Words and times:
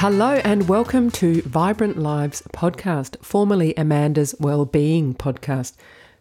Hello 0.00 0.34
and 0.44 0.68
welcome 0.68 1.10
to 1.10 1.42
Vibrant 1.42 1.98
Lives 1.98 2.40
podcast, 2.52 3.20
formerly 3.20 3.74
Amanda's 3.76 4.32
Wellbeing 4.38 5.16
podcast. 5.16 5.72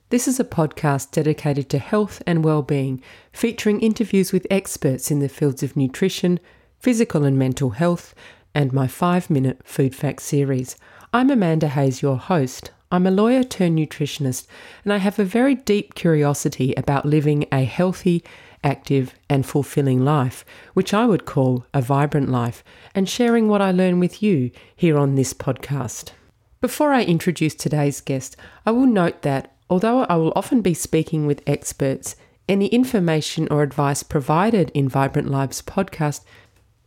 This 0.09 0.27
is 0.27 0.39
a 0.39 0.43
podcast 0.43 1.11
dedicated 1.11 1.69
to 1.69 1.77
health 1.77 2.23
and 2.25 2.43
well-being, 2.43 3.03
featuring 3.31 3.79
interviews 3.81 4.33
with 4.33 4.47
experts 4.49 5.11
in 5.11 5.19
the 5.19 5.29
fields 5.29 5.61
of 5.61 5.77
nutrition, 5.77 6.39
physical 6.79 7.23
and 7.23 7.37
mental 7.37 7.69
health, 7.69 8.15
and 8.55 8.73
my 8.73 8.87
5-minute 8.87 9.61
food 9.63 9.93
fact 9.93 10.23
series. 10.23 10.75
I'm 11.13 11.29
Amanda 11.29 11.67
Hayes, 11.67 12.01
your 12.01 12.17
host. 12.17 12.71
I'm 12.91 13.05
a 13.05 13.11
lawyer 13.11 13.43
turned 13.43 13.77
nutritionist, 13.77 14.47
and 14.85 14.91
I 14.91 14.97
have 14.97 15.19
a 15.19 15.23
very 15.23 15.53
deep 15.53 15.93
curiosity 15.93 16.73
about 16.75 17.05
living 17.05 17.45
a 17.51 17.63
healthy 17.63 18.23
active, 18.63 19.13
and 19.29 19.45
fulfilling 19.45 20.03
life, 20.03 20.45
which 20.73 20.93
I 20.93 21.05
would 21.05 21.25
call 21.25 21.65
a 21.73 21.81
vibrant 21.81 22.29
life, 22.29 22.63
and 22.95 23.07
sharing 23.07 23.47
what 23.47 23.61
I 23.61 23.71
learn 23.71 23.99
with 23.99 24.21
you 24.21 24.51
here 24.75 24.97
on 24.97 25.15
this 25.15 25.33
podcast. 25.33 26.11
Before 26.59 26.91
I 26.91 27.03
introduce 27.03 27.55
today's 27.55 28.01
guest, 28.01 28.35
I 28.65 28.71
will 28.71 28.87
note 28.87 29.21
that 29.21 29.53
although 29.69 30.03
I 30.05 30.15
will 30.15 30.33
often 30.35 30.61
be 30.61 30.73
speaking 30.73 31.27
with 31.27 31.43
experts, 31.45 32.15
any 32.49 32.67
information 32.67 33.47
or 33.51 33.61
advice 33.61 34.03
provided 34.03 34.71
in 34.73 34.89
Vibrant 34.89 35.29
Lives 35.29 35.61
podcast 35.61 36.21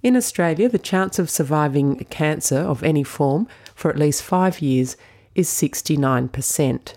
In 0.03 0.17
Australia, 0.17 0.69
the 0.69 0.79
chance 0.79 1.19
of 1.19 1.31
surviving 1.31 1.97
cancer 2.11 2.59
of 2.59 2.83
any 2.83 3.03
form 3.03 3.49
for 3.75 3.91
at 3.91 3.99
least 3.99 4.23
five 4.23 4.61
years 4.61 4.99
is 5.35 5.49
69%. 5.49 6.97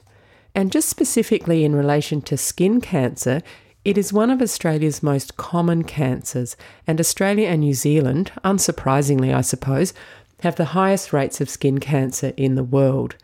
And 0.56 0.72
just 0.72 0.90
specifically 0.90 1.64
in 1.64 1.76
relation 1.76 2.22
to 2.24 2.38
skin 2.38 2.80
cancer, 2.80 3.42
it 3.84 3.98
is 3.98 4.14
one 4.14 4.30
of 4.30 4.42
Australia's 4.42 5.04
most 5.04 5.36
common 5.36 5.84
cancers, 5.84 6.56
and 6.88 7.00
Australia 7.00 7.50
and 7.50 7.62
New 7.62 7.74
Zealand, 7.74 8.32
unsurprisingly, 8.44 9.34
I 9.34 9.42
suppose, 9.42 9.94
have 10.42 10.56
the 10.56 10.66
highest 10.66 11.12
rates 11.12 11.42
of 11.42 11.50
skin 11.50 11.80
cancer 11.80 12.34
in 12.38 12.56
the 12.56 12.64
world. 12.64 13.16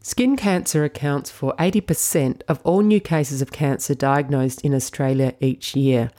Skin 0.00 0.36
cancer 0.36 0.82
accounts 0.84 1.30
for 1.30 1.54
80% 1.58 2.42
of 2.48 2.60
all 2.64 2.80
new 2.80 3.00
cases 3.00 3.42
of 3.42 3.52
cancer 3.52 3.94
diagnosed 3.94 4.62
in 4.62 4.74
Australia 4.74 5.34
each 5.40 5.76
year, 5.76 6.10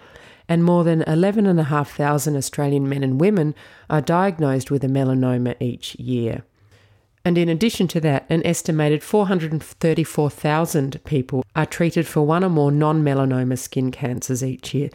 and 0.47 0.63
more 0.63 0.83
than 0.83 1.01
11,500 1.03 2.37
Australian 2.37 2.87
men 2.87 3.03
and 3.03 3.19
women 3.19 3.55
are 3.89 4.01
diagnosed 4.01 4.69
with 4.69 4.83
a 4.83 4.87
melanoma 4.87 5.55
each 5.59 5.95
year. 5.95 6.43
And 7.25 7.37
in 7.37 7.47
addition 7.47 7.87
to 7.89 8.01
that, 8.01 8.25
an 8.29 8.45
estimated 8.45 9.01
434,000 9.01 11.01
people 11.05 11.45
are 11.55 11.65
treated 11.65 12.05
for 12.05 12.21
one 12.21 12.43
or 12.43 12.49
more 12.49 12.71
non 12.71 13.01
melanoma 13.01 13.57
skin 13.57 13.91
cancers 13.91 14.43
each 14.43 14.73
year. 14.73 14.89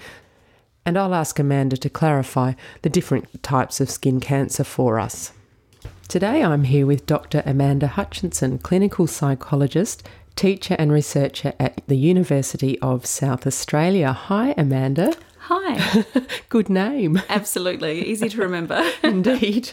And 0.85 0.99
I'll 0.99 1.15
ask 1.15 1.39
Amanda 1.39 1.79
to 1.79 1.89
clarify 1.89 2.53
the 2.83 2.91
different 2.91 3.43
types 3.43 3.81
of 3.81 3.91
skin 3.91 4.21
cancer 4.21 4.65
for 4.65 4.99
us. 4.99 5.33
Today 6.07 6.43
I'm 6.43 6.65
here 6.65 6.87
with 6.87 7.07
Dr. 7.07 7.43
Amanda 7.47 7.87
Hutchinson, 7.87 8.59
clinical 8.59 9.07
psychologist, 9.07 10.07
teacher, 10.37 10.77
and 10.79 10.93
researcher 10.93 11.55
at 11.59 11.81
the 11.87 11.97
University 11.97 12.79
of 12.81 13.07
South 13.07 13.47
Australia. 13.47 14.13
Hi, 14.13 14.55
Amanda. 14.59 15.15
Hi. 15.41 16.05
Good 16.51 16.69
name. 16.69 17.23
Absolutely. 17.31 18.05
Easy 18.05 18.29
to 18.29 18.43
remember. 18.43 18.87
Indeed. 19.03 19.71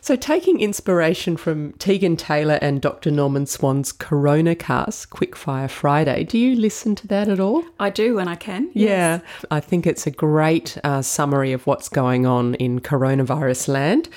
So, 0.00 0.16
taking 0.16 0.60
inspiration 0.60 1.36
from 1.36 1.72
Tegan 1.74 2.16
Taylor 2.16 2.58
and 2.62 2.80
Dr. 2.80 3.10
Norman 3.10 3.46
Swan's 3.46 3.92
Coronacast, 3.92 5.08
Quickfire 5.08 5.70
Friday, 5.70 6.24
do 6.24 6.38
you 6.38 6.54
listen 6.54 6.94
to 6.96 7.06
that 7.08 7.28
at 7.28 7.40
all? 7.40 7.64
I 7.80 7.90
do 7.90 8.16
when 8.16 8.28
I 8.28 8.36
can. 8.36 8.70
Yeah, 8.72 9.20
I 9.50 9.60
think 9.60 9.86
it's 9.86 10.06
a 10.06 10.10
great 10.10 10.78
uh, 10.84 11.02
summary 11.02 11.52
of 11.52 11.66
what's 11.66 11.88
going 11.88 12.26
on 12.26 12.54
in 12.56 12.80
coronavirus 12.80 13.68
land. 13.68 14.08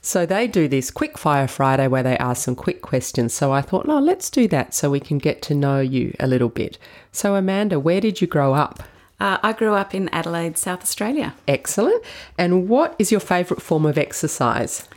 So 0.00 0.24
they 0.24 0.46
do 0.46 0.68
this 0.68 0.90
Quickfire 0.90 1.50
Friday 1.50 1.88
where 1.88 2.02
they 2.02 2.16
ask 2.18 2.44
some 2.44 2.54
quick 2.54 2.82
questions. 2.82 3.34
So 3.34 3.52
I 3.52 3.60
thought, 3.60 3.86
no, 3.86 3.98
let's 3.98 4.30
do 4.30 4.46
that 4.48 4.72
so 4.72 4.90
we 4.90 5.00
can 5.00 5.18
get 5.18 5.42
to 5.42 5.54
know 5.54 5.80
you 5.80 6.14
a 6.20 6.26
little 6.26 6.48
bit. 6.48 6.78
So, 7.12 7.34
Amanda, 7.34 7.80
where 7.80 8.00
did 8.00 8.20
you 8.20 8.26
grow 8.26 8.54
up? 8.54 8.82
Uh, 9.20 9.38
I 9.42 9.52
grew 9.52 9.74
up 9.74 9.94
in 9.94 10.08
Adelaide, 10.10 10.56
South 10.56 10.82
Australia. 10.82 11.34
Excellent. 11.48 12.02
And 12.36 12.68
what 12.68 12.94
is 12.98 13.10
your 13.10 13.20
favourite 13.20 13.62
form 13.62 13.84
of 13.84 13.98
exercise? 13.98 14.88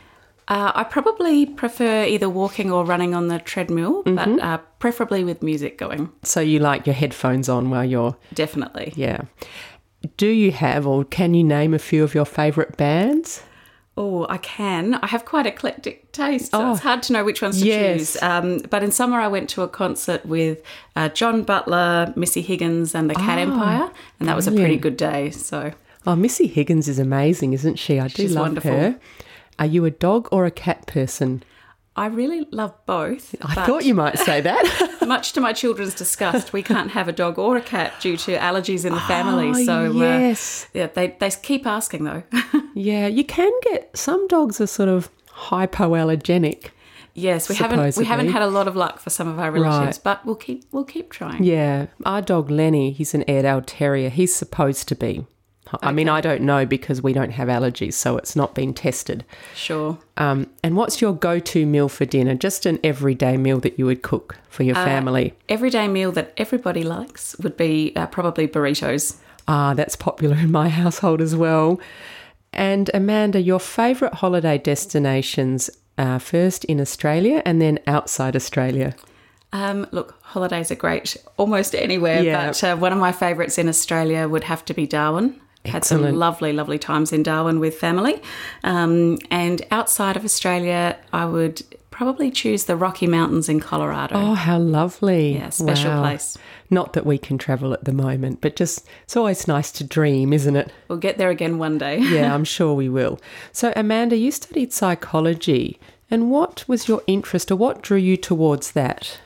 Uh, 0.48 0.72
I 0.74 0.84
probably 0.84 1.46
prefer 1.46 2.04
either 2.04 2.28
walking 2.28 2.70
or 2.70 2.84
running 2.84 3.14
on 3.14 3.28
the 3.28 3.38
treadmill, 3.38 4.02
mm-hmm. 4.02 4.36
but 4.36 4.44
uh, 4.44 4.58
preferably 4.78 5.24
with 5.24 5.42
music 5.42 5.78
going. 5.78 6.10
So 6.22 6.40
you 6.40 6.58
like 6.58 6.86
your 6.86 6.94
headphones 6.94 7.48
on 7.48 7.70
while 7.70 7.84
you're. 7.84 8.16
Definitely. 8.34 8.92
Yeah. 8.96 9.22
Do 10.16 10.26
you 10.26 10.50
have 10.50 10.86
or 10.86 11.04
can 11.04 11.34
you 11.34 11.44
name 11.44 11.74
a 11.74 11.78
few 11.78 12.02
of 12.02 12.14
your 12.14 12.24
favourite 12.24 12.76
bands? 12.76 13.42
Oh, 13.96 14.26
I 14.30 14.38
can. 14.38 14.94
I 14.94 15.06
have 15.06 15.26
quite 15.26 15.44
eclectic 15.44 16.12
taste, 16.12 16.52
so 16.52 16.62
oh, 16.62 16.72
it's 16.72 16.80
hard 16.80 17.02
to 17.04 17.12
know 17.12 17.24
which 17.24 17.42
ones 17.42 17.60
to 17.60 17.66
yes. 17.66 18.12
choose. 18.12 18.22
Um, 18.22 18.58
but 18.70 18.82
in 18.82 18.90
summer, 18.90 19.20
I 19.20 19.28
went 19.28 19.50
to 19.50 19.62
a 19.62 19.68
concert 19.68 20.24
with 20.24 20.62
uh, 20.96 21.10
John 21.10 21.42
Butler, 21.42 22.10
Missy 22.16 22.40
Higgins, 22.40 22.94
and 22.94 23.10
the 23.10 23.14
Cat 23.14 23.38
oh, 23.38 23.42
Empire, 23.42 23.90
and 24.18 24.28
that 24.30 24.34
was 24.34 24.46
a 24.46 24.52
pretty 24.52 24.78
good 24.78 24.96
day. 24.96 25.30
So, 25.30 25.72
oh, 26.06 26.16
Missy 26.16 26.46
Higgins 26.46 26.88
is 26.88 26.98
amazing, 26.98 27.52
isn't 27.52 27.78
she? 27.78 28.00
I 28.00 28.08
do 28.08 28.22
She's 28.22 28.34
love 28.34 28.46
wonderful. 28.46 28.70
her. 28.70 29.00
Are 29.62 29.66
you 29.66 29.84
a 29.84 29.92
dog 29.92 30.28
or 30.32 30.44
a 30.44 30.50
cat 30.50 30.88
person? 30.88 31.44
I 31.94 32.06
really 32.06 32.48
love 32.50 32.74
both. 32.84 33.36
I 33.42 33.64
thought 33.64 33.84
you 33.84 33.94
might 33.94 34.18
say 34.18 34.40
that. 34.40 34.98
much 35.06 35.34
to 35.34 35.40
my 35.40 35.52
children's 35.52 35.94
disgust, 35.94 36.52
we 36.52 36.64
can't 36.64 36.90
have 36.90 37.06
a 37.06 37.12
dog 37.12 37.38
or 37.38 37.56
a 37.56 37.60
cat 37.60 37.92
due 38.00 38.16
to 38.16 38.36
allergies 38.38 38.84
in 38.84 38.92
the 38.92 39.00
family. 39.02 39.50
Oh, 39.50 39.64
so 39.64 39.86
uh, 39.86 39.92
yes, 39.92 40.64
uh, 40.64 40.78
yeah, 40.78 40.86
they 40.88 41.16
they 41.20 41.30
keep 41.30 41.64
asking 41.64 42.02
though. 42.02 42.24
yeah, 42.74 43.06
you 43.06 43.22
can 43.22 43.52
get 43.62 43.96
some 43.96 44.26
dogs 44.26 44.60
are 44.60 44.66
sort 44.66 44.88
of 44.88 45.08
hypoallergenic. 45.30 46.70
Yes, 47.14 47.48
we 47.48 47.54
supposedly. 47.54 47.76
haven't 47.78 47.96
we 47.98 48.04
haven't 48.04 48.32
had 48.32 48.42
a 48.42 48.48
lot 48.48 48.66
of 48.66 48.74
luck 48.74 48.98
for 48.98 49.10
some 49.10 49.28
of 49.28 49.38
our 49.38 49.52
relatives, 49.52 49.98
right. 49.98 50.02
but 50.02 50.26
we'll 50.26 50.34
keep 50.34 50.64
we'll 50.72 50.82
keep 50.82 51.08
trying. 51.08 51.44
Yeah, 51.44 51.86
our 52.04 52.20
dog 52.20 52.50
Lenny, 52.50 52.90
he's 52.90 53.14
an 53.14 53.22
Airedale 53.28 53.62
Terrier. 53.62 54.08
He's 54.08 54.34
supposed 54.34 54.88
to 54.88 54.96
be 54.96 55.24
I 55.82 55.92
mean, 55.92 56.08
I 56.08 56.20
don't 56.20 56.42
know 56.42 56.66
because 56.66 57.02
we 57.02 57.12
don't 57.12 57.30
have 57.30 57.48
allergies, 57.48 57.94
so 57.94 58.16
it's 58.16 58.34
not 58.36 58.54
been 58.54 58.74
tested. 58.74 59.24
Sure. 59.54 59.98
Um, 60.16 60.48
and 60.62 60.76
what's 60.76 61.00
your 61.00 61.14
go 61.14 61.38
to 61.38 61.64
meal 61.66 61.88
for 61.88 62.04
dinner? 62.04 62.34
Just 62.34 62.66
an 62.66 62.78
everyday 62.84 63.36
meal 63.36 63.60
that 63.60 63.78
you 63.78 63.86
would 63.86 64.02
cook 64.02 64.36
for 64.48 64.62
your 64.64 64.76
Uh, 64.76 64.84
family? 64.84 65.34
Everyday 65.48 65.88
meal 65.88 66.12
that 66.12 66.32
everybody 66.36 66.82
likes 66.82 67.36
would 67.38 67.56
be 67.56 67.92
uh, 67.96 68.06
probably 68.06 68.46
burritos. 68.48 69.16
Ah, 69.48 69.74
that's 69.74 69.96
popular 69.96 70.36
in 70.36 70.50
my 70.52 70.68
household 70.82 71.20
as 71.20 71.34
well. 71.34 71.80
And 72.52 72.90
Amanda, 72.92 73.40
your 73.40 73.58
favourite 73.60 74.14
holiday 74.14 74.58
destinations 74.58 75.70
uh, 75.98 76.18
first 76.18 76.64
in 76.66 76.80
Australia 76.80 77.42
and 77.44 77.60
then 77.60 77.78
outside 77.86 78.36
Australia? 78.36 78.94
Um, 79.54 79.86
look, 79.90 80.14
holidays 80.22 80.70
are 80.70 80.74
great 80.76 81.16
almost 81.36 81.74
anywhere, 81.74 82.22
Yeah. 82.22 82.46
but 82.46 82.64
uh, 82.64 82.76
one 82.76 82.92
of 82.92 82.98
my 82.98 83.12
favourites 83.12 83.58
in 83.58 83.68
Australia 83.68 84.26
would 84.28 84.44
have 84.44 84.64
to 84.66 84.74
be 84.74 84.86
Darwin. 84.86 85.38
Had 85.64 85.84
some 85.84 86.02
lovely, 86.16 86.52
lovely 86.52 86.78
times 86.78 87.12
in 87.12 87.22
Darwin 87.22 87.60
with 87.60 87.76
family. 87.76 88.20
Um, 88.64 89.18
and 89.30 89.62
outside 89.70 90.16
of 90.16 90.24
Australia, 90.24 90.98
I 91.12 91.24
would 91.24 91.62
probably 91.90 92.30
choose 92.32 92.64
the 92.64 92.74
Rocky 92.74 93.06
Mountains 93.06 93.48
in 93.48 93.60
Colorado. 93.60 94.16
Oh, 94.16 94.34
how 94.34 94.58
lovely. 94.58 95.34
Yeah, 95.34 95.50
special 95.50 96.00
place. 96.00 96.36
Not 96.68 96.94
that 96.94 97.06
we 97.06 97.16
can 97.18 97.38
travel 97.38 97.72
at 97.72 97.84
the 97.84 97.92
moment, 97.92 98.40
but 98.40 98.56
just 98.56 98.88
it's 99.04 99.16
always 99.16 99.46
nice 99.46 99.70
to 99.72 99.84
dream, 99.84 100.32
isn't 100.32 100.56
it? 100.56 100.72
We'll 100.88 100.98
get 100.98 101.18
there 101.18 101.30
again 101.30 101.58
one 101.58 101.78
day. 101.78 101.98
Yeah, 102.12 102.34
I'm 102.34 102.44
sure 102.44 102.74
we 102.74 102.88
will. 102.88 103.20
So, 103.52 103.72
Amanda, 103.76 104.16
you 104.16 104.32
studied 104.32 104.72
psychology. 104.72 105.78
And 106.10 106.30
what 106.30 106.64
was 106.66 106.88
your 106.88 107.02
interest 107.06 107.50
or 107.50 107.56
what 107.56 107.82
drew 107.82 107.96
you 107.98 108.16
towards 108.16 108.72
that? 108.72 109.18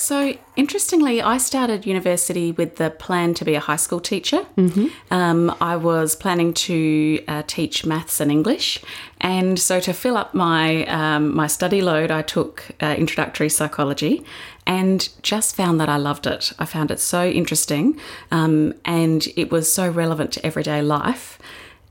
So, 0.00 0.34
interestingly, 0.54 1.20
I 1.20 1.38
started 1.38 1.84
university 1.84 2.52
with 2.52 2.76
the 2.76 2.88
plan 2.88 3.34
to 3.34 3.44
be 3.44 3.56
a 3.56 3.60
high 3.60 3.74
school 3.74 3.98
teacher. 3.98 4.46
Mm-hmm. 4.56 4.86
Um, 5.10 5.56
I 5.60 5.74
was 5.74 6.14
planning 6.14 6.54
to 6.54 7.20
uh, 7.26 7.42
teach 7.48 7.84
maths 7.84 8.20
and 8.20 8.30
English, 8.30 8.80
and 9.20 9.58
so 9.58 9.80
to 9.80 9.92
fill 9.92 10.16
up 10.16 10.34
my 10.34 10.86
um, 10.86 11.34
my 11.34 11.48
study 11.48 11.82
load, 11.82 12.12
I 12.12 12.22
took 12.22 12.68
uh, 12.80 12.94
introductory 12.96 13.48
psychology, 13.48 14.24
and 14.68 15.08
just 15.22 15.56
found 15.56 15.80
that 15.80 15.88
I 15.88 15.96
loved 15.96 16.28
it. 16.28 16.52
I 16.60 16.64
found 16.64 16.92
it 16.92 17.00
so 17.00 17.28
interesting, 17.28 17.98
um, 18.30 18.74
and 18.84 19.26
it 19.34 19.50
was 19.50 19.70
so 19.70 19.90
relevant 19.90 20.30
to 20.34 20.46
everyday 20.46 20.80
life. 20.80 21.40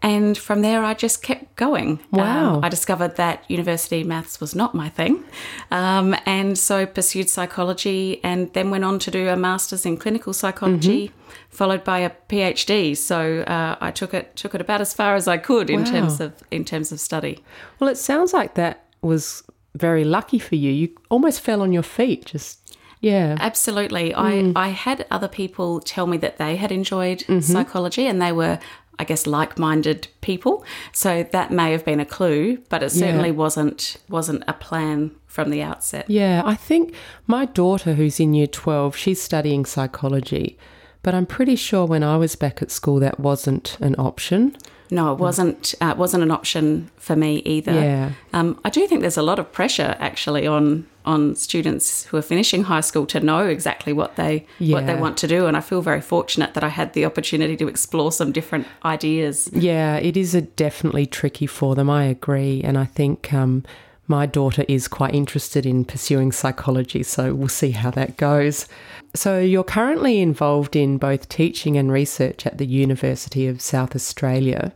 And 0.01 0.37
from 0.37 0.61
there, 0.61 0.83
I 0.83 0.93
just 0.93 1.23
kept 1.23 1.55
going. 1.55 1.99
Wow. 2.11 2.55
Um, 2.55 2.63
I 2.63 2.69
discovered 2.69 3.15
that 3.15 3.43
university 3.49 4.03
maths 4.03 4.39
was 4.39 4.53
not 4.55 4.75
my 4.75 4.89
thing. 4.89 5.23
Um, 5.71 6.15
and 6.25 6.57
so 6.57 6.85
pursued 6.85 7.29
psychology 7.29 8.19
and 8.23 8.53
then 8.53 8.69
went 8.69 8.85
on 8.85 8.99
to 8.99 9.11
do 9.11 9.27
a 9.27 9.35
master's 9.35 9.85
in 9.85 9.97
clinical 9.97 10.33
psychology, 10.33 11.11
followed 11.49 11.83
by 11.83 11.99
a 11.99 12.11
PhD. 12.29 12.95
So 12.95 13.41
uh, 13.41 13.75
I 13.81 13.89
took 13.91 14.13
it 14.13 14.35
took 14.35 14.53
it 14.53 14.61
about 14.61 14.81
as 14.81 14.93
far 14.93 15.15
as 15.15 15.27
I 15.27 15.37
could 15.37 15.69
in 15.69 15.83
Wow. 15.83 15.91
terms 15.91 16.19
of 16.21 16.31
in 16.51 16.63
terms 16.63 16.91
of 16.91 16.99
study. 16.99 17.43
Well, 17.79 17.89
it 17.89 17.97
sounds 17.97 18.33
like 18.33 18.53
that 18.53 18.85
was 19.01 19.43
very 19.75 20.03
lucky 20.03 20.39
for 20.39 20.55
you. 20.55 20.71
You 20.71 20.89
almost 21.09 21.41
fell 21.41 21.61
on 21.61 21.71
your 21.71 21.83
feet, 21.83 22.25
just, 22.25 22.77
yeah. 22.99 23.35
Absolutely. 23.39 24.13
I, 24.15 24.51
I 24.55 24.69
had 24.69 25.05
other 25.11 25.27
people 25.27 25.79
tell 25.81 26.07
me 26.07 26.17
that 26.17 26.37
they 26.37 26.55
had 26.55 26.71
enjoyed 26.71 27.23
psychology 27.43 28.07
and 28.07 28.19
they 28.19 28.31
were, 28.31 28.57
I 28.99 29.03
guess, 29.03 29.27
like 29.27 29.59
minded 29.59 30.07
people. 30.21 30.65
So 30.91 31.23
that 31.31 31.51
may 31.51 31.71
have 31.71 31.85
been 31.85 31.99
a 31.99 32.05
clue, 32.05 32.57
but 32.69 32.81
it 32.81 32.89
certainly 32.89 33.31
wasn't 33.31 33.97
wasn't 34.09 34.43
a 34.47 34.53
plan 34.53 35.11
from 35.25 35.49
the 35.51 35.61
outset. 35.61 36.09
Yeah, 36.09 36.41
I 36.45 36.55
think 36.55 36.93
my 37.27 37.45
daughter, 37.45 37.93
who's 37.93 38.19
in 38.19 38.33
year 38.33 38.47
12, 38.47 38.95
she's 38.95 39.21
studying 39.21 39.65
psychology. 39.65 40.57
But 41.03 41.13
I'm 41.13 41.27
pretty 41.27 41.55
sure 41.55 41.85
when 41.85 42.03
I 42.03 42.17
was 42.17 42.35
back 42.35 42.61
at 42.61 42.71
school, 42.71 42.99
that 42.99 43.19
wasn't 43.19 43.77
an 43.79 43.95
option. 43.97 44.57
No, 44.89 45.13
it 45.13 45.19
wasn't. 45.19 45.75
Uh, 45.81 45.93
wasn't 45.97 46.23
an 46.23 46.31
option 46.31 46.89
for 46.97 47.15
me 47.15 47.37
either. 47.39 47.73
Yeah. 47.73 48.11
Um, 48.33 48.59
I 48.63 48.69
do 48.69 48.87
think 48.87 49.01
there's 49.01 49.17
a 49.17 49.21
lot 49.21 49.39
of 49.39 49.51
pressure 49.51 49.95
actually 49.99 50.47
on 50.47 50.87
on 51.05 51.35
students 51.35 52.03
who 52.05 52.17
are 52.17 52.21
finishing 52.21 52.63
high 52.63 52.81
school 52.81 53.05
to 53.05 53.19
know 53.21 53.47
exactly 53.47 53.93
what 53.93 54.17
they 54.17 54.45
what 54.59 54.85
they 54.85 54.95
want 54.95 55.17
to 55.17 55.27
do, 55.27 55.47
and 55.47 55.55
I 55.55 55.61
feel 55.61 55.81
very 55.81 56.01
fortunate 56.01 56.53
that 56.53 56.63
I 56.63 56.69
had 56.69 56.93
the 56.93 57.05
opportunity 57.05 57.55
to 57.57 57.67
explore 57.67 58.11
some 58.11 58.31
different 58.31 58.67
ideas. 58.83 59.49
Yeah, 59.53 59.95
it 59.95 60.17
is 60.17 60.35
a 60.35 60.41
definitely 60.41 61.05
tricky 61.05 61.47
for 61.47 61.75
them. 61.75 61.89
I 61.89 62.03
agree, 62.05 62.61
and 62.61 62.77
I 62.77 62.85
think 62.85 63.33
um, 63.33 63.63
my 64.07 64.25
daughter 64.25 64.65
is 64.67 64.87
quite 64.87 65.13
interested 65.13 65.65
in 65.65 65.85
pursuing 65.85 66.31
psychology, 66.31 67.03
so 67.03 67.33
we'll 67.33 67.47
see 67.49 67.71
how 67.71 67.91
that 67.91 68.17
goes. 68.17 68.67
So 69.13 69.39
you're 69.39 69.63
currently 69.63 70.21
involved 70.21 70.75
in 70.75 70.97
both 70.97 71.29
teaching 71.29 71.77
and 71.77 71.91
research 71.91 72.45
at 72.45 72.57
the 72.57 72.67
University 72.67 73.47
of 73.47 73.61
South 73.61 73.95
Australia. 73.95 74.73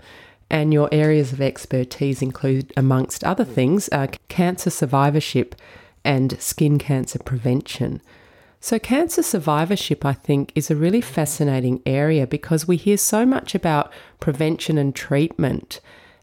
And 0.50 0.74
your 0.74 0.90
areas 0.92 1.32
of 1.32 1.42
expertise 1.42 2.22
include, 2.22 2.74
amongst 2.76 3.24
other 3.24 3.46
things, 3.46 3.88
uh, 3.92 4.08
cancer 4.28 4.70
survivorship 4.70 5.56
and 6.04 6.40
skin 6.42 6.78
cancer 6.78 7.20
prevention. 7.20 8.02
So, 8.60 8.78
cancer 8.78 9.24
survivorship, 9.24 10.06
I 10.06 10.14
think, 10.14 10.52
is 10.54 10.70
a 10.70 10.76
really 10.76 11.02
fascinating 11.02 11.82
area 11.86 12.28
because 12.28 12.68
we 12.68 12.78
hear 12.78 12.98
so 12.98 13.26
much 13.26 13.56
about 13.56 13.92
prevention 14.20 14.78
and 14.78 14.94
treatment, 14.94 15.80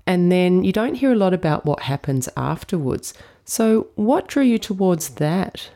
and 0.07 0.31
then 0.31 0.63
you 0.63 0.73
don't 0.73 0.95
hear 0.95 1.13
a 1.13 1.17
lot 1.17 1.35
about 1.35 1.65
what 1.65 1.81
happens 1.81 2.29
afterwards. 2.37 3.13
So, 3.45 3.89
what 3.97 4.29
drew 4.29 4.45
you 4.45 4.59
towards 4.59 5.11
that? 5.15 5.71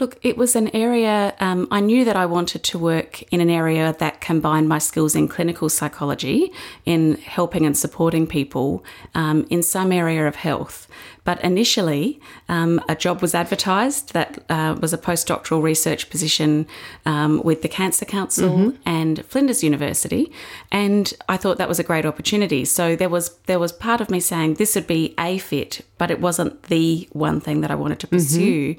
Look, 0.00 0.18
it 0.22 0.38
was 0.38 0.56
an 0.56 0.74
area 0.74 1.34
um, 1.40 1.68
I 1.70 1.80
knew 1.80 2.06
that 2.06 2.16
I 2.16 2.24
wanted 2.24 2.64
to 2.64 2.78
work 2.78 3.22
in 3.24 3.42
an 3.42 3.50
area 3.50 3.94
that 3.98 4.22
combined 4.22 4.66
my 4.66 4.78
skills 4.78 5.14
in 5.14 5.28
clinical 5.28 5.68
psychology, 5.68 6.52
in 6.86 7.16
helping 7.16 7.66
and 7.66 7.76
supporting 7.76 8.26
people 8.26 8.82
um, 9.14 9.46
in 9.50 9.62
some 9.62 9.92
area 9.92 10.26
of 10.26 10.36
health. 10.36 10.88
But 11.24 11.42
initially, 11.44 12.20
um, 12.48 12.82
a 12.88 12.94
job 12.94 13.20
was 13.20 13.34
advertised 13.34 14.12
that 14.14 14.42
uh, 14.48 14.76
was 14.80 14.92
a 14.92 14.98
postdoctoral 14.98 15.62
research 15.62 16.10
position 16.10 16.66
um, 17.04 17.42
with 17.42 17.62
the 17.62 17.68
Cancer 17.68 18.04
Council 18.04 18.72
and 18.86 19.24
Flinders 19.26 19.62
University, 19.62 20.32
and 20.72 21.12
I 21.28 21.36
thought 21.36 21.58
that 21.58 21.68
was 21.68 21.78
a 21.78 21.84
great 21.84 22.06
opportunity. 22.06 22.64
So 22.64 22.96
there 22.96 23.08
was 23.08 23.36
there 23.46 23.58
was 23.58 23.72
part 23.72 24.00
of 24.00 24.10
me 24.10 24.20
saying 24.20 24.54
this 24.54 24.74
would 24.74 24.86
be 24.86 25.14
a 25.18 25.38
fit, 25.38 25.84
but 25.98 26.10
it 26.10 26.20
wasn't 26.20 26.64
the 26.64 27.08
one 27.12 27.40
thing 27.40 27.60
that 27.60 27.70
I 27.70 27.74
wanted 27.74 28.00
to 28.00 28.06
pursue. 28.06 28.76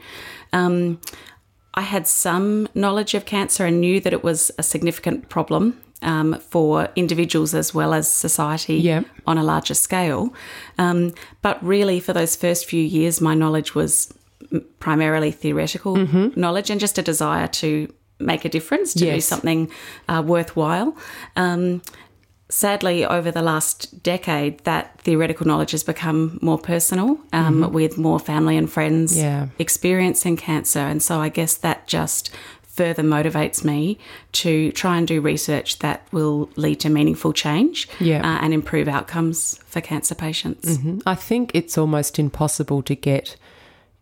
Um, 0.53 0.99
I 1.73 1.81
had 1.81 2.07
some 2.07 2.67
knowledge 2.75 3.13
of 3.13 3.25
cancer 3.25 3.65
and 3.65 3.79
knew 3.79 4.01
that 4.01 4.11
it 4.11 4.23
was 4.23 4.51
a 4.57 4.63
significant 4.63 5.29
problem 5.29 5.81
um, 6.01 6.39
for 6.49 6.87
individuals 6.95 7.53
as 7.53 7.73
well 7.73 7.93
as 7.93 8.11
society 8.11 8.75
Yeah. 8.75 9.01
on 9.27 9.37
a 9.37 9.43
larger 9.43 9.73
scale. 9.75 10.33
Um, 10.77 11.13
but 11.41 11.63
really, 11.63 11.99
for 11.99 12.13
those 12.13 12.35
first 12.35 12.65
few 12.65 12.83
years, 12.83 13.21
my 13.21 13.33
knowledge 13.35 13.75
was 13.75 14.13
primarily 14.79 15.31
theoretical 15.31 15.95
knowledge 16.35 16.69
and 16.69 16.79
just 16.81 16.97
a 16.97 17.01
desire 17.01 17.47
to 17.47 17.91
make 18.19 18.43
a 18.45 18.49
difference, 18.49 18.93
to 18.93 18.99
do 19.05 19.21
something 19.21 19.69
uh, 20.09 20.21
worthwhile. 20.25 20.95
Um, 21.35 21.81
sadly, 22.49 23.05
over 23.05 23.31
the 23.31 23.41
last 23.41 24.03
decade, 24.03 24.59
that 24.65 24.99
theoretical 25.01 25.47
knowledge 25.47 25.71
has 25.71 25.83
become 25.83 26.37
more 26.41 26.57
personal 26.59 27.17
um, 27.33 27.71
with 27.71 27.97
more 27.97 28.19
family 28.19 28.57
and 28.57 28.69
friends 28.69 29.17
Yeah. 29.17 29.47
experiencing 29.57 30.37
cancer. 30.37 30.79
And 30.79 31.01
so 31.01 31.19
I 31.21 31.29
guess 31.29 31.53
that 31.55 31.87
just 31.87 32.29
further 32.81 33.03
motivates 33.03 33.63
me 33.63 33.97
to 34.31 34.71
try 34.71 34.97
and 34.97 35.07
do 35.07 35.21
research 35.21 35.77
that 35.79 35.97
will 36.11 36.49
lead 36.55 36.79
to 36.79 36.89
meaningful 36.89 37.31
change 37.31 37.87
Yeah. 37.99 38.21
uh, 38.27 38.39
and 38.43 38.53
improve 38.55 38.87
outcomes 38.87 39.59
for 39.67 39.81
cancer 39.81 40.15
patients. 40.15 40.79
I 41.05 41.13
think 41.13 41.51
it's 41.53 41.77
almost 41.77 42.17
impossible 42.17 42.81
to 42.83 42.95
get 42.95 43.35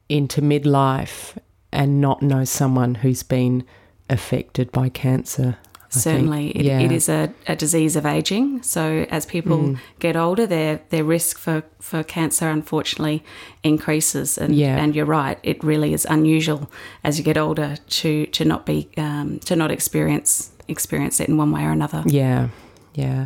into 0.07 0.41
midlife 0.41 1.37
and 1.73 1.99
not 1.99 2.21
know 2.21 2.45
someone 2.45 2.95
who's 2.95 3.21
been 3.23 3.65
affected 4.09 4.71
by 4.71 4.87
cancer. 4.89 5.57
I 5.89 5.91
think. 5.91 6.03
Certainly, 6.03 6.49
it, 6.51 6.65
it 6.85 6.91
is 6.91 7.09
a, 7.09 7.33
a 7.47 7.55
disease 7.55 7.95
of 7.95 8.05
aging. 8.05 8.61
So 8.61 9.07
as 9.09 9.25
people 9.25 9.75
get 9.99 10.15
older, 10.15 10.45
their 10.45 10.79
their 10.89 11.03
risk 11.03 11.39
for, 11.39 11.63
for 11.79 12.03
cancer 12.03 12.47
unfortunately 12.47 13.23
increases. 13.63 14.37
And 14.37 14.55
Yeah. 14.55 14.77
and 14.77 14.95
you're 14.95 15.05
right, 15.05 15.37
it 15.43 15.63
really 15.63 15.93
is 15.93 16.05
unusual 16.09 16.69
as 17.03 17.17
you 17.17 17.23
get 17.23 17.37
older 17.37 17.75
to 18.01 18.25
to 18.27 18.45
not 18.45 18.65
be 18.65 18.89
um, 18.97 19.39
to 19.45 19.55
not 19.55 19.71
experience 19.71 20.51
experience 20.67 21.19
it 21.19 21.27
in 21.29 21.37
one 21.37 21.51
way 21.51 21.63
or 21.63 21.71
another. 21.71 22.03
Yeah, 22.05 22.49
yeah. 22.93 23.25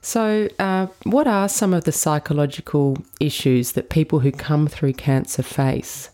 So, 0.00 0.48
uh, 0.58 0.86
what 1.04 1.26
are 1.26 1.48
some 1.48 1.74
of 1.74 1.84
the 1.84 1.92
psychological 1.92 2.96
issues 3.20 3.72
that 3.72 3.90
people 3.90 4.20
who 4.20 4.32
come 4.32 4.66
through 4.68 4.94
cancer 4.94 5.42
face? 5.42 6.10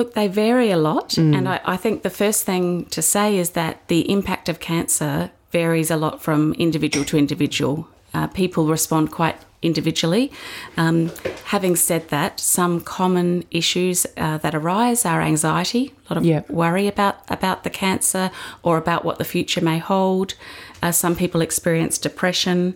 Look, 0.00 0.14
they 0.14 0.28
vary 0.28 0.70
a 0.70 0.78
lot. 0.78 1.18
And 1.18 1.46
I, 1.46 1.60
I 1.62 1.76
think 1.76 2.02
the 2.02 2.08
first 2.22 2.46
thing 2.46 2.86
to 2.86 3.02
say 3.02 3.36
is 3.36 3.50
that 3.50 3.86
the 3.88 4.10
impact 4.10 4.48
of 4.48 4.58
cancer 4.58 5.30
varies 5.50 5.90
a 5.90 5.96
lot 5.98 6.22
from 6.22 6.54
individual 6.54 7.04
to 7.04 7.18
individual. 7.18 7.86
Uh, 8.14 8.26
people 8.26 8.66
respond 8.66 9.10
quite 9.10 9.36
individually. 9.60 10.32
Um, 10.78 11.10
having 11.44 11.76
said 11.76 12.08
that, 12.08 12.40
some 12.40 12.80
common 12.80 13.44
issues 13.50 14.06
uh, 14.16 14.38
that 14.38 14.54
arise 14.54 15.04
are 15.04 15.20
anxiety, 15.20 15.92
a 16.08 16.14
lot 16.14 16.16
of 16.16 16.24
yep. 16.24 16.48
worry 16.48 16.88
about 16.88 17.16
about 17.28 17.62
the 17.62 17.70
cancer 17.70 18.30
or 18.62 18.78
about 18.78 19.04
what 19.04 19.18
the 19.18 19.24
future 19.24 19.60
may 19.60 19.78
hold. 19.78 20.34
Uh, 20.82 20.92
some 20.92 21.14
people 21.14 21.42
experience 21.42 21.98
depression, 21.98 22.74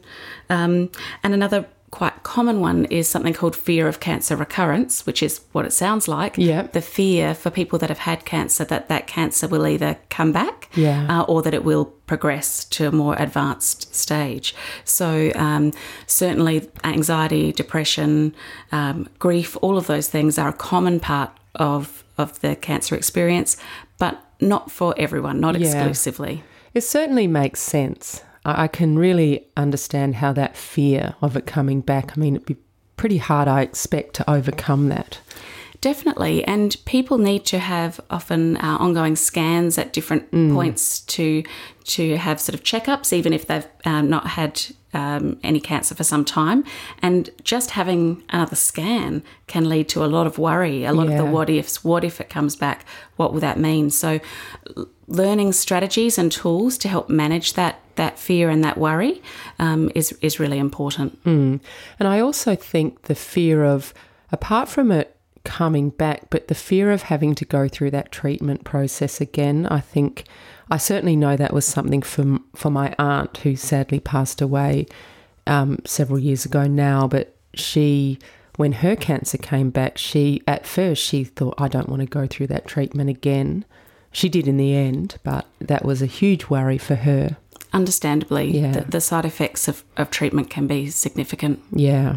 um, 0.51 0.91
and 1.23 1.33
another 1.33 1.65
quite 1.95 2.25
common 2.25 2.59
one 2.59 2.87
is 2.87 3.07
something 3.07 3.33
called 3.33 3.55
fear 3.55 3.87
of 3.87 4.01
cancer 4.01 4.35
recurrence, 4.35 5.07
which 5.07 5.23
is 5.23 5.43
what 5.53 5.65
it 5.65 5.73
sounds 5.73 6.09
like. 6.09 6.37
Yeah. 6.37 6.63
The 6.63 6.81
fear 6.81 7.37
for 7.37 7.51
people 7.51 7.79
that 7.79 7.89
have 7.89 8.01
had 8.01 8.25
cancer 8.25 8.65
that 8.65 8.89
that 8.89 9.07
cancer 9.07 9.47
will 9.47 9.65
either 9.65 9.97
come 10.11 10.33
back 10.33 10.69
yeah. 10.75 11.07
uh, 11.09 11.23
or 11.23 11.41
that 11.43 11.55
it 11.55 11.63
will 11.63 11.85
progress 11.85 12.65
to 12.65 12.89
a 12.89 12.91
more 12.91 13.15
advanced 13.17 13.95
stage. 13.95 14.57
So, 14.83 15.31
um, 15.37 15.73
certainly, 16.09 16.69
anxiety, 16.83 17.53
depression, 17.53 18.35
um, 18.73 19.09
grief, 19.21 19.57
all 19.63 19.79
of 19.79 19.87
those 19.87 20.09
things 20.09 20.37
are 20.37 20.49
a 20.49 20.53
common 20.53 20.99
part 20.99 21.31
of, 21.55 22.03
of 22.19 22.41
the 22.41 22.57
cancer 22.57 22.97
experience, 22.97 23.57
but 23.99 24.21
not 24.41 24.69
for 24.69 24.97
everyone, 24.99 25.39
not 25.39 25.57
yeah. 25.61 25.69
exclusively. 25.69 26.43
It 26.75 26.81
certainly 26.81 27.29
makes 27.29 27.61
sense. 27.61 28.21
I 28.45 28.69
can 28.69 28.99
really 28.99 29.47
understand 29.57 30.17
how 30.17 30.33
that 30.35 30.57
fear 30.57 31.15
of 31.23 31.37
it 31.37 31.47
coming 31.47 31.81
back, 31.81 32.17
I 32.17 32.21
mean, 32.21 32.37
it'd 32.37 32.47
be 32.47 32.57
pretty 32.97 33.17
hard, 33.19 33.49
I 33.49 33.63
expect, 33.63 34.15
to 34.17 34.31
overcome 34.31 34.89
that. 34.91 35.19
Definitely, 35.81 36.43
and 36.45 36.77
people 36.87 37.19
need 37.19 37.45
to 37.47 37.59
have 37.59 38.01
often 38.09 38.57
uh, 38.57 38.79
ongoing 38.81 39.17
scans 39.17 39.77
at 39.77 39.93
different 39.93 40.31
mm. 40.31 40.55
points 40.55 41.01
to 41.01 41.43
to 41.85 42.17
have 42.17 42.41
sort 42.41 42.55
of 42.55 42.63
checkups, 42.63 43.13
even 43.13 43.35
if 43.35 43.47
they've 43.47 43.67
uh, 43.85 44.01
not 44.01 44.29
had 44.29 44.63
um, 44.95 45.39
any 45.43 45.61
cancer 45.61 45.95
for 45.95 46.05
some 46.05 46.25
time. 46.25 46.65
And 47.03 47.29
just 47.43 47.73
having 47.73 48.23
another 48.31 48.57
scan 48.57 49.23
can 49.47 49.69
lead 49.69 49.91
to 49.91 50.03
a 50.03 50.07
lot 50.07 50.27
of 50.27 50.39
worry, 50.39 50.85
a 50.85 50.95
lot 50.95 51.09
yeah. 51.09 51.19
of 51.19 51.19
the 51.19 51.31
what 51.31 51.51
ifs. 51.51 51.85
What 51.85 52.03
if 52.03 52.19
it 52.19 52.31
comes 52.31 52.57
back? 52.57 52.87
What 53.17 53.35
will 53.35 53.41
that 53.41 53.59
mean? 53.59 53.91
So, 53.91 54.21
learning 55.07 55.53
strategies 55.53 56.17
and 56.17 56.33
tools 56.33 56.79
to 56.79 56.89
help 56.89 57.11
manage 57.11 57.53
that 57.53 57.81
that 57.97 58.19
fear 58.19 58.51
and 58.51 58.65
that 58.65 58.79
worry 58.79 59.23
um, 59.59 59.91
is 59.95 60.13
is 60.21 60.41
really 60.41 60.59
important. 60.59 61.23
Mm. 61.25 61.61
And 61.99 62.09
I 62.09 62.21
also 62.21 62.55
think 62.55 63.03
the 63.03 63.15
fear 63.15 63.65
of, 63.65 63.95
apart 64.31 64.69
from 64.69 64.91
it 64.91 65.17
coming 65.45 65.91
back, 65.91 66.31
but 66.31 66.49
the 66.49 66.55
fear 66.55 66.91
of 66.91 67.03
having 67.03 67.35
to 67.35 67.45
go 67.45 67.69
through 67.69 67.91
that 67.91 68.11
treatment 68.11 68.65
process 68.65 69.21
again, 69.21 69.67
I 69.67 69.81
think 69.81 70.25
I 70.71 70.79
certainly 70.79 71.17
know 71.17 71.37
that 71.37 71.53
was 71.53 71.67
something 71.67 72.03
for 72.03 72.39
for 72.55 72.71
my 72.71 72.95
aunt 72.99 73.37
who 73.39 73.57
sadly 73.57 74.01
passed 74.01 74.41
away 74.41 74.87
um, 75.47 75.79
several 75.85 76.19
years 76.19 76.45
ago 76.45 76.67
now. 76.67 77.07
But 77.07 77.37
she, 77.53 78.19
when 78.57 78.73
her 78.73 78.97
cancer 78.97 79.39
came 79.39 79.71
back, 79.71 79.99
she 79.99 80.43
at 80.49 80.67
first 80.67 81.03
she 81.03 81.25
thought, 81.25 81.55
I 81.59 81.69
don't 81.69 81.89
want 81.89 82.01
to 82.01 82.07
go 82.07 82.27
through 82.27 82.49
that 82.49 82.67
treatment 82.67 83.11
again. 83.11 83.65
She 84.11 84.29
did 84.29 84.47
in 84.47 84.57
the 84.57 84.75
end, 84.77 85.17
but 85.25 85.47
that 85.59 85.85
was 85.85 86.01
a 86.01 86.07
huge 86.07 86.47
worry 86.49 86.79
for 86.79 86.95
her. 86.95 87.37
Understandably, 87.75 88.59
yeah. 88.59 88.73
the, 88.73 88.81
the 88.83 89.01
side 89.01 89.25
effects 89.25 89.69
of, 89.69 89.85
of 89.97 90.11
treatment 90.11 90.49
can 90.49 90.67
be 90.67 90.89
significant. 90.89 91.61
Yeah. 91.73 92.17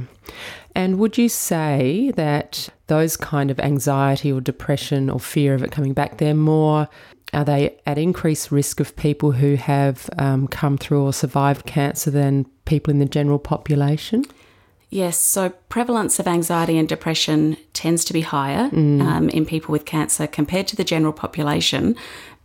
And 0.75 0.99
would 0.99 1.17
you 1.17 1.27
say 1.27 2.11
that 2.15 2.69
those 2.85 3.17
kind 3.17 3.49
of 3.49 3.59
anxiety 3.59 4.31
or 4.31 4.39
depression 4.39 5.09
or 5.09 5.19
fear 5.19 5.53
of 5.55 5.63
it 5.63 5.71
coming 5.71 5.93
back, 5.93 6.17
they're 6.17 6.33
more 6.33 6.87
are 7.33 7.43
they 7.43 7.77
at 7.85 7.97
increased 7.97 8.51
risk 8.51 8.79
of 8.79 8.95
people 8.95 9.33
who 9.33 9.55
have 9.55 10.09
um, 10.17 10.47
come 10.47 10.77
through 10.77 11.03
or 11.03 11.13
survived 11.13 11.65
cancer 11.65 12.09
than 12.09 12.45
people 12.65 12.91
in 12.91 12.99
the 12.99 13.05
general 13.05 13.39
population? 13.39 14.23
Yes, 14.89 15.19
so 15.19 15.49
prevalence 15.67 16.17
of 16.17 16.27
anxiety 16.27 16.77
and 16.77 16.87
depression 16.87 17.57
tends 17.73 18.05
to 18.05 18.13
be 18.13 18.21
higher 18.21 18.69
mm. 18.69 19.01
um, 19.01 19.27
in 19.29 19.45
people 19.45 19.73
with 19.73 19.83
cancer 19.83 20.27
compared 20.27 20.67
to 20.69 20.77
the 20.77 20.85
general 20.85 21.11
population, 21.11 21.97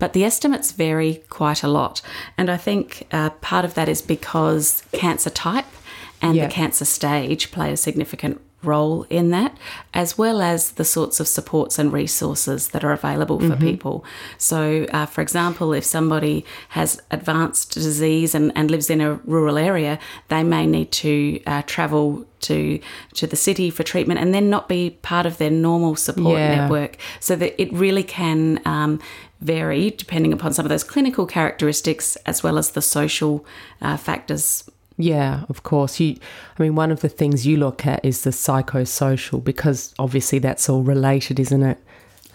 but 0.03 0.15
the 0.15 0.25
estimates 0.25 0.73
vary 0.73 1.23
quite 1.29 1.63
a 1.63 1.69
lot. 1.69 2.03
And 2.37 2.51
I 2.51 2.57
think 2.57 3.07
uh, 3.13 3.31
part 3.41 3.65
of 3.65 3.75
that 3.75 3.89
is 3.89 4.03
because 4.03 4.83
cancer 4.91 5.31
type 5.31 5.73
and 6.21 6.37
the 6.41 6.49
cancer 6.49 6.85
stage 6.85 7.53
play 7.53 7.73
a 7.73 7.77
significant 7.77 8.41
role 8.65 9.07
in 9.11 9.31
that, 9.31 9.57
as 9.95 10.19
well 10.19 10.43
as 10.43 10.73
the 10.73 10.85
sorts 10.85 11.21
of 11.21 11.29
supports 11.29 11.79
and 11.79 11.93
resources 11.93 12.69
that 12.71 12.83
are 12.83 12.93
available 12.93 13.39
for 13.39 13.47
mm-hmm. 13.47 13.61
people. 13.61 14.05
So, 14.39 14.87
uh, 14.93 15.07
for 15.07 15.21
example, 15.21 15.73
if 15.73 15.85
somebody 15.85 16.45
has 16.71 17.01
advanced 17.13 17.73
disease 17.73 18.35
and, 18.35 18.51
and 18.57 18.73
lives 18.73 18.91
in 18.91 19.01
a 19.01 19.15
rural 19.25 19.57
area, 19.57 20.01
they 20.29 20.43
may 20.43 20.67
need 20.67 20.91
to 20.93 21.41
uh, 21.47 21.63
travel 21.63 22.27
to 22.41 22.81
to 23.15 23.27
the 23.27 23.37
city 23.37 23.71
for 23.71 23.85
treatment 23.85 24.19
and 24.19 24.35
then 24.35 24.51
not 24.51 24.69
be 24.69 24.91
part 24.91 25.27
of 25.27 25.39
their 25.39 25.51
normal 25.51 25.95
support 25.95 26.39
yeah. 26.39 26.57
network. 26.57 26.97
So 27.21 27.37
that 27.37 27.61
it 27.61 27.73
really 27.73 28.03
can 28.03 28.61
um, 28.65 29.01
vary 29.43 29.91
depending 29.91 30.33
upon 30.33 30.53
some 30.53 30.65
of 30.65 30.71
those 30.71 30.85
clinical 30.85 31.27
characteristics 31.27 32.17
as 32.27 32.43
well 32.43 32.59
as 32.59 32.71
the 32.71 32.83
social 32.83 33.45
uh, 33.81 33.97
factors 33.97 34.69
yeah, 34.99 35.45
of 35.49 35.63
course. 35.63 35.99
You, 35.99 36.17
I 36.59 36.63
mean, 36.63 36.75
one 36.75 36.91
of 36.91 37.01
the 37.01 37.09
things 37.09 37.47
you 37.47 37.57
look 37.57 37.87
at 37.87 38.05
is 38.05 38.23
the 38.23 38.31
psychosocial 38.31 39.43
because 39.43 39.95
obviously 39.99 40.39
that's 40.39 40.69
all 40.69 40.83
related, 40.83 41.41
isn't 41.41 41.63
it? 41.63 41.79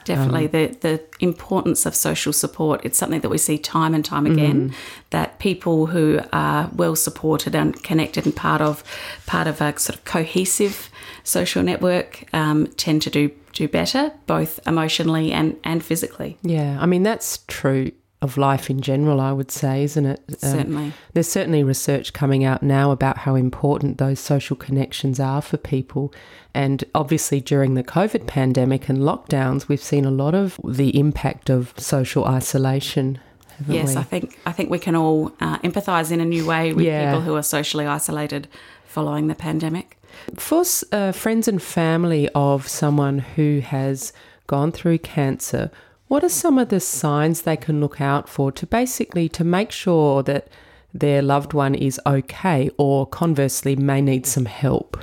Definitely, 0.03 0.45
um, 0.45 0.51
the 0.51 0.77
the 0.79 1.03
importance 1.19 1.85
of 1.85 1.93
social 1.93 2.31
support. 2.31 2.79
It's 2.85 2.97
something 2.97 3.19
that 3.21 3.29
we 3.29 3.37
see 3.37 3.57
time 3.57 3.93
and 3.93 4.05
time 4.05 4.25
again. 4.25 4.69
Mm. 4.69 4.75
That 5.09 5.39
people 5.39 5.87
who 5.87 6.21
are 6.31 6.69
well 6.73 6.95
supported 6.95 7.53
and 7.55 7.81
connected 7.83 8.25
and 8.25 8.33
part 8.33 8.61
of 8.61 8.85
part 9.25 9.47
of 9.47 9.59
a 9.59 9.77
sort 9.77 9.97
of 9.97 10.05
cohesive 10.05 10.89
social 11.25 11.61
network 11.61 12.23
um, 12.33 12.67
tend 12.77 13.01
to 13.01 13.09
do 13.09 13.31
do 13.57 13.67
better, 13.67 14.13
both 14.25 14.59
emotionally 14.67 15.31
and 15.31 15.57
and 15.63 15.83
physically. 15.83 16.37
Yeah, 16.43 16.77
I 16.79 16.85
mean 16.85 17.03
that's 17.03 17.39
true 17.47 17.91
of 18.21 18.35
life 18.35 18.69
in 18.69 18.81
general, 18.81 19.21
I 19.21 19.31
would 19.31 19.51
say, 19.51 19.83
isn't 19.83 20.05
it? 20.05 20.19
Um, 20.27 20.35
certainly. 20.37 20.83
Um, 20.85 20.93
there's 21.13 21.29
certainly 21.29 21.63
research 21.63 22.13
coming 22.13 22.43
out 22.43 22.63
now 22.63 22.91
about 22.91 23.19
how 23.19 23.35
important 23.35 23.99
those 23.99 24.19
social 24.19 24.55
connections 24.55 25.19
are 25.19 25.41
for 25.41 25.57
people. 25.57 26.11
And 26.53 26.83
obviously, 26.95 27.41
during 27.41 27.75
the 27.75 27.83
COVID 27.83 28.25
pandemic 28.25 28.89
and 28.89 28.99
lockdowns, 28.99 29.67
we've 29.67 29.81
seen 29.81 30.05
a 30.05 30.11
lot 30.11 30.33
of 30.33 30.59
the 30.63 30.97
impact 30.97 31.49
of 31.49 31.73
social 31.77 32.25
isolation. 32.25 33.19
Yes, 33.67 33.95
we? 33.95 34.01
I 34.01 34.03
think 34.03 34.39
I 34.45 34.51
think 34.51 34.69
we 34.69 34.79
can 34.79 34.95
all 34.95 35.31
uh, 35.39 35.59
empathise 35.59 36.11
in 36.11 36.19
a 36.19 36.25
new 36.25 36.45
way 36.45 36.73
with 36.73 36.85
yeah. 36.85 37.05
people 37.05 37.21
who 37.21 37.35
are 37.35 37.43
socially 37.43 37.85
isolated 37.85 38.47
following 38.85 39.27
the 39.27 39.35
pandemic. 39.35 39.96
For 40.35 40.63
uh, 40.91 41.11
friends 41.11 41.47
and 41.47 41.61
family 41.61 42.29
of 42.35 42.67
someone 42.67 43.19
who 43.19 43.59
has 43.59 44.13
gone 44.45 44.71
through 44.71 44.99
cancer, 44.99 45.71
what 46.07 46.23
are 46.23 46.29
some 46.29 46.57
of 46.57 46.69
the 46.69 46.79
signs 46.79 47.41
they 47.41 47.57
can 47.57 47.81
look 47.81 47.99
out 47.99 48.29
for 48.29 48.51
to 48.53 48.65
basically 48.65 49.29
to 49.29 49.43
make 49.43 49.71
sure 49.71 50.23
that 50.23 50.47
their 50.93 51.21
loved 51.21 51.53
one 51.53 51.75
is 51.75 51.99
okay 52.05 52.69
or 52.77 53.05
conversely 53.05 53.75
may 53.75 54.01
need 54.01 54.25
some 54.25 54.45
help? 54.45 54.97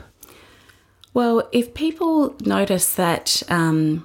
Well, 1.13 1.49
if 1.53 1.75
people 1.75 2.35
notice 2.45 2.95
that 2.95 3.43
um, 3.49 4.03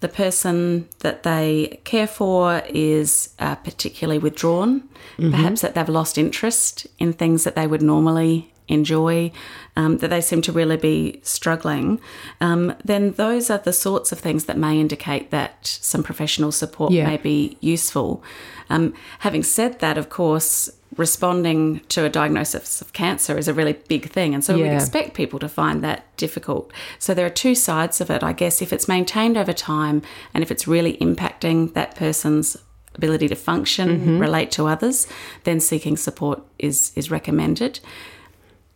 the 0.00 0.08
person 0.08 0.88
that 1.00 1.22
they 1.22 1.80
care 1.84 2.06
for 2.06 2.62
is 2.68 3.34
uh, 3.38 3.56
particularly 3.56 4.18
withdrawn, 4.18 4.82
mm-hmm. 5.16 5.30
perhaps 5.30 5.62
that 5.62 5.74
they've 5.74 5.88
lost 5.88 6.18
interest 6.18 6.86
in 6.98 7.12
things 7.12 7.44
that 7.44 7.56
they 7.56 7.66
would 7.66 7.82
normally 7.82 8.51
enjoy, 8.72 9.32
um, 9.76 9.98
that 9.98 10.08
they 10.08 10.20
seem 10.20 10.42
to 10.42 10.52
really 10.52 10.76
be 10.76 11.20
struggling, 11.22 12.00
um, 12.40 12.74
then 12.84 13.12
those 13.12 13.50
are 13.50 13.58
the 13.58 13.72
sorts 13.72 14.12
of 14.12 14.18
things 14.18 14.44
that 14.44 14.56
may 14.56 14.80
indicate 14.80 15.30
that 15.30 15.66
some 15.66 16.02
professional 16.02 16.52
support 16.52 16.92
yeah. 16.92 17.06
may 17.06 17.16
be 17.16 17.56
useful. 17.60 18.22
Um, 18.70 18.94
having 19.20 19.42
said 19.42 19.78
that, 19.80 19.98
of 19.98 20.08
course, 20.08 20.70
responding 20.96 21.80
to 21.88 22.04
a 22.04 22.08
diagnosis 22.08 22.80
of 22.80 22.92
cancer 22.92 23.38
is 23.38 23.48
a 23.48 23.54
really 23.54 23.72
big 23.72 24.10
thing. 24.10 24.34
And 24.34 24.44
so 24.44 24.56
yeah. 24.56 24.68
we 24.68 24.74
expect 24.74 25.14
people 25.14 25.38
to 25.38 25.48
find 25.48 25.82
that 25.82 26.04
difficult. 26.16 26.72
So 26.98 27.14
there 27.14 27.26
are 27.26 27.30
two 27.30 27.54
sides 27.54 28.00
of 28.00 28.10
it, 28.10 28.22
I 28.22 28.32
guess. 28.32 28.60
If 28.60 28.72
it's 28.72 28.88
maintained 28.88 29.36
over 29.36 29.52
time 29.52 30.02
and 30.34 30.42
if 30.42 30.50
it's 30.50 30.68
really 30.68 30.96
impacting 30.98 31.72
that 31.74 31.94
person's 31.94 32.56
ability 32.94 33.28
to 33.28 33.34
function, 33.34 33.88
mm-hmm. 33.88 34.18
relate 34.18 34.50
to 34.52 34.66
others, 34.66 35.06
then 35.44 35.60
seeking 35.60 35.96
support 35.96 36.42
is, 36.58 36.92
is 36.94 37.10
recommended 37.10 37.80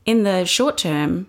in 0.07 0.23
the 0.23 0.45
short 0.45 0.79
term, 0.79 1.27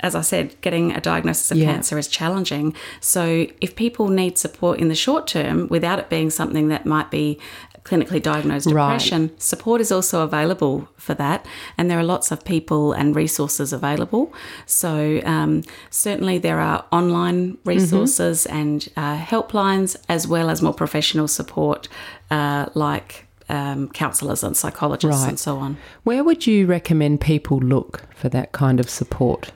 as 0.00 0.14
I 0.14 0.20
said, 0.20 0.60
getting 0.60 0.92
a 0.92 1.00
diagnosis 1.00 1.50
of 1.50 1.56
yeah. 1.56 1.72
cancer 1.72 1.98
is 1.98 2.08
challenging. 2.08 2.74
So, 3.00 3.46
if 3.60 3.74
people 3.74 4.08
need 4.08 4.36
support 4.36 4.78
in 4.78 4.88
the 4.88 4.94
short 4.94 5.26
term 5.26 5.68
without 5.68 5.98
it 5.98 6.08
being 6.10 6.30
something 6.30 6.68
that 6.68 6.84
might 6.86 7.10
be 7.10 7.38
clinically 7.84 8.22
diagnosed 8.22 8.68
depression, 8.68 9.22
right. 9.22 9.42
support 9.42 9.80
is 9.80 9.90
also 9.90 10.22
available 10.22 10.88
for 10.96 11.14
that. 11.14 11.44
And 11.76 11.90
there 11.90 11.98
are 11.98 12.04
lots 12.04 12.30
of 12.30 12.44
people 12.44 12.92
and 12.92 13.16
resources 13.16 13.72
available. 13.72 14.32
So, 14.66 15.20
um, 15.24 15.62
certainly, 15.90 16.38
there 16.38 16.60
are 16.60 16.84
online 16.92 17.58
resources 17.64 18.46
mm-hmm. 18.48 18.56
and 18.56 18.88
uh, 18.96 19.18
helplines, 19.24 19.96
as 20.08 20.26
well 20.26 20.50
as 20.50 20.60
more 20.60 20.74
professional 20.74 21.28
support 21.28 21.88
uh, 22.30 22.66
like 22.74 23.26
um, 23.48 23.88
counsellors 23.88 24.42
and 24.42 24.56
psychologists 24.56 25.22
Right. 25.22 25.28
and 25.30 25.38
so 25.38 25.58
on. 25.58 25.76
Where 26.04 26.22
would 26.24 26.46
you 26.46 26.66
recommend 26.66 27.20
people 27.20 27.58
look 27.58 28.02
for 28.14 28.28
that 28.30 28.52
kind 28.52 28.80
of 28.80 28.88
support? 28.88 29.52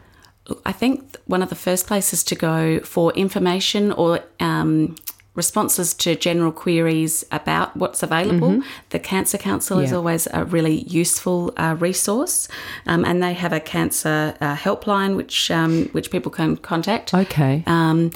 I 0.65 0.73
think 0.73 1.17
one 1.27 1.43
of 1.43 1.49
the 1.49 1.57
first 1.57 1.87
places 1.87 2.23
to 2.25 2.35
go 2.37 2.81
for 2.81 3.13
information 3.15 3.91
or 3.93 4.21
um, 4.39 4.95
responses 5.35 5.93
to 5.93 6.15
general 6.15 6.53
queries 6.53 7.25
about 7.33 7.77
what's 7.77 8.03
available, 8.03 8.63
the 8.91 8.99
Cancer 8.99 9.39
Council 9.39 9.81
is 9.81 9.89
Mm-hmm. 9.91 9.97
Always 9.97 10.29
a 10.33 10.45
really 10.45 10.83
useful 10.83 11.53
uh, 11.57 11.77
resource, 11.79 12.49
um, 12.87 13.05
and 13.05 13.23
they 13.23 13.35
have 13.35 13.53
a 13.53 13.61
cancer 13.61 14.35
uh, 14.41 14.55
helpline 14.57 15.17
which 15.17 15.51
um, 15.51 15.87
which 15.93 16.11
people 16.11 16.31
can 16.31 16.57
contact. 16.57 17.13
Okay. 17.13 17.63
Um, 17.67 18.11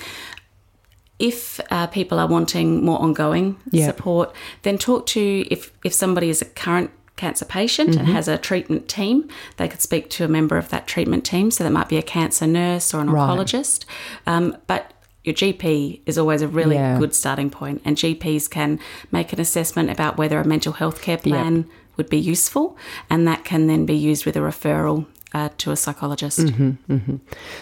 if 1.21 1.61
uh, 1.71 1.87
people 1.89 2.19
are 2.19 2.27
wanting 2.27 2.85
more 2.85 3.00
ongoing 3.00 3.57
Yeah. 3.71 3.87
support, 3.87 4.35
then 4.62 4.79
talk 4.79 5.07
to 5.07 5.45
if 5.50 5.73
if 5.85 5.93
somebody 5.93 6.29
is 6.31 6.43
a 6.43 6.47
current 6.47 6.91
cancer 7.17 7.45
patient 7.45 7.91
Mm-hmm. 7.91 7.99
and 8.00 8.09
has 8.09 8.29
a 8.29 8.39
treatment 8.39 8.89
team, 8.89 9.29
they 9.59 9.69
could 9.69 9.83
speak 9.83 10.09
to 10.11 10.25
a 10.25 10.29
member 10.29 10.57
of 10.57 10.71
that 10.71 10.87
treatment 10.87 11.23
team. 11.25 11.50
So 11.50 11.62
that 11.65 11.71
might 11.71 11.89
be 11.89 11.99
a 11.99 12.03
cancer 12.03 12.47
nurse 12.47 12.95
or 12.95 13.00
an 13.00 13.11
Right. 13.11 13.21
oncologist. 13.29 13.85
Um, 14.27 14.57
but 14.67 14.93
your 15.23 15.35
GP 15.35 16.00
is 16.07 16.17
always 16.17 16.41
a 16.41 16.49
really 16.49 16.77
Yeah. 16.77 16.99
good 16.99 17.15
starting 17.15 17.50
point, 17.50 17.83
and 17.85 17.97
GPs 17.99 18.49
can 18.49 18.79
make 19.12 19.35
an 19.35 19.41
assessment 19.41 19.91
about 19.91 20.17
whether 20.17 20.39
a 20.41 20.47
mental 20.47 20.73
health 20.73 21.03
care 21.03 21.19
plan 21.19 21.67
would 21.99 22.09
be 22.09 22.17
useful, 22.19 22.79
and 23.11 23.29
that 23.29 23.45
can 23.45 23.67
then 23.67 23.85
be 23.85 23.95
used 24.11 24.25
with 24.25 24.35
a 24.37 24.41
referral 24.41 25.05
uh, 25.35 25.50
to 25.59 25.71
a 25.73 25.77
psychologist. 25.77 26.39
Mm-hmm. 26.41 27.17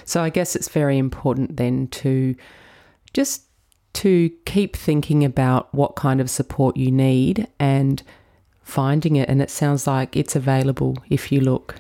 So 0.05 0.23
I 0.23 0.31
guess 0.31 0.55
it's 0.55 0.69
very 0.69 0.97
important 0.99 1.57
then 1.57 1.89
to 1.89 2.37
just 3.13 3.43
to 3.95 4.31
keep 4.45 4.77
thinking 4.77 5.25
about 5.25 5.73
what 5.75 5.97
kind 5.97 6.21
of 6.21 6.31
support 6.31 6.77
you 6.77 6.91
need 6.91 7.49
and 7.59 8.03
finding 8.63 9.17
it 9.17 9.29
and 9.29 9.41
it 9.43 9.51
sounds 9.51 9.87
like 9.87 10.17
it's 10.17 10.37
available 10.37 10.97
if 11.09 11.33
you 11.33 11.41
look. 11.41 11.77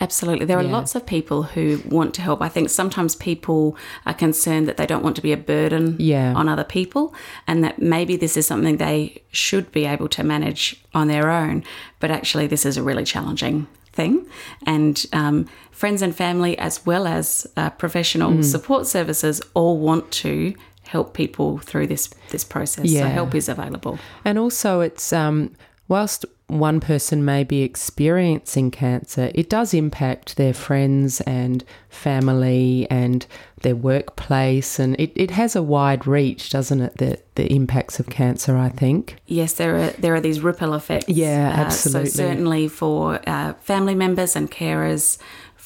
Absolutely. 0.00 0.46
There 0.46 0.58
are 0.58 0.64
Yeah. 0.64 0.72
lots 0.72 0.96
of 0.96 1.06
people 1.06 1.44
who 1.44 1.80
want 1.88 2.12
to 2.14 2.22
help. 2.22 2.42
I 2.42 2.48
think 2.48 2.70
sometimes 2.70 3.14
people 3.14 3.76
are 4.04 4.14
concerned 4.14 4.66
that 4.66 4.76
they 4.76 4.86
don't 4.86 5.04
want 5.04 5.14
to 5.16 5.22
be 5.22 5.30
a 5.32 5.36
burden 5.36 5.94
Yeah. 6.00 6.34
on 6.34 6.48
other 6.48 6.64
people 6.64 7.14
and 7.46 7.62
that 7.62 7.80
maybe 7.80 8.16
this 8.16 8.36
is 8.36 8.44
something 8.46 8.78
they 8.78 9.22
should 9.30 9.70
be 9.70 9.84
able 9.86 10.08
to 10.08 10.24
manage 10.24 10.82
on 10.92 11.06
their 11.06 11.30
own. 11.30 11.62
But 12.00 12.10
actually, 12.10 12.48
this 12.48 12.66
is 12.66 12.76
a 12.76 12.82
really 12.82 13.04
challenging 13.04 13.68
thing. 13.92 14.26
And 14.66 15.06
um, 15.12 15.46
friends 15.70 16.02
and 16.02 16.16
family, 16.16 16.58
as 16.58 16.84
well 16.84 17.06
as 17.06 17.46
uh, 17.56 17.70
professional 17.70 18.32
Mm. 18.32 18.44
support 18.44 18.88
services, 18.88 19.40
all 19.54 19.78
want 19.78 20.10
to 20.22 20.54
help 20.92 21.14
people 21.14 21.58
through 21.58 21.86
this 21.86 22.08
this 22.30 22.44
process. 22.44 22.84
So 22.90 22.96
Yeah. 22.98 23.08
help 23.08 23.34
is 23.34 23.48
available. 23.48 23.98
And 24.24 24.38
also, 24.38 24.80
it's 24.80 25.12
um, 25.12 25.50
whilst 25.88 26.24
one 26.48 26.80
person 26.80 27.24
may 27.24 27.44
be 27.44 27.62
experiencing 27.62 28.70
cancer, 28.70 29.30
it 29.34 29.48
does 29.48 29.72
impact 29.74 30.36
their 30.36 30.52
friends 30.54 31.20
and 31.22 31.64
family 31.88 32.86
and 32.90 33.26
their 33.62 33.76
workplace, 33.76 34.78
and 34.82 34.94
it, 35.00 35.12
it 35.14 35.30
has 35.30 35.56
a 35.56 35.62
wide 35.62 36.06
reach, 36.06 36.50
doesn't 36.50 36.80
it? 36.80 36.98
The 36.98 37.18
the 37.34 37.46
impacts 37.52 37.98
of 38.00 38.06
cancer, 38.06 38.56
I 38.56 38.68
think. 38.68 39.16
Yes, 39.26 39.54
there 39.54 39.76
are 39.76 39.90
there 40.02 40.14
are 40.14 40.20
these 40.20 40.40
ripple 40.40 40.74
effects. 40.74 41.08
Yeah, 41.08 41.48
Uh, 41.56 41.64
absolutely. 41.64 42.10
so 42.10 42.16
certainly 42.16 42.68
for 42.68 43.20
uh, 43.26 43.54
family 43.62 43.94
members 43.94 44.36
and 44.36 44.50
carers, 44.50 45.18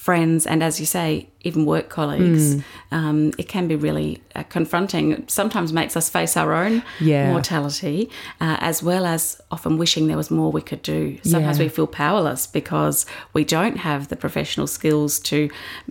friends, 0.06 0.46
and 0.46 0.62
as 0.62 0.78
you 0.80 0.86
say, 0.86 1.08
even 1.48 1.60
work 1.74 1.86
colleagues, 1.98 2.44
Mm. 2.54 2.62
um, 2.98 3.18
it 3.42 3.48
can 3.54 3.64
be 3.72 3.76
really 3.86 4.10
uh, 4.36 4.42
confronting. 4.56 5.04
It 5.16 5.30
sometimes 5.40 5.72
makes 5.80 5.94
us 6.00 6.06
face 6.08 6.36
our 6.42 6.52
own 6.64 6.74
Yeah. 7.00 7.32
mortality, 7.32 7.98
uh, 8.44 8.56
as 8.70 8.76
well 8.88 9.04
as 9.04 9.22
often 9.50 9.72
wishing 9.82 10.06
there 10.06 10.16
was 10.24 10.30
more 10.30 10.50
we 10.58 10.62
could 10.70 10.82
do. 10.82 11.00
Sometimes 11.32 11.58
Yeah. 11.58 11.64
we 11.64 11.68
feel 11.76 11.88
powerless 12.04 12.46
because 12.60 12.96
we 13.36 13.42
don't 13.56 13.78
have 13.78 14.00
the 14.08 14.16
professional 14.16 14.66
skills 14.68 15.18
to 15.30 15.38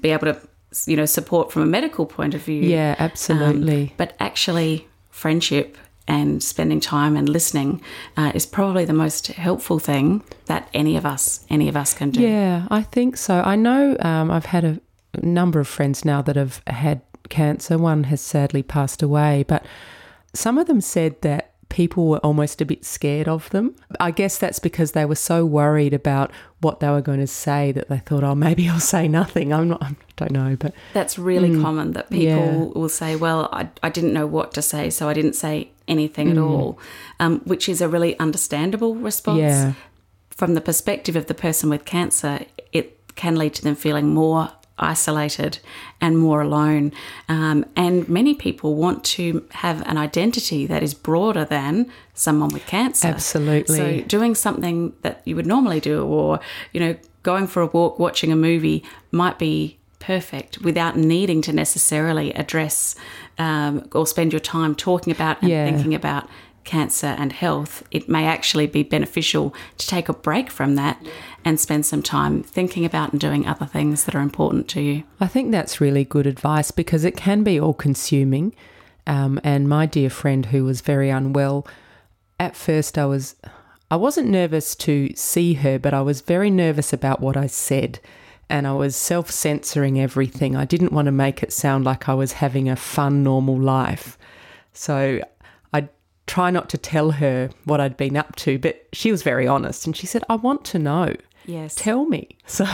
be 0.03 0.09
able 0.15 0.27
to, 0.33 0.35
you 0.91 0.95
know, 0.99 1.05
support 1.17 1.51
from 1.51 1.61
a 1.63 1.71
medical 1.77 2.05
point 2.05 2.33
of 2.37 2.41
view. 2.49 2.61
Yeah, 2.77 2.95
Um, 2.99 3.05
absolutely. 3.07 3.93
but 3.97 4.09
actually, 4.29 4.71
friendship 5.11 5.77
and 6.07 6.41
spending 6.43 6.79
time 6.79 7.15
and 7.17 7.27
listening 7.27 7.81
uh, 8.15 8.31
is 8.35 8.45
probably 8.45 8.85
the 8.85 8.93
most 8.93 9.27
helpful 9.27 9.79
thing 9.79 10.23
that 10.45 10.69
any 10.73 10.95
of 10.97 11.05
us, 11.05 11.45
any 11.49 11.67
of 11.67 11.75
us 11.75 11.93
can 11.93 12.11
do. 12.11 12.21
Yeah, 12.21 12.67
I 12.69 12.83
think 12.83 13.17
so. 13.17 13.41
I 13.41 13.55
know 13.55 13.97
um, 14.01 14.29
I've 14.29 14.45
had 14.45 14.63
a 14.63 14.79
number 15.21 15.59
of 15.59 15.67
friends 15.67 16.05
now 16.05 16.21
that 16.21 16.35
have 16.35 16.61
had 16.67 17.01
cancer. 17.29 17.77
One 17.77 18.03
has 18.05 18.21
sadly 18.21 18.61
passed 18.61 19.01
away, 19.01 19.45
but 19.47 19.65
some 20.33 20.57
of 20.57 20.67
them 20.67 20.81
said 20.81 21.21
that 21.21 21.53
people 21.69 22.07
were 22.07 22.19
almost 22.19 22.61
a 22.61 22.65
bit 22.65 22.85
scared 22.85 23.27
of 23.27 23.49
them. 23.49 23.75
I 23.99 24.11
guess 24.11 24.37
that's 24.37 24.59
because 24.59 24.91
they 24.91 25.03
were 25.05 25.15
so 25.15 25.43
worried 25.45 25.93
about 25.93 26.31
what 26.61 26.79
they 26.79 26.89
were 26.89 27.01
going 27.01 27.19
to 27.19 27.27
say 27.27 27.71
that 27.71 27.89
they 27.89 27.97
thought, 27.97 28.23
oh, 28.23 28.35
maybe 28.35 28.69
I'll 28.69 28.79
say 28.79 29.07
nothing. 29.07 29.51
I'm 29.51 29.69
not, 29.69 29.81
I 29.81 29.95
don't 30.17 30.31
know, 30.31 30.55
but 30.59 30.73
That's 30.93 31.17
really 31.17 31.59
common 31.59 31.93
that 31.93 32.09
people 32.11 32.25
Mm. 32.43 32.73
Yeah. 32.75 32.79
will 32.79 32.89
say, 32.89 33.15
Well, 33.15 33.49
I, 33.51 33.69
I 33.81 33.89
didn't 33.89 34.13
know 34.13 34.27
what 34.27 34.53
to 34.53 34.61
say, 34.61 34.89
so 34.91 35.09
I 35.09 35.13
didn't 35.13 35.33
say 35.33 35.71
anything 35.87 36.27
Mm. 36.27 36.31
at 36.31 36.37
all, 36.37 36.79
um, 37.19 37.41
which 37.45 37.69
is 37.69 37.81
a 37.81 37.87
really 37.89 38.17
understandable 38.19 38.95
response. 38.95 39.39
Yeah. 39.39 39.73
From 40.29 40.53
the 40.53 40.61
perspective 40.61 41.15
of 41.15 41.27
the 41.27 41.33
person 41.33 41.69
with 41.69 41.85
cancer, 41.85 42.41
it 42.73 42.97
can 43.15 43.35
lead 43.37 43.53
to 43.55 43.61
them 43.61 43.75
feeling 43.75 44.13
more 44.13 44.49
isolated 44.77 45.59
and 46.01 46.17
more 46.17 46.41
alone. 46.41 46.91
Um, 47.29 47.65
and 47.77 48.09
many 48.09 48.33
people 48.33 48.75
want 48.75 49.05
to 49.05 49.45
have 49.51 49.81
an 49.87 49.97
identity 49.97 50.65
that 50.67 50.83
is 50.83 50.93
broader 50.93 51.45
than 51.45 51.89
someone 52.13 52.49
with 52.49 52.65
cancer. 52.65 53.07
Absolutely. 53.07 53.77
So 53.77 54.01
doing 54.07 54.35
something 54.35 54.91
that 55.01 55.21
you 55.23 55.35
would 55.37 55.47
normally 55.47 55.79
do, 55.79 56.03
or 56.05 56.41
you 56.73 56.81
know, 56.81 56.95
going 57.23 57.47
for 57.47 57.61
a 57.61 57.67
walk, 57.67 57.97
watching 57.99 58.31
a 58.33 58.35
movie, 58.35 58.83
might 59.11 59.39
be 59.39 59.77
perfect 59.99 60.61
without 60.61 60.97
needing 60.97 61.41
to 61.43 61.53
necessarily 61.53 62.33
address 62.33 62.95
um, 63.37 63.87
or 63.93 64.05
spend 64.07 64.33
your 64.33 64.39
time 64.39 64.75
talking 64.75 65.11
about 65.11 65.41
and 65.41 65.49
Yeah. 65.51 65.65
thinking 65.65 65.93
about 65.95 66.27
cancer 66.63 67.15
and 67.19 67.31
health. 67.31 67.83
It 67.91 68.09
may 68.09 68.25
actually 68.25 68.65
be 68.67 68.81
beneficial 68.83 69.53
to 69.77 69.87
take 69.87 70.09
a 70.09 70.13
break 70.13 70.49
from 70.49 70.75
that 70.75 70.99
and 71.43 71.59
spend 71.59 71.85
some 71.85 72.01
time 72.01 72.41
thinking 72.41 72.85
about 72.85 73.11
and 73.11 73.21
doing 73.21 73.45
other 73.45 73.67
things 73.67 74.05
that 74.05 74.15
are 74.15 74.21
important 74.21 74.67
to 74.69 74.81
you. 74.81 75.03
I 75.19 75.27
think 75.27 75.51
that's 75.51 75.79
really 75.79 76.03
good 76.03 76.25
advice 76.25 76.71
because 76.71 77.03
it 77.03 77.15
can 77.15 77.43
be 77.43 77.59
all 77.59 77.75
consuming. 77.75 78.55
Um, 79.05 79.39
and 79.43 79.69
my 79.69 79.85
dear 79.85 80.09
friend 80.09 80.47
who 80.47 80.63
was 80.63 80.81
very 80.81 81.11
unwell, 81.11 81.67
at 82.39 82.55
first 82.55 82.97
I 82.97 83.05
was 83.05 83.35
I 83.91 83.97
wasn't 83.97 84.29
nervous 84.29 84.75
to 84.77 85.11
see 85.15 85.53
her, 85.55 85.77
but 85.77 85.93
I 85.93 86.01
was 86.01 86.21
very 86.21 86.49
nervous 86.49 86.91
about 86.91 87.21
what 87.21 87.37
I 87.37 87.45
said. 87.45 87.99
And 88.49 88.67
I 88.67 88.73
was 88.73 88.95
self 88.95 89.31
censoring 89.31 89.99
everything. 89.99 90.55
I 90.55 90.65
didn't 90.65 90.91
want 90.91 91.07
to 91.07 91.11
make 91.11 91.41
it 91.41 91.51
sound 91.51 91.83
like 91.83 92.07
I 92.07 92.13
was 92.13 92.33
having 92.33 92.69
a 92.69 92.75
fun, 92.75 93.23
normal 93.23 93.59
life. 93.59 94.17
So 94.73 95.19
I 95.73 95.89
try 96.27 96.51
not 96.51 96.69
to 96.69 96.77
tell 96.77 97.11
her 97.11 97.49
what 97.63 97.81
I'd 97.81 97.97
been 97.97 98.15
up 98.15 98.35
to, 98.37 98.59
but 98.59 98.87
she 98.93 99.11
was 99.11 99.23
very 99.23 99.47
honest 99.47 99.85
and 99.85 99.95
she 99.95 100.05
said, 100.05 100.23
I 100.29 100.35
want 100.35 100.63
to 100.65 100.79
know 100.79 101.15
Yes. 101.45 101.75
tell 101.75 102.05
me. 102.05 102.29
So, 102.47 102.65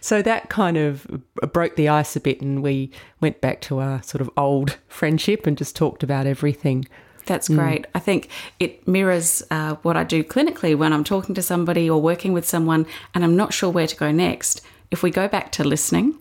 so 0.00 0.22
that 0.22 0.48
kind 0.50 0.76
of 0.76 1.06
broke 1.52 1.76
the 1.76 1.88
ice 1.88 2.16
a 2.16 2.20
bit, 2.20 2.40
and 2.40 2.64
we 2.64 2.90
went 3.20 3.40
back 3.40 3.60
to 3.62 3.78
our 3.78 4.02
sort 4.02 4.20
of 4.20 4.28
old 4.36 4.76
friendship 4.88 5.46
and 5.46 5.56
just 5.56 5.76
talked 5.76 6.02
about 6.02 6.26
everything. 6.26 6.86
That's 7.26 7.48
great. 7.48 7.86
I 7.94 8.00
think 8.00 8.28
it 8.58 8.86
mirrors 8.86 9.42
uh, 9.50 9.76
what 9.82 9.96
I 9.96 10.04
do 10.04 10.22
clinically 10.24 10.76
when 10.76 10.92
I'm 10.92 11.04
talking 11.04 11.34
to 11.36 11.42
somebody 11.42 11.88
or 11.88 12.02
working 12.02 12.32
with 12.32 12.46
someone 12.46 12.86
and 13.14 13.24
I'm 13.24 13.36
not 13.36 13.54
sure 13.54 13.70
where 13.70 13.86
to 13.86 13.96
go 13.96 14.10
next. 14.10 14.60
If 14.90 15.02
we 15.02 15.10
go 15.10 15.28
back 15.28 15.50
to 15.52 15.64
listening 15.64 16.14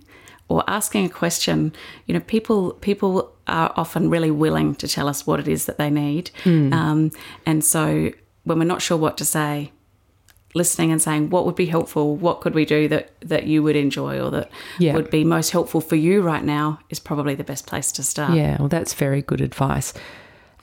or 0.48 0.64
asking 0.68 1.06
a 1.06 1.10
question, 1.10 1.74
you 2.06 2.14
know, 2.14 2.20
people 2.20 2.74
people 2.82 3.32
are 3.48 3.74
often 3.76 4.10
really 4.10 4.32
willing 4.32 4.76
to 4.76 4.88
tell 4.88 5.08
us 5.08 5.28
what 5.28 5.40
it 5.40 5.48
is 5.48 5.66
that 5.66 5.78
they 5.78 5.90
need, 5.90 6.32
um, 6.46 7.12
and 7.46 7.64
so 7.64 8.12
when 8.44 8.60
we're 8.60 8.66
not 8.66 8.82
sure 8.82 8.98
what 8.98 9.18
to 9.18 9.26
say, 9.26 9.72
listening 10.54 10.92
and 10.92 11.02
saying 11.02 11.30
what 11.30 11.46
would 11.46 11.56
be 11.56 11.66
helpful, 11.66 12.16
what 12.16 12.42
could 12.42 12.54
we 12.54 12.66
do 12.66 12.88
that 12.88 13.12
that 13.22 13.46
you 13.48 13.64
would 13.64 13.76
enjoy 13.76 14.20
or 14.20 14.30
that 14.32 14.50
Yeah. 14.80 14.94
would 14.96 15.10
be 15.10 15.24
most 15.24 15.52
helpful 15.52 15.82
for 15.82 15.96
you 15.96 16.22
right 16.22 16.44
now 16.44 16.80
is 16.90 17.00
probably 17.00 17.36
the 17.36 17.44
best 17.44 17.66
place 17.66 17.92
to 17.94 18.04
start. 18.04 18.34
Yeah, 18.36 18.58
well, 18.60 18.68
that's 18.70 18.94
very 18.94 19.22
good 19.22 19.42
advice. 19.42 19.94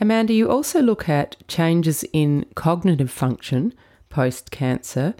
Amanda, 0.00 0.32
you 0.32 0.48
also 0.50 0.80
look 0.80 1.08
at 1.08 1.36
changes 1.48 2.04
in 2.12 2.46
cognitive 2.54 3.10
function 3.10 3.74
post 4.08 4.50
cancer. 4.50 5.14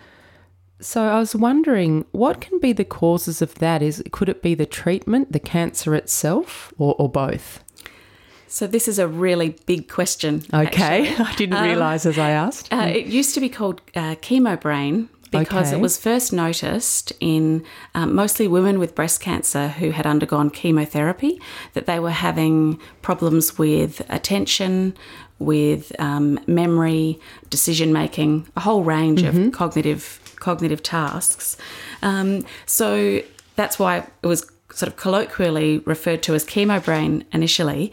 So 0.81 1.05
I 1.05 1.19
was 1.19 1.35
wondering, 1.37 2.05
what 2.13 2.41
can 2.41 2.59
be 2.59 2.73
the 2.73 2.85
causes 2.85 3.43
of 3.43 3.55
that? 3.57 3.83
Is 3.83 4.03
could 4.13 4.29
it 4.29 4.43
be 4.43 4.55
the 4.55 4.67
treatment, 4.67 5.33
the 5.33 5.39
cancer 5.39 5.95
itself, 5.95 6.73
or, 6.79 6.95
or 6.99 7.09
both? 7.09 7.63
So 8.49 8.67
this 8.67 8.89
is 8.89 8.99
a 8.99 9.07
really 9.07 9.57
big 9.67 9.89
question. 9.89 10.43
Okay, 10.53 11.09
actually. 11.11 11.25
I 11.27 11.35
didn't 11.37 11.63
realise 11.63 12.07
as 12.07 12.19
I 12.19 12.31
asked. 12.31 12.73
Uh, 12.73 12.91
it 12.93 13.07
used 13.07 13.35
to 13.35 13.41
be 13.41 13.49
called 13.49 13.81
uh, 13.95 14.17
chemo 14.17 14.61
brain, 14.61 15.09
because 15.31 15.69
Okay. 15.69 15.77
it 15.77 15.81
was 15.81 15.97
first 15.97 16.33
noticed 16.33 17.13
in 17.21 17.65
um, 17.95 18.15
mostly 18.15 18.49
women 18.49 18.79
with 18.79 18.95
breast 18.95 19.21
cancer 19.21 19.69
who 19.69 19.91
had 19.91 20.07
undergone 20.07 20.51
chemotherapy 20.51 21.41
that 21.75 21.87
they 21.87 22.01
were 22.01 22.11
having 22.11 22.81
problems 23.03 23.57
with 23.57 24.03
attention, 24.09 24.97
with 25.39 25.93
um, 26.01 26.39
memory, 26.47 27.19
decision 27.49 27.93
making, 27.93 28.47
a 28.57 28.61
whole 28.61 28.83
range 28.83 29.23
of 29.23 29.53
cognitive 29.53 30.20
cognitive 30.41 30.83
tasks. 30.83 31.57
Um, 32.03 32.45
so 32.67 33.23
that's 33.57 33.79
why 33.79 33.99
it 34.23 34.27
was 34.27 34.51
sort 34.73 34.91
of 34.91 34.97
colloquially 34.97 35.79
referred 35.79 36.23
to 36.25 36.35
as 36.35 36.45
chemo 36.45 36.83
brain 36.85 37.25
initially. 37.33 37.93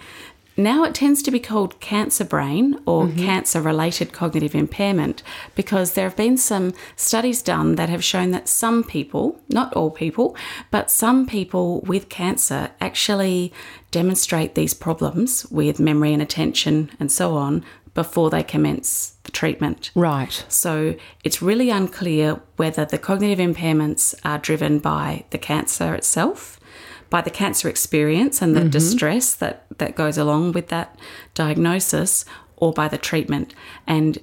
Now 0.60 0.84
it 0.86 0.96
tends 0.96 1.22
to 1.22 1.30
be 1.30 1.40
called 1.40 1.80
cancer 1.80 2.26
brain 2.26 2.80
or 2.88 3.08
cancer 3.10 3.62
related 3.62 4.12
cognitive 4.12 4.56
impairment 4.56 5.22
because 5.54 5.94
there 5.94 6.06
have 6.06 6.16
been 6.18 6.36
some 6.36 6.74
studies 6.96 7.44
done 7.44 7.76
that 7.76 7.90
have 7.90 8.04
shown 8.04 8.32
that 8.32 8.50
some 8.50 8.84
people, 8.84 9.40
not 9.50 9.72
all 9.74 9.92
people, 9.92 10.36
but 10.72 10.90
some 10.90 11.28
people 11.28 11.82
with 11.82 12.10
cancer 12.10 12.72
actually 12.82 13.54
demonstrate 13.92 14.56
these 14.56 14.74
problems 14.74 15.46
with 15.52 15.80
memory 15.80 16.12
and 16.12 16.24
attention 16.24 16.90
and 17.00 17.12
so 17.12 17.36
on 17.36 17.64
before 17.98 18.30
they 18.30 18.44
commence 18.44 19.18
the 19.24 19.32
treatment. 19.32 19.90
Right. 19.96 20.46
So 20.48 20.94
it's 21.24 21.42
really 21.42 21.72
unclear 21.72 22.40
whether 22.56 22.86
the 22.86 23.00
cognitive 23.00 23.40
impairments 23.40 24.14
are 24.24 24.38
driven 24.38 24.78
by 24.78 25.26
the 25.32 25.40
cancer 25.40 25.96
itself, 25.96 26.60
by 27.10 27.22
the 27.22 27.32
cancer 27.32 27.68
experience 27.68 28.40
and 28.40 28.56
the 28.56 28.60
mm-hmm. 28.60 28.70
distress 28.70 29.34
that, 29.34 29.66
that 29.80 29.96
goes 29.96 30.16
along 30.16 30.52
with 30.52 30.68
that 30.68 30.96
diagnosis, 31.34 32.24
or 32.58 32.72
by 32.72 32.88
the 32.88 33.00
treatment. 33.00 33.56
And 33.88 34.20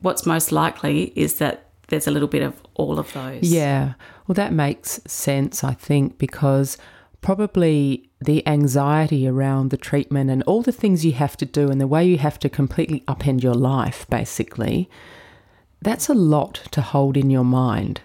what's 0.00 0.26
most 0.26 0.52
likely 0.52 1.04
is 1.16 1.38
that 1.38 1.70
there's 1.88 2.06
a 2.06 2.10
little 2.10 2.28
bit 2.28 2.42
of 2.42 2.60
all 2.74 2.98
of 2.98 3.10
those. 3.14 3.50
Yeah. 3.50 3.94
Well, 4.26 4.34
that 4.34 4.52
makes 4.52 5.00
sense, 5.06 5.64
I 5.64 5.72
think, 5.72 6.18
because 6.18 6.76
probably 7.22 8.05
the 8.20 8.46
anxiety 8.46 9.28
around 9.28 9.70
the 9.70 9.76
treatment 9.76 10.30
and 10.30 10.42
all 10.44 10.62
the 10.62 10.72
things 10.72 11.04
you 11.04 11.12
have 11.12 11.36
to 11.36 11.44
do 11.44 11.70
and 11.70 11.80
the 11.80 11.86
way 11.86 12.04
you 12.04 12.18
have 12.18 12.38
to 12.38 12.48
completely 12.48 13.00
upend 13.06 13.42
your 13.42 13.54
life, 13.54 14.06
basically, 14.08 14.88
that's 15.82 16.08
a 16.08 16.14
lot 16.14 16.62
to 16.70 16.80
hold 16.80 17.16
in 17.16 17.30
your 17.30 17.44
mind. 17.44 18.00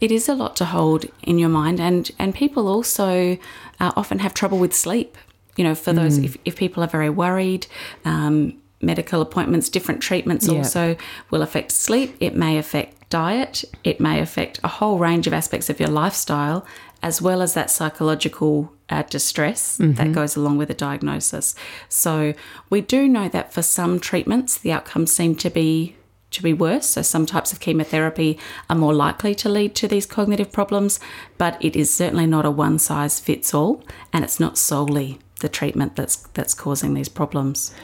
It 0.00 0.10
is 0.12 0.28
a 0.28 0.34
lot 0.34 0.56
to 0.56 0.64
hold 0.64 1.06
in 1.22 1.38
your 1.38 1.48
mind, 1.48 1.80
and 1.80 2.10
and 2.18 2.34
people 2.34 2.68
also 2.68 3.38
uh, 3.80 3.92
often 3.96 4.20
have 4.20 4.34
trouble 4.34 4.58
with 4.58 4.72
sleep. 4.74 5.16
You 5.56 5.64
know, 5.64 5.74
for 5.74 5.92
those 5.92 6.18
if, 6.18 6.36
if 6.44 6.54
people 6.54 6.84
are 6.84 6.88
very 6.88 7.10
worried, 7.10 7.66
um, 8.04 8.54
medical 8.80 9.20
appointments, 9.20 9.68
different 9.68 10.00
treatments 10.00 10.46
Yeah. 10.46 10.58
also 10.58 10.96
will 11.30 11.42
affect 11.42 11.72
sleep. 11.72 12.16
It 12.20 12.36
may 12.36 12.58
affect 12.58 13.10
diet. 13.10 13.64
It 13.82 13.98
may 13.98 14.20
affect 14.20 14.60
a 14.62 14.68
whole 14.68 14.98
range 14.98 15.26
of 15.26 15.32
aspects 15.32 15.68
of 15.68 15.80
your 15.80 15.88
lifestyle, 15.88 16.64
as 17.02 17.22
well 17.22 17.42
as 17.42 17.54
that 17.54 17.70
psychological 17.70 18.72
uh, 18.90 19.02
distress 19.02 19.76
that 19.96 20.12
goes 20.12 20.36
along 20.36 20.58
with 20.58 20.70
a 20.70 20.74
diagnosis. 20.74 21.54
So 21.88 22.34
we 22.70 22.80
do 22.80 23.06
know 23.08 23.28
that 23.28 23.52
for 23.52 23.62
some 23.62 24.00
treatments, 24.00 24.58
the 24.58 24.72
outcomes 24.72 25.12
seem 25.12 25.36
to 25.36 25.50
be 25.50 25.96
to 26.30 26.42
be 26.42 26.52
worse. 26.52 26.86
So 26.86 27.02
some 27.02 27.24
types 27.24 27.52
of 27.52 27.60
chemotherapy 27.60 28.38
are 28.68 28.76
more 28.76 28.92
likely 28.92 29.34
to 29.36 29.48
lead 29.48 29.74
to 29.76 29.88
these 29.88 30.04
cognitive 30.04 30.52
problems, 30.52 31.00
but 31.38 31.56
it 31.64 31.74
is 31.74 31.92
certainly 31.92 32.26
not 32.26 32.44
a 32.44 32.50
one 32.50 32.78
size 32.78 33.18
fits 33.18 33.54
all, 33.54 33.82
and 34.12 34.24
it's 34.24 34.38
not 34.38 34.58
solely 34.58 35.18
the 35.40 35.48
treatment 35.48 35.96
that's 35.96 36.16
that's 36.34 36.54
causing 36.54 36.94
these 36.94 37.08
problems. 37.08 37.74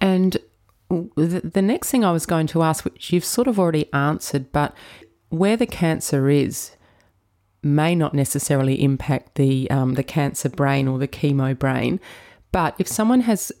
And 0.00 0.36
the 0.88 1.62
next 1.62 1.90
thing 1.90 2.04
I 2.04 2.12
was 2.12 2.26
going 2.26 2.46
to 2.48 2.62
ask, 2.62 2.84
which 2.84 3.12
you've 3.12 3.24
sort 3.24 3.48
of 3.48 3.58
already 3.58 3.92
answered, 3.92 4.52
but 4.52 4.74
where 5.28 5.56
the 5.56 5.66
cancer 5.66 6.28
is 6.28 6.72
may 7.68 7.94
not 7.94 8.14
necessarily 8.14 8.82
impact 8.82 9.34
the 9.36 9.70
um, 9.70 9.94
the 9.94 10.02
cancer 10.02 10.48
brain 10.48 10.88
or 10.88 10.98
the 10.98 11.08
chemo 11.08 11.56
brain. 11.58 12.00
But 12.52 12.74
if 12.78 12.88
someone 12.88 13.20
has 13.22 13.52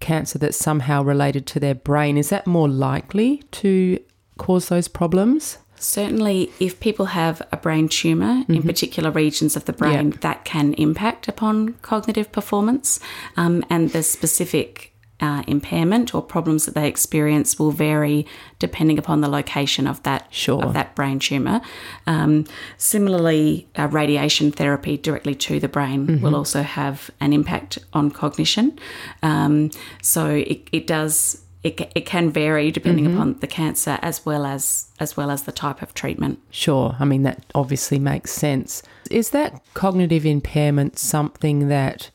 cancer 0.00 0.38
that's 0.38 0.56
somehow 0.56 1.02
related 1.02 1.46
to 1.48 1.60
their 1.60 1.74
brain, 1.74 2.16
is 2.18 2.30
that 2.30 2.46
more 2.46 2.68
likely 2.68 3.42
to 3.52 3.98
cause 4.38 4.68
those 4.68 4.88
problems? 4.88 5.58
Certainly, 5.76 6.50
if 6.60 6.80
people 6.80 7.06
have 7.06 7.42
a 7.52 7.56
brain 7.56 7.88
tumor 7.88 8.44
in 8.48 8.62
particular 8.62 9.10
regions 9.10 9.56
of 9.56 9.66
the 9.66 9.72
brain, 9.72 10.12
Yeah. 10.12 10.16
that 10.20 10.44
can 10.44 10.72
impact 10.74 11.28
upon 11.28 11.74
cognitive 11.82 12.32
performance, 12.32 13.00
um, 13.36 13.62
and 13.68 13.90
the 13.90 14.02
specific 14.02 14.93
uh, 15.20 15.42
impairment 15.46 16.14
or 16.14 16.20
problems 16.20 16.64
that 16.66 16.74
they 16.74 16.88
experience 16.88 17.58
will 17.58 17.70
vary 17.70 18.26
depending 18.58 18.98
upon 18.98 19.20
the 19.20 19.28
location 19.28 19.86
of 19.86 20.02
that 20.02 20.26
Sure. 20.30 20.62
of 20.64 20.72
that 20.74 20.94
brain 20.94 21.18
tumor. 21.18 21.60
Um, 22.06 22.44
similarly, 22.76 23.68
uh, 23.78 23.88
radiation 23.88 24.50
therapy 24.52 24.96
directly 24.96 25.34
to 25.36 25.60
the 25.60 25.68
brain 25.68 26.20
will 26.20 26.34
also 26.36 26.62
have 26.62 27.10
an 27.20 27.32
impact 27.32 27.78
on 27.92 28.10
cognition. 28.10 28.78
Um, 29.22 29.70
so 30.02 30.28
it, 30.30 30.68
it 30.72 30.86
does. 30.86 31.40
It, 31.62 31.80
it 31.94 32.04
can 32.04 32.28
vary 32.28 32.70
depending 32.70 33.06
upon 33.06 33.38
the 33.40 33.46
cancer 33.46 33.98
as 34.02 34.26
well 34.26 34.44
as 34.44 34.90
as 35.00 35.16
well 35.16 35.30
as 35.30 35.44
the 35.44 35.52
type 35.52 35.80
of 35.80 35.94
treatment. 35.94 36.38
Sure. 36.50 36.94
I 37.00 37.06
mean, 37.06 37.22
that 37.22 37.42
obviously 37.54 37.98
makes 37.98 38.32
sense. 38.32 38.82
Is 39.10 39.30
that 39.30 39.62
cognitive 39.72 40.26
impairment 40.26 40.98
something 40.98 41.68
that, 41.68 42.10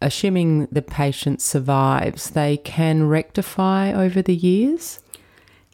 assuming 0.00 0.66
the 0.66 0.82
patient 0.82 1.40
survives, 1.40 2.30
they 2.30 2.56
can 2.58 3.08
rectify 3.08 3.92
over 3.92 4.22
the 4.22 4.34
years? 4.34 5.00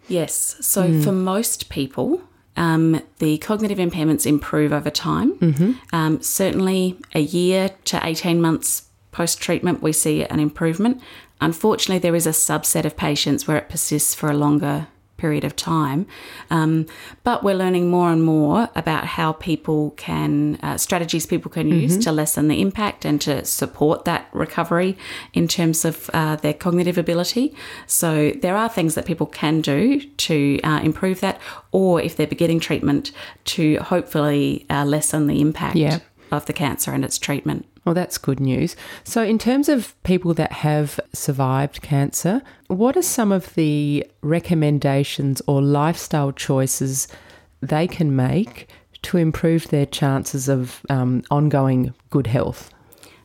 Yes. 0.08 0.56
So 0.60 1.00
for 1.02 1.12
most 1.12 1.68
people, 1.68 2.22
um, 2.56 3.00
the 3.18 3.38
cognitive 3.38 3.78
impairments 3.78 4.26
improve 4.26 4.72
over 4.72 4.90
time. 4.90 5.38
Um, 5.92 6.22
certainly, 6.22 6.98
a 7.14 7.20
year 7.20 7.70
to 7.86 8.00
18 8.02 8.40
months 8.40 8.88
post 9.12 9.40
treatment, 9.40 9.82
we 9.82 9.92
see 9.92 10.24
an 10.24 10.40
improvement. 10.40 11.00
Unfortunately, 11.40 11.98
there 11.98 12.14
is 12.14 12.26
a 12.26 12.30
subset 12.30 12.84
of 12.84 12.96
patients 12.96 13.46
where 13.46 13.56
it 13.56 13.68
persists 13.68 14.14
for 14.14 14.30
a 14.30 14.34
longer 14.34 14.88
period 15.24 15.44
of 15.50 15.54
time. 15.76 16.00
Um, 16.50 16.72
but 17.28 17.38
we're 17.44 17.60
learning 17.64 17.84
more 17.96 18.10
and 18.14 18.22
more 18.34 18.58
about 18.82 19.04
how 19.18 19.28
people 19.50 19.80
can, 20.06 20.58
uh, 20.66 20.76
strategies 20.86 21.24
people 21.34 21.50
can 21.58 21.66
use 21.82 21.96
to 22.04 22.10
lessen 22.12 22.44
the 22.48 22.58
impact 22.66 23.00
and 23.08 23.18
to 23.28 23.34
support 23.60 24.04
that 24.04 24.22
recovery 24.44 24.90
in 25.32 25.44
terms 25.48 25.78
of 25.84 25.94
uh, 26.12 26.36
their 26.44 26.56
cognitive 26.64 26.98
ability. 27.06 27.46
So 27.86 28.10
there 28.44 28.56
are 28.62 28.68
things 28.68 28.92
that 28.96 29.04
people 29.06 29.28
can 29.42 29.62
do 29.62 29.78
to 30.28 30.36
uh, 30.70 30.80
improve 30.90 31.18
that, 31.26 31.36
or 31.72 31.90
if 32.06 32.12
they're 32.16 32.34
beginning 32.36 32.60
treatment, 32.60 33.04
to 33.56 33.64
hopefully 33.92 34.66
uh, 34.68 34.84
lessen 34.84 35.26
the 35.26 35.38
impact 35.40 35.76
Yeah. 35.76 35.98
Of 36.30 36.46
the 36.46 36.52
cancer 36.52 36.92
and 36.92 37.04
its 37.04 37.18
treatment. 37.18 37.66
Well, 37.84 37.94
that's 37.94 38.16
good 38.18 38.40
news. 38.40 38.76
So, 39.04 39.22
in 39.22 39.38
terms 39.38 39.68
of 39.68 39.94
people 40.04 40.32
that 40.34 40.52
have 40.52 40.98
survived 41.12 41.82
cancer, 41.82 42.42
what 42.68 42.96
are 42.96 43.02
some 43.02 43.30
of 43.30 43.54
the 43.54 44.06
recommendations 44.22 45.42
or 45.46 45.60
lifestyle 45.60 46.32
choices 46.32 47.08
they 47.60 47.86
can 47.86 48.16
make 48.16 48.68
to 49.02 49.18
improve 49.18 49.68
their 49.68 49.86
chances 49.86 50.48
of 50.48 50.80
um, 50.88 51.22
ongoing 51.30 51.92
good 52.10 52.26
health? 52.26 52.73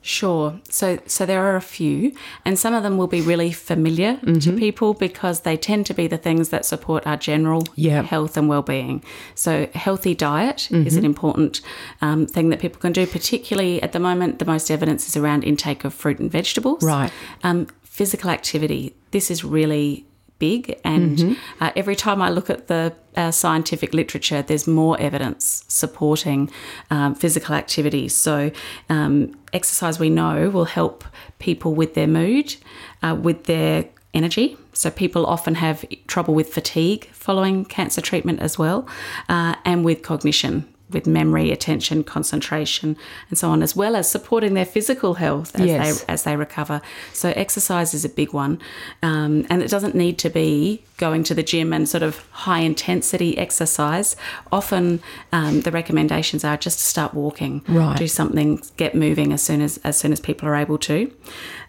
Sure. 0.02 0.60
So 0.70 1.00
so 1.06 1.26
there 1.26 1.44
are 1.44 1.56
a 1.56 1.62
few, 1.62 2.14
and 2.46 2.58
some 2.58 2.74
of 2.74 2.84
them 2.84 2.98
will 2.98 3.08
be 3.08 3.22
really 3.22 3.52
familiar 3.52 4.18
to 4.18 4.54
people 4.54 4.94
because 4.94 5.42
they 5.42 5.58
tend 5.58 5.86
to 5.88 5.94
be 5.94 6.08
the 6.08 6.18
things 6.18 6.50
that 6.50 6.66
support 6.66 7.06
our 7.06 7.18
general 7.18 7.64
Yeah. 7.76 8.04
health 8.04 8.38
and 8.38 8.48
well-being. 8.48 9.04
So 9.36 9.68
healthy 9.74 10.16
diet 10.16 10.70
is 10.72 10.96
an 10.96 11.06
important 11.06 11.62
um, 12.02 12.26
thing 12.28 12.50
that 12.50 12.60
people 12.60 12.80
can 12.80 12.94
do. 12.94 13.06
Particularly 13.06 13.82
at 13.84 13.92
the 13.92 14.00
moment, 14.00 14.40
the 14.40 14.46
most 14.46 14.72
evidence 14.72 15.08
is 15.08 15.18
around 15.18 15.44
intake 15.44 15.84
of 15.84 15.94
fruit 15.94 16.20
and 16.20 16.32
vegetables. 16.32 16.82
Right. 16.84 17.12
Um, 17.44 17.68
physical 17.84 18.30
activity. 18.30 18.96
This 19.12 19.30
is 19.30 19.44
really 19.44 20.06
big, 20.40 20.80
and 20.84 21.38
uh, 21.60 21.72
every 21.76 21.96
time 21.96 22.22
I 22.22 22.30
look 22.30 22.50
at 22.50 22.68
the 22.68 22.94
uh, 23.16 23.32
scientific 23.32 23.94
literature, 23.94 24.42
there's 24.42 24.68
more 24.68 25.00
evidence 25.00 25.66
supporting 25.68 26.50
um, 26.90 27.14
physical 27.14 27.54
activity. 27.56 28.08
So, 28.08 28.52
um, 28.90 29.36
exercise 29.54 30.00
we 30.00 30.10
know 30.10 30.50
will 30.50 30.66
help 30.66 31.04
people 31.38 31.76
with 31.76 31.94
their 31.94 32.08
mood, 32.08 32.56
uh, 33.04 33.18
with 33.22 33.44
their 33.44 33.90
energy. 34.14 34.58
So, 34.74 34.90
people 34.90 35.26
often 35.26 35.56
have 35.56 35.86
trouble 36.08 36.34
with 36.34 36.54
fatigue 36.54 37.10
following 37.12 37.66
cancer 37.66 38.02
treatment 38.02 38.40
as 38.40 38.58
well, 38.58 38.88
uh, 39.28 39.56
and 39.66 39.86
with 39.86 40.02
cognition. 40.02 40.74
With 40.92 41.06
memory, 41.06 41.52
attention, 41.52 42.04
concentration, 42.04 42.98
and 43.30 43.38
so 43.38 43.50
on, 43.52 43.62
as 43.62 43.76
well 43.76 43.96
as 43.96 44.10
supporting 44.10 44.56
their 44.56 44.66
physical 44.66 45.14
health 45.16 45.52
as 45.60 45.68
Yes. 45.68 46.02
they 46.04 46.14
as 46.14 46.24
they 46.24 46.36
recover. 46.36 46.82
So 47.14 47.30
exercise 47.36 47.94
is 47.94 48.04
a 48.04 48.10
big 48.10 48.34
one, 48.34 48.60
um, 49.04 49.46
and 49.52 49.62
it 49.62 49.70
doesn't 49.70 49.94
need 49.94 50.18
to 50.20 50.30
be 50.30 50.82
going 50.98 51.24
to 51.26 51.36
the 51.36 51.44
gym 51.44 51.74
and 51.74 51.88
sort 51.88 52.02
of 52.04 52.18
high 52.32 52.62
intensity 52.62 53.38
exercise. 53.38 54.16
Often, 54.52 55.02
um, 55.32 55.62
the 55.62 55.72
recommendations 55.72 56.44
are 56.44 56.58
just 56.58 56.80
to 56.80 56.86
start 56.86 57.14
walking, 57.14 57.62
Right. 57.68 57.96
do 57.98 58.08
something, 58.08 58.60
get 58.78 58.96
moving 58.96 59.32
as 59.32 59.42
soon 59.44 59.62
as 59.62 59.80
as 59.84 59.96
soon 59.98 60.12
as 60.12 60.20
people 60.20 60.48
are 60.50 60.56
able 60.56 60.78
to. 60.80 61.12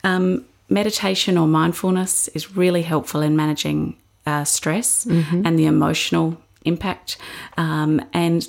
Um, 0.03 0.45
meditation 0.69 1.37
or 1.37 1.47
mindfulness 1.47 2.29
is 2.29 2.57
really 2.57 2.83
helpful 2.83 3.21
in 3.21 3.37
managing 3.37 3.97
uh, 4.27 4.45
stress 4.45 5.05
and 5.07 5.59
the 5.59 5.67
emotional 5.67 6.37
impact. 6.65 7.17
Um, 7.57 8.01
and 8.13 8.49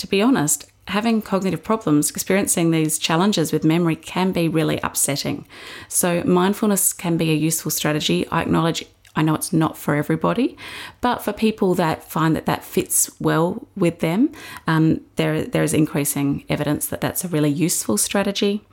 to 0.00 0.06
be 0.06 0.22
honest, 0.22 0.64
having 0.88 1.20
cognitive 1.20 1.62
problems, 1.62 2.08
experiencing 2.08 2.70
these 2.70 2.98
challenges 2.98 3.52
with 3.52 3.64
memory 3.64 3.94
can 3.94 4.32
be 4.32 4.48
really 4.48 4.80
upsetting. 4.82 5.46
So, 5.88 6.24
mindfulness 6.24 6.94
can 6.94 7.18
be 7.18 7.30
a 7.30 7.34
useful 7.34 7.70
strategy. 7.70 8.26
I 8.28 8.40
acknowledge 8.40 8.82
I 9.14 9.22
know 9.22 9.34
it's 9.34 9.52
not 9.52 9.76
for 9.76 9.96
everybody, 9.96 10.56
but 11.02 11.22
for 11.22 11.32
people 11.32 11.74
that 11.74 12.08
find 12.08 12.34
that 12.34 12.46
that 12.46 12.64
fits 12.64 13.10
well 13.20 13.66
with 13.76 13.98
them, 13.98 14.30
um, 14.66 15.02
there 15.16 15.44
there 15.44 15.62
is 15.62 15.74
increasing 15.74 16.44
evidence 16.48 16.86
that 16.86 17.02
that's 17.02 17.24
a 17.24 17.28
really 17.28 17.50
useful 17.50 17.98
strategy. 17.98 18.64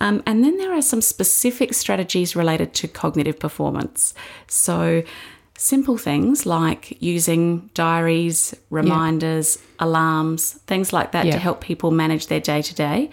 Um, 0.00 0.22
and 0.26 0.42
then 0.42 0.56
there 0.56 0.72
are 0.72 0.82
some 0.82 1.02
specific 1.02 1.74
strategies 1.74 2.34
related 2.34 2.72
to 2.74 2.88
cognitive 2.88 3.38
performance. 3.38 4.14
So 4.46 5.02
simple 5.62 5.96
things 5.96 6.44
like 6.44 7.00
using 7.00 7.70
diaries, 7.74 8.54
reminders, 8.70 9.56
yeah. 9.56 9.86
alarms, 9.86 10.54
things 10.66 10.92
like 10.92 11.12
that 11.12 11.26
yeah. 11.26 11.32
to 11.32 11.38
help 11.38 11.60
people 11.60 11.90
manage 11.90 12.26
their 12.26 12.40
day 12.40 12.62
to 12.62 12.74
day. 12.74 13.10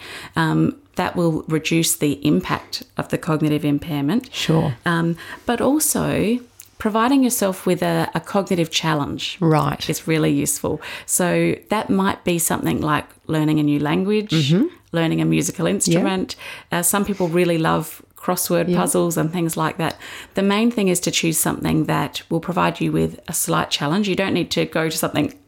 That 0.99 1.15
will 1.15 1.43
reduce 1.47 1.95
the 1.95 2.13
impact 2.27 2.83
of 2.97 3.07
the 3.07 3.17
cognitive 3.17 3.63
impairment. 3.63 4.33
Sure. 4.33 4.75
Um, 4.85 5.15
but 5.45 5.61
also, 5.61 6.39
providing 6.77 7.23
yourself 7.23 7.65
with 7.65 7.81
a, 7.81 8.09
a, 8.13 8.19
cognitive 8.19 8.71
challenge 8.71 9.37
right 9.39 9.89
is 9.89 10.07
really 10.07 10.31
useful 10.31 10.81
so 11.05 11.53
that 11.69 11.89
might 11.89 12.23
be 12.23 12.39
something 12.39 12.79
like 12.79 13.05
learning 13.27 13.59
a 13.59 13.63
new 13.63 13.79
language 13.79 14.31
mm-hmm. 14.31 14.65
learning 14.93 15.19
a 15.19 15.25
musical 15.25 15.67
instrument 15.67 16.37
uh, 16.71 16.81
some 16.81 17.03
people 17.03 17.27
really 17.27 17.57
love 17.57 18.01
crossword 18.19 18.73
puzzles 18.75 19.17
and 19.17 19.31
things 19.31 19.55
like 19.55 19.77
that 19.77 19.97
the 20.33 20.43
main 20.43 20.69
thing 20.69 20.87
is 20.89 20.99
to 20.99 21.11
choose 21.11 21.37
something 21.37 21.85
that 21.85 22.21
will 22.29 22.39
provide 22.39 22.79
you 22.79 22.91
with 22.91 23.19
a 23.27 23.33
slight 23.33 23.69
challenge. 23.69 24.07
You 24.07 24.15
don't 24.15 24.33
need 24.33 24.51
to 24.51 24.65
go 24.65 24.89
to 24.89 24.97
something 24.97 25.38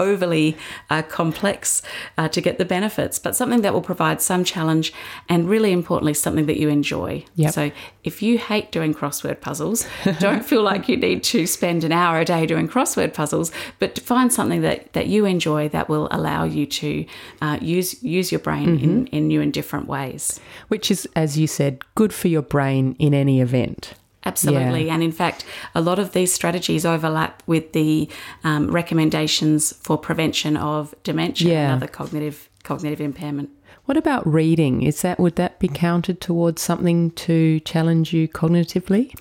overly 0.00 0.56
uh, 0.88 1.02
complex 1.02 1.82
uh, 2.18 2.28
to 2.28 2.40
get 2.40 2.58
the 2.58 2.64
benefits, 2.64 3.18
but 3.18 3.36
something 3.36 3.60
that 3.62 3.72
will 3.72 3.82
provide 3.82 4.20
some 4.20 4.42
challenge 4.42 4.92
and 5.28 5.48
really 5.48 5.70
importantly, 5.72 6.14
something 6.14 6.46
that 6.46 6.58
you 6.58 6.68
enjoy. 6.68 7.24
Yep. 7.36 7.52
So 7.52 7.70
if 8.02 8.22
you 8.22 8.38
hate 8.38 8.72
doing 8.72 8.94
crossword 8.94 9.40
puzzles, 9.40 9.86
don't 10.18 10.44
feel 10.44 10.62
like 10.62 10.88
you 10.88 10.96
need 10.96 11.22
to 11.24 11.46
spend 11.46 11.84
an 11.84 11.92
hour 11.92 12.18
a 12.20 12.24
day 12.24 12.46
doing 12.46 12.68
crossword 12.68 13.14
puzzles, 13.14 13.52
but 13.78 13.98
find 14.00 14.32
something 14.32 14.62
that, 14.62 14.92
that 14.94 15.06
you 15.06 15.24
enjoy 15.26 15.68
that 15.68 15.88
will 15.88 16.08
allow 16.10 16.44
you 16.44 16.66
to 16.66 17.04
uh, 17.42 17.58
use, 17.60 18.02
use 18.02 18.32
your 18.32 18.40
brain 18.40 18.78
mm-hmm. 18.78 18.84
in, 18.84 19.06
in 19.08 19.28
new 19.28 19.40
and 19.40 19.52
different 19.52 19.86
ways. 19.86 20.40
Which 20.68 20.90
is, 20.90 21.06
as 21.14 21.38
you 21.38 21.46
said, 21.46 21.82
good 21.94 22.12
for 22.12 22.28
your 22.28 22.42
brain 22.42 22.96
in 22.98 23.14
any 23.14 23.40
event. 23.40 23.94
Absolutely. 24.24 24.86
Yeah. 24.86 24.94
And 24.94 25.02
in 25.02 25.12
fact, 25.12 25.44
a 25.74 25.80
lot 25.80 25.98
of 25.98 26.12
these 26.12 26.32
strategies 26.32 26.84
overlap 26.84 27.42
with 27.46 27.72
the 27.72 28.08
um, 28.44 28.70
recommendations 28.70 29.72
for 29.72 29.96
prevention 29.96 30.56
of 30.56 30.94
dementia 31.02 31.52
yeah. 31.52 31.72
and 31.72 31.82
other 31.82 31.90
cognitive 31.90 32.48
cognitive 32.62 33.00
impairment. 33.00 33.50
What 33.86 33.96
about 33.96 34.26
reading? 34.26 34.82
Is 34.82 35.02
that 35.02 35.18
would 35.18 35.36
that 35.36 35.58
be 35.58 35.68
counted 35.68 36.20
towards 36.20 36.60
something 36.60 37.10
to 37.12 37.60
challenge 37.60 38.12
you 38.12 38.28
cognitively? 38.28 39.14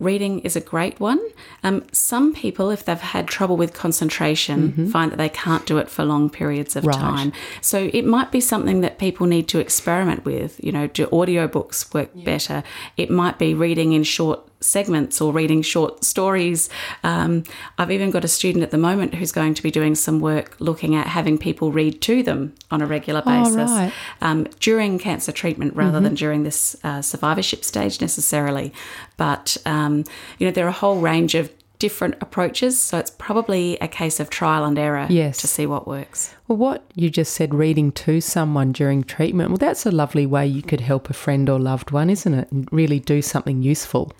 Reading 0.00 0.40
is 0.40 0.56
a 0.56 0.60
great 0.60 0.98
one. 0.98 1.20
Um, 1.62 1.84
some 1.92 2.34
people, 2.34 2.70
if 2.70 2.84
they've 2.84 2.98
had 2.98 3.28
trouble 3.28 3.56
with 3.56 3.72
concentration, 3.72 4.72
mm-hmm. 4.72 4.90
find 4.90 5.12
that 5.12 5.18
they 5.18 5.28
can't 5.28 5.64
do 5.66 5.78
it 5.78 5.88
for 5.88 6.04
long 6.04 6.28
periods 6.28 6.74
of 6.74 6.84
right. 6.84 6.96
time. 6.96 7.32
So 7.60 7.90
it 7.92 8.04
might 8.04 8.32
be 8.32 8.40
something 8.40 8.80
that 8.80 8.98
people 8.98 9.28
need 9.28 9.46
to 9.48 9.60
experiment 9.60 10.24
with. 10.24 10.62
You 10.62 10.72
know, 10.72 10.88
do 10.88 11.06
audiobooks 11.06 11.94
work 11.94 12.10
yeah. 12.12 12.24
better? 12.24 12.64
It 12.96 13.08
might 13.08 13.38
be 13.38 13.54
reading 13.54 13.92
in 13.92 14.02
short 14.02 14.40
segments 14.64 15.20
or 15.20 15.32
reading 15.32 15.62
short 15.62 16.04
stories. 16.04 16.68
Um, 17.02 17.44
I've 17.78 17.90
even 17.90 18.10
got 18.10 18.24
a 18.24 18.28
student 18.28 18.62
at 18.62 18.70
the 18.70 18.78
moment 18.78 19.14
who's 19.14 19.32
going 19.32 19.54
to 19.54 19.62
be 19.62 19.70
doing 19.70 19.94
some 19.94 20.20
work 20.20 20.56
looking 20.58 20.94
at 20.94 21.06
having 21.06 21.38
people 21.38 21.72
read 21.72 22.00
to 22.02 22.22
them 22.22 22.54
on 22.70 22.80
a 22.82 22.86
regular 22.86 23.22
oh, 23.24 23.44
basis 23.44 23.70
oh, 23.70 23.76
right. 23.76 23.92
um, 24.20 24.44
during 24.60 24.98
cancer 24.98 25.32
treatment 25.32 25.76
rather 25.76 25.98
mm-hmm. 25.98 26.04
than 26.04 26.14
during 26.14 26.42
this 26.42 26.76
uh, 26.84 27.02
survivorship 27.02 27.64
stage 27.64 28.00
necessarily. 28.00 28.72
But, 29.16 29.56
um, 29.66 30.04
you 30.38 30.46
know, 30.46 30.52
there 30.52 30.66
are 30.66 30.68
a 30.68 30.72
whole 30.72 31.00
range 31.00 31.34
of 31.34 31.52
different 31.78 32.14
approaches. 32.20 32.80
So 32.80 32.98
it's 32.98 33.10
probably 33.10 33.76
a 33.78 33.88
case 33.88 34.20
of 34.20 34.30
trial 34.30 34.64
and 34.64 34.78
error 34.78 35.06
yes. 35.10 35.38
to 35.38 35.46
see 35.46 35.66
what 35.66 35.86
works. 35.86 36.34
Well, 36.48 36.56
what 36.56 36.84
you 36.94 37.10
just 37.10 37.34
said, 37.34 37.54
reading 37.54 37.92
to 37.92 38.20
someone 38.20 38.72
during 38.72 39.04
treatment, 39.04 39.50
well, 39.50 39.58
that's 39.58 39.84
a 39.84 39.90
lovely 39.90 40.24
way 40.24 40.46
you 40.46 40.62
could 40.62 40.80
help 40.80 41.10
a 41.10 41.12
friend 41.12 41.48
or 41.50 41.58
loved 41.58 41.90
one, 41.90 42.10
isn't 42.10 42.32
it? 42.32 42.50
And 42.50 42.68
really 42.72 43.00
do 43.00 43.20
something 43.20 43.62
useful. 43.62 44.12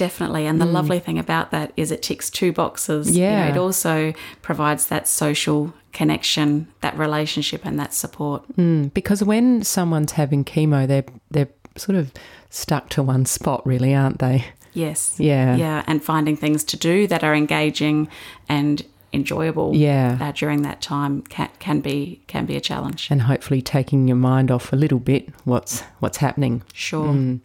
Definitely. 0.00 0.46
And 0.46 0.58
the 0.58 0.64
mm. 0.64 0.72
lovely 0.72 0.98
thing 0.98 1.18
about 1.18 1.50
that 1.50 1.74
is 1.76 1.90
it 1.90 2.02
ticks 2.02 2.30
two 2.30 2.54
boxes. 2.54 3.14
Yeah. 3.14 3.32
You 3.32 3.44
know, 3.44 3.50
it 3.50 3.58
also 3.58 4.14
provides 4.40 4.86
that 4.86 5.06
social 5.06 5.74
connection, 5.92 6.68
that 6.80 6.96
relationship, 6.96 7.66
and 7.66 7.78
that 7.78 7.92
support. 7.92 8.42
Mm. 8.56 8.94
Because 8.94 9.22
when 9.22 9.62
someone's 9.62 10.12
having 10.12 10.42
chemo, 10.42 10.88
they're, 10.88 11.04
they're 11.30 11.50
sort 11.76 11.96
of 11.96 12.14
stuck 12.48 12.88
to 12.90 13.02
one 13.02 13.26
spot, 13.26 13.60
really, 13.66 13.94
aren't 13.94 14.20
they? 14.20 14.46
Yes. 14.72 15.16
Yeah. 15.18 15.54
Yeah. 15.56 15.84
And 15.86 16.02
finding 16.02 16.34
things 16.34 16.64
to 16.64 16.78
do 16.78 17.06
that 17.08 17.22
are 17.22 17.34
engaging 17.34 18.08
and 18.48 18.82
enjoyable 19.12 19.74
yeah. 19.74 20.16
Uh, 20.18 20.32
during 20.32 20.62
that 20.62 20.80
time 20.80 21.20
can, 21.22 21.50
can 21.58 21.80
be 21.80 22.22
can 22.28 22.46
be 22.46 22.56
a 22.56 22.60
challenge 22.60 23.08
and 23.10 23.22
hopefully 23.22 23.60
taking 23.60 24.06
your 24.06 24.16
mind 24.16 24.52
off 24.52 24.72
a 24.72 24.76
little 24.76 25.00
bit 25.00 25.28
what's 25.42 25.80
what's 25.98 26.18
happening 26.18 26.62
sure 26.72 27.08
mm. 27.08 27.40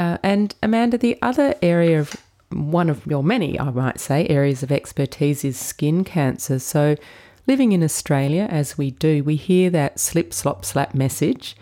Uh, 0.00 0.16
and 0.22 0.54
Amanda, 0.62 0.96
the 0.96 1.18
other 1.20 1.54
area 1.60 2.00
of 2.00 2.16
one 2.48 2.88
of 2.88 3.04
your 3.04 3.22
many, 3.22 3.60
I 3.60 3.68
might 3.68 4.00
say, 4.00 4.26
areas 4.28 4.62
of 4.62 4.72
expertise 4.72 5.44
is 5.44 5.58
skin 5.58 6.04
cancer. 6.04 6.58
So, 6.58 6.96
living 7.46 7.72
in 7.72 7.84
Australia 7.84 8.48
as 8.50 8.78
we 8.78 8.92
do, 8.92 9.22
we 9.22 9.36
hear 9.36 9.68
that 9.68 10.00
slip, 10.00 10.32
slop, 10.32 10.64
slap 10.64 10.94
message. 10.94 11.54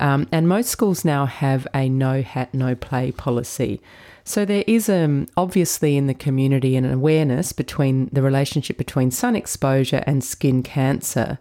Um, 0.00 0.26
and 0.32 0.48
most 0.48 0.68
schools 0.68 1.04
now 1.04 1.26
have 1.26 1.68
a 1.72 1.88
no 1.88 2.22
hat, 2.22 2.52
no 2.52 2.74
play 2.74 3.12
policy. 3.12 3.80
So 4.24 4.44
there 4.44 4.64
is 4.66 4.88
um, 4.88 5.28
obviously 5.36 5.96
in 5.96 6.08
the 6.08 6.12
community 6.14 6.74
an 6.74 6.84
awareness 6.84 7.52
between 7.52 8.10
the 8.12 8.20
relationship 8.20 8.78
between 8.78 9.12
sun 9.12 9.36
exposure 9.36 10.02
and 10.08 10.24
skin 10.24 10.64
cancer. 10.64 11.38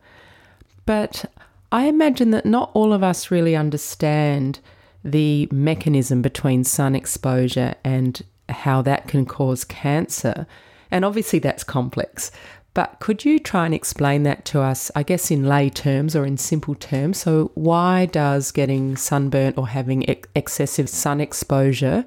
But 0.85 1.25
I 1.71 1.85
imagine 1.85 2.29
that 2.31 2.45
not 2.45 2.69
all 2.75 2.93
of 2.93 3.01
us 3.01 3.31
really 3.31 3.55
understand 3.55 4.59
the 5.05 5.47
mechanism 5.51 6.21
between 6.21 6.63
sun 6.63 6.95
exposure 6.95 7.75
and 7.83 8.21
how 8.49 8.81
that 8.81 9.07
can 9.07 9.25
cause 9.25 9.63
cancer. 9.63 10.47
And 10.91 11.05
obviously, 11.05 11.39
that's 11.39 11.63
complex. 11.63 12.31
But 12.73 12.99
could 12.99 13.23
you 13.23 13.39
try 13.39 13.65
and 13.65 13.73
explain 13.73 14.23
that 14.23 14.43
to 14.45 14.61
us, 14.61 14.91
I 14.95 15.03
guess, 15.03 15.31
in 15.31 15.47
lay 15.47 15.69
terms 15.69 16.15
or 16.15 16.25
in 16.25 16.37
simple 16.37 16.75
terms? 16.75 17.19
So, 17.19 17.51
why 17.53 18.07
does 18.07 18.51
getting 18.51 18.97
sunburnt 18.97 19.57
or 19.57 19.69
having 19.69 20.09
ex- 20.09 20.27
excessive 20.35 20.89
sun 20.89 21.21
exposure 21.21 22.05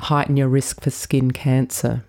heighten 0.00 0.36
your 0.36 0.48
risk 0.48 0.82
for 0.82 0.90
skin 0.90 1.30
cancer? 1.30 2.04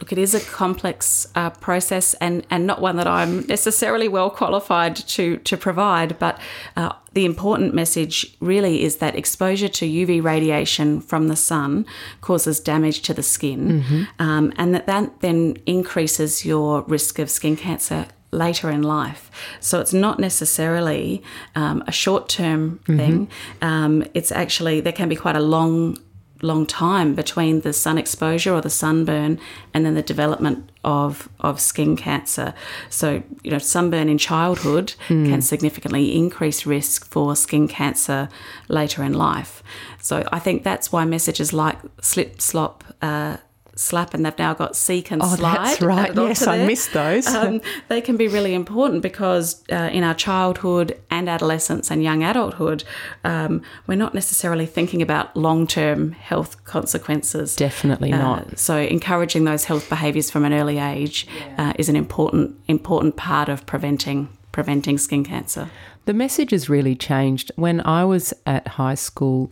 Look, 0.00 0.10
it 0.10 0.18
is 0.18 0.34
a 0.34 0.40
complex 0.40 1.28
uh, 1.34 1.50
process 1.50 2.14
and, 2.14 2.44
and 2.50 2.66
not 2.66 2.80
one 2.80 2.96
that 2.96 3.06
I'm 3.06 3.46
necessarily 3.46 4.08
well 4.08 4.28
qualified 4.28 4.96
to, 4.96 5.36
to 5.38 5.56
provide, 5.56 6.18
but 6.18 6.40
uh, 6.76 6.92
the 7.12 7.24
important 7.24 7.74
message 7.74 8.36
really 8.40 8.82
is 8.82 8.96
that 8.96 9.14
exposure 9.14 9.68
to 9.68 9.86
UV 9.86 10.22
radiation 10.22 11.00
from 11.00 11.28
the 11.28 11.36
sun 11.36 11.86
causes 12.20 12.58
damage 12.58 13.02
to 13.02 13.14
the 13.14 13.22
skin, 13.22 13.82
mm-hmm. 13.82 14.02
um, 14.18 14.52
and 14.56 14.74
that 14.74 14.86
that 14.86 15.20
then 15.20 15.56
increases 15.64 16.44
your 16.44 16.82
risk 16.82 17.20
of 17.20 17.30
skin 17.30 17.56
cancer 17.56 18.06
later 18.34 18.70
in 18.70 18.82
life. 18.82 19.30
So 19.60 19.80
it's 19.80 19.94
not 19.94 20.18
necessarily 20.18 21.22
um, 21.54 21.84
a 21.86 21.92
short 21.92 22.28
term 22.28 22.80
mm-hmm. 22.80 22.96
thing. 22.96 23.28
Um, 23.62 24.04
it's 24.12 24.32
actually, 24.32 24.80
there 24.80 24.92
can 24.92 25.08
be 25.08 25.16
quite 25.16 25.36
a 25.36 25.40
long 25.40 25.98
long 26.44 26.66
time 26.66 27.14
between 27.14 27.62
the 27.62 27.72
sun 27.72 27.98
exposure 27.98 28.52
or 28.54 28.60
the 28.60 28.70
sunburn 28.70 29.40
and 29.72 29.84
then 29.84 29.94
the 29.94 30.02
development 30.02 30.70
of 30.84 31.28
of 31.40 31.58
skin 31.58 31.96
cancer. 31.96 32.54
So, 32.90 33.22
you 33.42 33.50
know, 33.50 33.58
sunburn 33.58 34.08
in 34.08 34.18
childhood 34.18 34.94
mm. 35.08 35.26
can 35.26 35.42
significantly 35.42 36.14
increase 36.14 36.66
risk 36.66 37.06
for 37.10 37.34
skin 37.34 37.66
cancer 37.66 38.28
later 38.68 39.02
in 39.02 39.14
life. 39.14 39.62
So, 40.00 40.28
I 40.30 40.38
think 40.38 40.62
that's 40.62 40.92
why 40.92 41.04
messages 41.04 41.52
like 41.52 41.78
slip, 42.00 42.40
slop, 42.40 42.84
uh, 43.00 43.38
slap 43.76 44.14
and 44.14 44.24
they've 44.24 44.38
now 44.38 44.54
got 44.54 44.76
seek 44.76 45.10
and 45.10 45.22
oh, 45.22 45.34
slide. 45.36 45.56
That's 45.56 45.82
right. 45.82 46.14
Yes, 46.14 46.46
I 46.46 46.64
missed 46.66 46.92
those. 46.92 47.26
um, 47.26 47.60
they 47.88 48.00
can 48.00 48.16
be 48.16 48.28
really 48.28 48.54
important 48.54 49.02
because 49.02 49.62
uh, 49.70 49.90
in 49.92 50.04
our 50.04 50.14
childhood 50.14 51.00
and 51.10 51.28
adolescence 51.28 51.90
and 51.90 52.02
young 52.02 52.22
adulthood, 52.22 52.84
um, 53.24 53.62
we're 53.86 53.94
not 53.96 54.14
necessarily 54.14 54.66
thinking 54.66 55.02
about 55.02 55.36
long 55.36 55.66
term 55.66 56.12
health 56.12 56.64
consequences. 56.64 57.56
Definitely 57.56 58.12
uh, 58.12 58.18
not. 58.18 58.58
So 58.58 58.78
encouraging 58.78 59.44
those 59.44 59.64
health 59.64 59.88
behaviours 59.88 60.30
from 60.30 60.44
an 60.44 60.52
early 60.52 60.78
age 60.78 61.26
yeah. 61.36 61.70
uh, 61.70 61.72
is 61.78 61.88
an 61.88 61.96
important 61.96 62.56
important 62.68 63.16
part 63.16 63.48
of 63.48 63.66
preventing 63.66 64.28
preventing 64.52 64.96
skin 64.98 65.24
cancer. 65.24 65.68
The 66.04 66.14
message 66.14 66.50
has 66.52 66.68
really 66.68 66.94
changed. 66.94 67.50
When 67.56 67.80
I 67.80 68.04
was 68.04 68.32
at 68.46 68.68
high 68.68 68.94
school, 68.94 69.50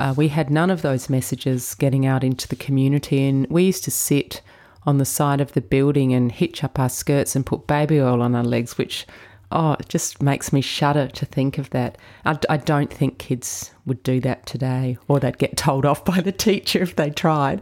uh, 0.00 0.14
we 0.16 0.28
had 0.28 0.48
none 0.48 0.70
of 0.70 0.80
those 0.80 1.10
messages 1.10 1.74
getting 1.74 2.06
out 2.06 2.24
into 2.24 2.48
the 2.48 2.56
community, 2.56 3.28
and 3.28 3.46
we 3.50 3.64
used 3.64 3.84
to 3.84 3.90
sit 3.90 4.40
on 4.84 4.96
the 4.96 5.04
side 5.04 5.42
of 5.42 5.52
the 5.52 5.60
building 5.60 6.14
and 6.14 6.32
hitch 6.32 6.64
up 6.64 6.78
our 6.78 6.88
skirts 6.88 7.36
and 7.36 7.44
put 7.44 7.66
baby 7.66 8.00
oil 8.00 8.22
on 8.22 8.34
our 8.34 8.42
legs, 8.42 8.78
which, 8.78 9.06
oh, 9.52 9.72
it 9.74 9.90
just 9.90 10.22
makes 10.22 10.54
me 10.54 10.62
shudder 10.62 11.06
to 11.08 11.26
think 11.26 11.58
of 11.58 11.68
that. 11.70 11.98
I, 12.24 12.38
I 12.48 12.56
don't 12.56 12.90
think 12.90 13.18
kids 13.18 13.72
would 13.84 14.02
do 14.02 14.20
that 14.20 14.46
today 14.46 14.96
or 15.06 15.20
they'd 15.20 15.36
get 15.36 15.58
told 15.58 15.84
off 15.84 16.02
by 16.02 16.22
the 16.22 16.32
teacher 16.48 16.80
if 16.80 16.96
they 16.96 17.10
tried. 17.10 17.60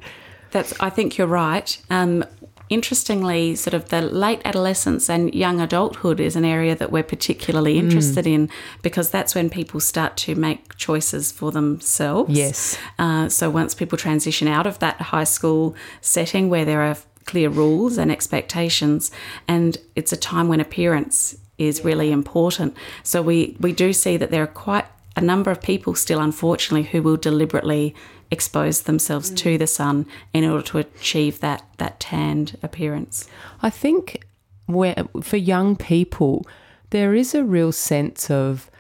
That's, 0.53 0.73
I 0.81 0.91
think 0.91 1.19
you're 1.19 1.27
right. 1.27 1.77
Um, 1.91 2.25
interestingly, 2.69 3.55
sort 3.55 3.75
of 3.75 3.89
the 3.89 4.03
late 4.03 4.41
adolescence 4.45 5.09
and 5.09 5.35
young 5.35 5.61
adulthood 5.61 6.21
is 6.21 6.37
an 6.37 6.45
area 6.45 6.75
that 6.77 6.91
we're 6.93 7.03
particularly 7.03 7.79
interested 7.79 8.25
mm. 8.25 8.35
in 8.35 8.51
because 8.83 9.11
that's 9.11 9.35
when 9.35 9.51
people 9.51 9.81
start 9.81 10.17
to 10.19 10.35
make 10.35 10.77
choices 10.77 11.33
for 11.33 11.51
themselves. 11.51 12.37
Yes. 12.37 12.79
Uh, 12.99 13.29
so 13.29 13.51
once 13.51 13.75
people 13.75 13.99
transition 13.99 14.49
out 14.49 14.67
of 14.67 14.79
that 14.79 15.01
high 15.01 15.25
school 15.25 15.75
setting 16.01 16.49
where 16.49 16.65
there 16.65 16.83
are 16.83 16.97
clear 17.25 17.49
rules 17.49 17.99
and 17.99 18.11
expectations, 18.11 19.11
and 19.47 19.79
it's 19.95 20.13
a 20.13 20.17
time 20.17 20.49
when 20.49 20.61
appearance 20.61 21.37
is 21.59 21.85
really 21.85 22.11
important. 22.11 22.75
So 23.03 23.21
we, 23.21 23.57
we 23.61 23.73
do 23.73 23.93
see 23.93 24.17
that 24.17 24.31
there 24.31 24.43
are 24.43 24.47
quite 24.47 24.87
a 25.17 25.21
number 25.21 25.51
of 25.51 25.61
people 25.61 25.95
still, 25.95 26.21
unfortunately, 26.21 26.89
who 26.89 27.03
will 27.03 27.17
deliberately 27.17 27.95
expose 28.31 28.83
themselves 28.83 29.31
mm. 29.31 29.37
to 29.37 29.59
the 29.59 29.67
sun 29.67 30.07
in 30.33 30.45
order 30.45 30.63
to 30.63 30.79
achieve 30.79 31.41
that 31.41 31.65
that 31.79 32.01
tanned 32.01 32.57
appearance. 32.63 33.29
I 33.63 33.71
think 33.71 34.25
where 34.67 34.97
for 35.23 35.37
young 35.37 35.77
people 35.77 36.47
there 36.91 37.15
is 37.15 37.35
a 37.35 37.45
real 37.45 37.73
sense 37.73 38.31
of 38.31 38.71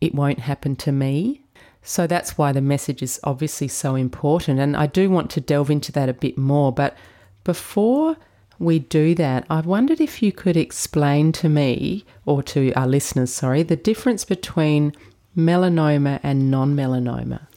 it 0.00 0.14
won't 0.14 0.40
happen 0.40 0.76
to 0.76 0.92
me. 0.92 1.42
So 1.82 2.06
that's 2.06 2.36
why 2.36 2.52
the 2.52 2.60
message 2.60 3.02
is 3.02 3.18
obviously 3.24 3.68
so 3.68 3.94
important 3.94 4.60
and 4.60 4.76
I 4.76 4.86
do 4.86 5.10
want 5.10 5.30
to 5.32 5.40
delve 5.40 5.70
into 5.70 5.92
that 5.92 6.08
a 6.08 6.14
bit 6.14 6.36
more 6.36 6.72
but 6.72 6.96
before 7.44 8.16
we 8.58 8.78
do 8.78 9.14
that, 9.14 9.46
I 9.48 9.60
wondered 9.60 10.00
if 10.00 10.22
you 10.22 10.32
could 10.32 10.56
explain 10.56 11.32
to 11.32 11.48
me 11.48 12.04
or 12.26 12.42
to 12.44 12.72
our 12.72 12.86
listeners, 12.86 13.32
sorry, 13.32 13.62
the 13.62 13.76
difference 13.76 14.24
between 14.24 14.92
melanoma 15.36 16.18
and 16.22 16.50
non 16.50 16.74
melanoma. 16.74 17.47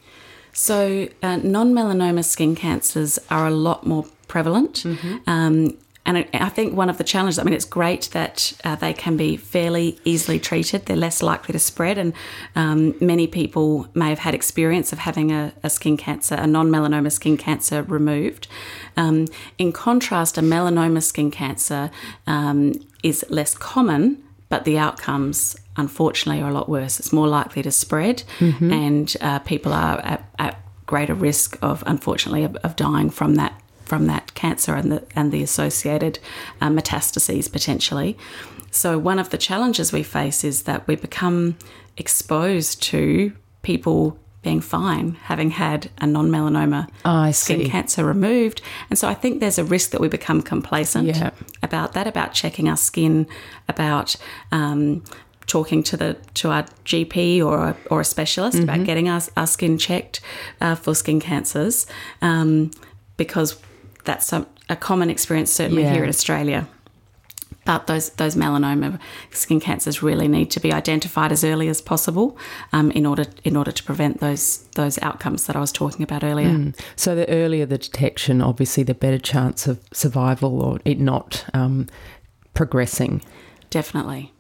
So, 0.54 1.08
uh, 1.22 1.38
non 1.38 1.74
melanoma 1.74 2.24
skin 2.24 2.56
cancers 2.56 3.20
are 3.30 3.48
a 3.48 3.52
lot 3.52 3.86
more 3.86 4.06
prevalent. 4.28 4.84
Mm-hmm. 4.84 5.18
Um, 5.28 5.78
and 6.04 6.26
I 6.34 6.50
think 6.50 6.76
one 6.76 6.90
of 6.90 6.98
the 6.98 7.04
challenges, 7.04 7.38
I 7.38 7.44
mean, 7.44 7.54
it's 7.54 7.66
great 7.66 8.10
that 8.12 8.54
uh, 8.64 8.76
they 8.76 8.92
can 8.92 9.18
be 9.18 9.38
fairly 9.38 10.00
easily 10.04 10.40
treated. 10.40 10.88
They're 10.88 10.98
less 10.98 11.22
likely 11.22 11.54
to 11.54 11.60
spread. 11.60 12.00
And 12.00 12.14
um, 12.56 12.96
many 13.00 13.28
people 13.28 13.88
may 13.94 14.10
have 14.10 14.20
had 14.20 14.34
experience 14.34 14.92
of 14.92 15.00
having 15.00 15.32
a, 15.32 15.54
a 15.62 15.70
skin 15.70 15.98
cancer, 15.98 16.34
a 16.36 16.48
non 16.48 16.72
melanoma 16.72 17.12
skin 17.12 17.38
cancer 17.38 17.84
removed. 17.84 18.48
Um, 18.98 19.28
in 19.60 19.72
contrast, 19.72 20.40
a 20.40 20.42
melanoma 20.42 21.04
skin 21.04 21.30
cancer 21.30 21.92
um, 22.26 22.74
is 23.04 23.24
less 23.30 23.54
common, 23.54 24.24
but 24.52 24.66
the 24.66 24.78
outcomes 24.78 25.56
unfortunately 25.78 26.44
are 26.44 26.50
a 26.50 26.54
lot 26.54 26.68
worse. 26.68 27.00
It's 27.00 27.14
more 27.14 27.28
likely 27.28 27.64
to 27.64 27.72
spread, 27.72 28.24
mm-hmm. 28.38 28.72
and 28.72 29.18
uh, 29.22 29.40
people 29.40 29.74
are 29.74 30.00
at, 30.02 30.30
at, 30.38 30.58
greater 30.86 31.14
risk 31.14 31.58
of, 31.62 31.82
unfortunately, 31.88 32.44
of, 32.44 32.54
of, 32.58 32.76
dying 32.76 33.10
from 33.10 33.36
that 33.36 33.54
from 33.86 34.08
that 34.08 34.34
cancer 34.34 34.76
and 34.76 34.92
the 34.92 35.02
and 35.16 35.32
the 35.32 35.42
associated 35.42 36.20
uh, 36.60 36.68
metastases 36.68 37.50
potentially. 37.50 38.18
So 38.72 39.00
one 39.00 39.18
of 39.18 39.30
the 39.30 39.38
challenges 39.38 39.94
we 39.94 40.04
face 40.04 40.44
is 40.44 40.64
that 40.64 40.86
we 40.88 40.98
become 40.98 41.58
exposed 41.96 42.84
to 42.84 43.32
people 43.62 44.20
being 44.42 44.62
fine, 44.62 45.14
having 45.24 45.52
had 45.52 45.92
a 46.00 46.08
non 46.08 46.30
melanoma 46.30 46.90
oh, 47.06 47.32
skin 47.32 47.70
cancer 47.70 48.04
removed. 48.04 48.62
And 48.90 48.98
so 48.98 49.08
I 49.08 49.14
think 49.14 49.40
there's 49.40 49.60
a 49.60 49.64
risk 49.64 49.92
that 49.92 50.02
we 50.02 50.08
become 50.08 50.42
complacent 50.42 51.08
yeah. 51.08 51.32
about 51.62 51.94
that, 51.94 52.08
about 52.08 52.34
checking 52.34 52.68
our 52.68 52.78
skin, 52.78 53.28
about 53.68 54.16
um, 54.52 55.04
talking 55.46 55.84
to 55.84 55.98
the 55.98 56.18
to 56.34 56.50
our 56.50 56.64
GP 56.86 57.44
or 57.46 57.70
a, 57.70 57.78
or 57.92 58.02
a 58.02 58.06
specialist 58.06 58.58
mm-hmm. 58.58 58.70
about 58.70 58.86
getting 58.86 59.10
our, 59.10 59.22
our 59.38 59.48
skin 59.48 59.78
checked 59.78 60.22
uh, 60.60 60.76
for 60.76 60.96
skin 60.96 61.20
cancers, 61.20 61.86
um, 62.22 62.72
because 63.18 63.60
that's 64.06 64.34
a, 64.34 64.48
a, 64.70 64.76
common 64.76 65.10
experience 65.12 65.52
certainly 65.52 65.84
yeah. 65.84 65.94
here 65.94 66.04
in 66.04 66.10
Australia. 66.10 66.68
But 67.64 67.88
those 67.88 68.10
those 68.12 68.36
melanoma 68.36 69.00
skin 69.32 69.60
cancers 69.60 70.02
really 70.02 70.28
need 70.28 70.50
to 70.52 70.60
be 70.60 70.74
identified 70.74 71.32
as 71.32 71.44
early 71.44 71.68
as 71.70 71.80
possible 71.82 72.38
um, 72.74 72.90
in 72.92 73.06
order 73.06 73.26
in 73.44 73.56
order 73.56 73.72
to 73.72 73.84
prevent 73.84 74.20
those 74.20 74.60
those 74.76 74.98
outcomes 75.00 75.46
that 75.46 75.56
I 75.56 75.60
was 75.60 75.72
talking 75.72 76.02
about 76.02 76.24
earlier. 76.24 76.50
Mm. 76.50 76.80
So 76.96 77.16
the 77.16 77.30
earlier 77.30 77.66
the 77.66 77.78
detection, 77.78 78.42
obviously, 78.42 78.84
the 78.84 78.96
better 78.96 79.20
chance 79.20 79.68
of 79.68 79.80
survival 79.94 80.62
or 80.62 80.80
it 80.86 81.00
not 81.00 81.46
um, 81.54 81.88
progressing. 82.54 83.22
Definitely. 83.70 84.34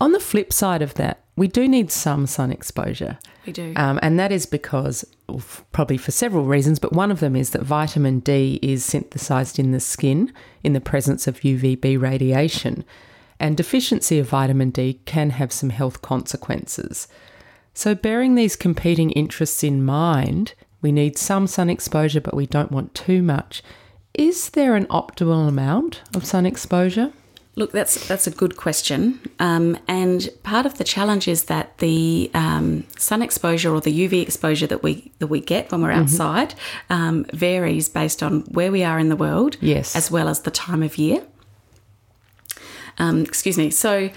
On 0.00 0.12
the 0.12 0.20
flip 0.20 0.52
side 0.52 0.82
of 0.82 0.94
that, 0.94 1.20
we 1.36 1.48
do 1.48 1.68
need 1.68 1.90
some 1.90 2.26
sun 2.26 2.50
exposure. 2.50 3.18
We 3.46 3.52
do. 3.52 3.74
Um, 3.76 4.00
and 4.02 4.18
that 4.18 4.32
is 4.32 4.46
because, 4.46 5.04
probably 5.72 5.98
for 5.98 6.10
several 6.10 6.44
reasons, 6.44 6.78
but 6.78 6.92
one 6.92 7.10
of 7.10 7.20
them 7.20 7.36
is 7.36 7.50
that 7.50 7.62
vitamin 7.62 8.20
D 8.20 8.58
is 8.62 8.84
synthesized 8.84 9.58
in 9.58 9.72
the 9.72 9.80
skin 9.80 10.32
in 10.64 10.72
the 10.72 10.80
presence 10.80 11.26
of 11.26 11.40
UVB 11.40 12.00
radiation. 12.00 12.84
And 13.38 13.56
deficiency 13.56 14.18
of 14.18 14.30
vitamin 14.30 14.70
D 14.70 15.00
can 15.04 15.30
have 15.30 15.52
some 15.52 15.70
health 15.70 16.00
consequences. 16.00 17.06
So, 17.74 17.94
bearing 17.94 18.34
these 18.34 18.56
competing 18.56 19.10
interests 19.10 19.62
in 19.62 19.84
mind, 19.84 20.54
we 20.80 20.90
need 20.90 21.18
some 21.18 21.46
sun 21.46 21.68
exposure, 21.68 22.22
but 22.22 22.34
we 22.34 22.46
don't 22.46 22.72
want 22.72 22.94
too 22.94 23.22
much. 23.22 23.62
Is 24.14 24.48
there 24.50 24.74
an 24.74 24.86
optimal 24.86 25.46
amount 25.46 26.00
of 26.14 26.24
sun 26.24 26.46
exposure? 26.46 27.12
Look, 27.58 27.72
that's 27.72 28.06
that's 28.06 28.26
a 28.26 28.30
good 28.30 28.58
question, 28.58 29.18
um, 29.38 29.78
and 29.88 30.28
part 30.42 30.66
of 30.66 30.76
the 30.76 30.84
challenge 30.84 31.26
is 31.26 31.44
that 31.44 31.78
the 31.78 32.30
um, 32.34 32.84
sun 32.98 33.22
exposure 33.22 33.74
or 33.74 33.80
the 33.80 34.08
UV 34.08 34.20
exposure 34.20 34.66
that 34.66 34.82
we 34.82 35.10
that 35.20 35.28
we 35.28 35.40
get 35.40 35.72
when 35.72 35.80
we're 35.80 35.88
mm-hmm. 35.88 36.02
outside 36.02 36.54
um, 36.90 37.24
varies 37.32 37.88
based 37.88 38.22
on 38.22 38.40
where 38.42 38.70
we 38.70 38.84
are 38.84 38.98
in 38.98 39.08
the 39.08 39.16
world, 39.16 39.56
yes, 39.62 39.96
as 39.96 40.10
well 40.10 40.28
as 40.28 40.40
the 40.40 40.50
time 40.50 40.82
of 40.82 40.98
year. 40.98 41.22
Um, 42.98 43.22
excuse 43.22 43.56
me. 43.56 43.70
So, 43.70 44.10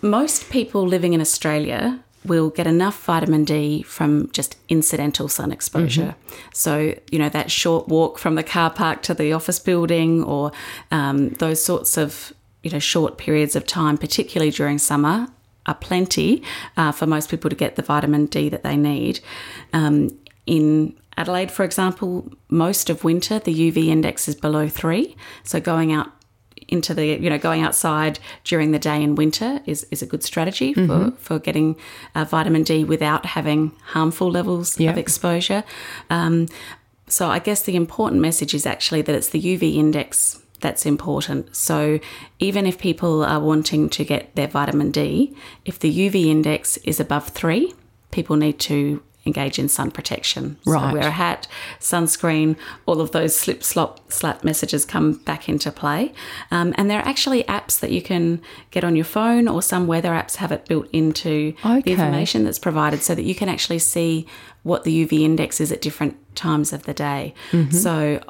most 0.00 0.48
people 0.48 0.86
living 0.86 1.12
in 1.12 1.20
Australia 1.20 2.02
will 2.24 2.48
get 2.48 2.66
enough 2.66 3.04
vitamin 3.04 3.44
D 3.44 3.82
from 3.82 4.30
just 4.32 4.56
incidental 4.70 5.28
sun 5.28 5.52
exposure. 5.52 6.14
Mm-hmm. 6.18 6.38
So, 6.54 6.94
you 7.10 7.18
know, 7.18 7.28
that 7.28 7.50
short 7.50 7.88
walk 7.88 8.18
from 8.18 8.34
the 8.34 8.42
car 8.42 8.70
park 8.70 9.02
to 9.02 9.14
the 9.14 9.32
office 9.32 9.58
building 9.58 10.24
or 10.24 10.52
um, 10.90 11.30
those 11.34 11.62
sorts 11.62 11.96
of 11.96 12.32
you 12.62 12.70
know 12.70 12.78
short 12.78 13.18
periods 13.18 13.56
of 13.56 13.66
time, 13.66 13.98
particularly 13.98 14.50
during 14.50 14.78
summer, 14.78 15.28
are 15.66 15.74
plenty 15.74 16.42
uh, 16.76 16.92
for 16.92 17.06
most 17.06 17.30
people 17.30 17.50
to 17.50 17.56
get 17.56 17.76
the 17.76 17.82
vitamin 17.82 18.26
D 18.26 18.48
that 18.48 18.62
they 18.62 18.76
need. 18.76 19.20
Um, 19.72 20.18
in 20.46 20.96
Adelaide, 21.16 21.50
for 21.50 21.64
example, 21.64 22.32
most 22.48 22.88
of 22.90 23.04
winter 23.04 23.38
the 23.38 23.54
UV 23.54 23.88
index 23.88 24.28
is 24.28 24.34
below 24.34 24.68
three, 24.68 25.16
so 25.42 25.60
going 25.60 25.92
out 25.92 26.08
into 26.68 26.92
the 26.92 27.06
you 27.06 27.30
know 27.30 27.38
going 27.38 27.62
outside 27.62 28.18
during 28.44 28.72
the 28.72 28.78
day 28.78 29.02
in 29.02 29.14
winter 29.14 29.60
is, 29.66 29.86
is 29.90 30.02
a 30.02 30.06
good 30.06 30.22
strategy 30.22 30.74
for, 30.74 30.80
mm-hmm. 30.80 31.16
for 31.16 31.38
getting 31.38 31.76
uh, 32.14 32.24
vitamin 32.24 32.62
D 32.62 32.84
without 32.84 33.26
having 33.26 33.72
harmful 33.86 34.30
levels 34.30 34.78
yep. 34.78 34.92
of 34.92 34.98
exposure. 34.98 35.64
Um, 36.10 36.46
so 37.08 37.28
I 37.28 37.38
guess 37.38 37.62
the 37.62 37.74
important 37.74 38.20
message 38.20 38.52
is 38.52 38.66
actually 38.66 39.02
that 39.02 39.14
it's 39.14 39.30
the 39.30 39.40
UV 39.40 39.76
index 39.76 40.42
that's 40.60 40.86
important. 40.86 41.54
So, 41.54 42.00
even 42.38 42.66
if 42.66 42.78
people 42.78 43.24
are 43.24 43.40
wanting 43.40 43.88
to 43.90 44.04
get 44.04 44.34
their 44.34 44.48
vitamin 44.48 44.90
D, 44.90 45.36
if 45.64 45.78
the 45.78 45.92
UV 45.92 46.26
index 46.26 46.76
is 46.78 47.00
above 47.00 47.28
three, 47.28 47.74
people 48.10 48.36
need 48.36 48.58
to 48.60 49.02
engage 49.28 49.58
in 49.58 49.68
sun 49.68 49.90
protection. 49.90 50.58
Right. 50.66 50.90
So 50.90 50.94
wear 50.94 51.06
a 51.06 51.10
hat, 51.10 51.46
sunscreen, 51.78 52.56
all 52.86 53.00
of 53.00 53.12
those 53.12 53.36
slip, 53.36 53.62
slop, 53.62 54.10
slap 54.10 54.42
messages 54.42 54.84
come 54.84 55.12
back 55.12 55.48
into 55.48 55.70
play. 55.70 56.12
Um, 56.50 56.74
and 56.76 56.90
there 56.90 56.98
are 56.98 57.06
actually 57.06 57.44
apps 57.44 57.78
that 57.80 57.92
you 57.92 58.02
can 58.02 58.40
get 58.70 58.82
on 58.82 58.96
your 58.96 59.04
phone, 59.04 59.46
or 59.46 59.62
some 59.62 59.86
weather 59.86 60.10
apps 60.10 60.36
have 60.36 60.50
it 60.50 60.66
built 60.66 60.88
into 60.92 61.54
okay. 61.64 61.80
the 61.82 61.90
information 61.92 62.44
that's 62.44 62.58
provided 62.58 63.02
so 63.02 63.14
that 63.14 63.22
you 63.22 63.34
can 63.34 63.48
actually 63.48 63.78
see 63.78 64.26
what 64.64 64.84
the 64.84 65.06
UV 65.06 65.20
index 65.20 65.60
is 65.60 65.70
at 65.70 65.80
different 65.80 66.16
times 66.34 66.72
of 66.72 66.82
the 66.84 66.94
day. 66.94 67.34
Mm-hmm. 67.52 67.70
So, 67.70 68.20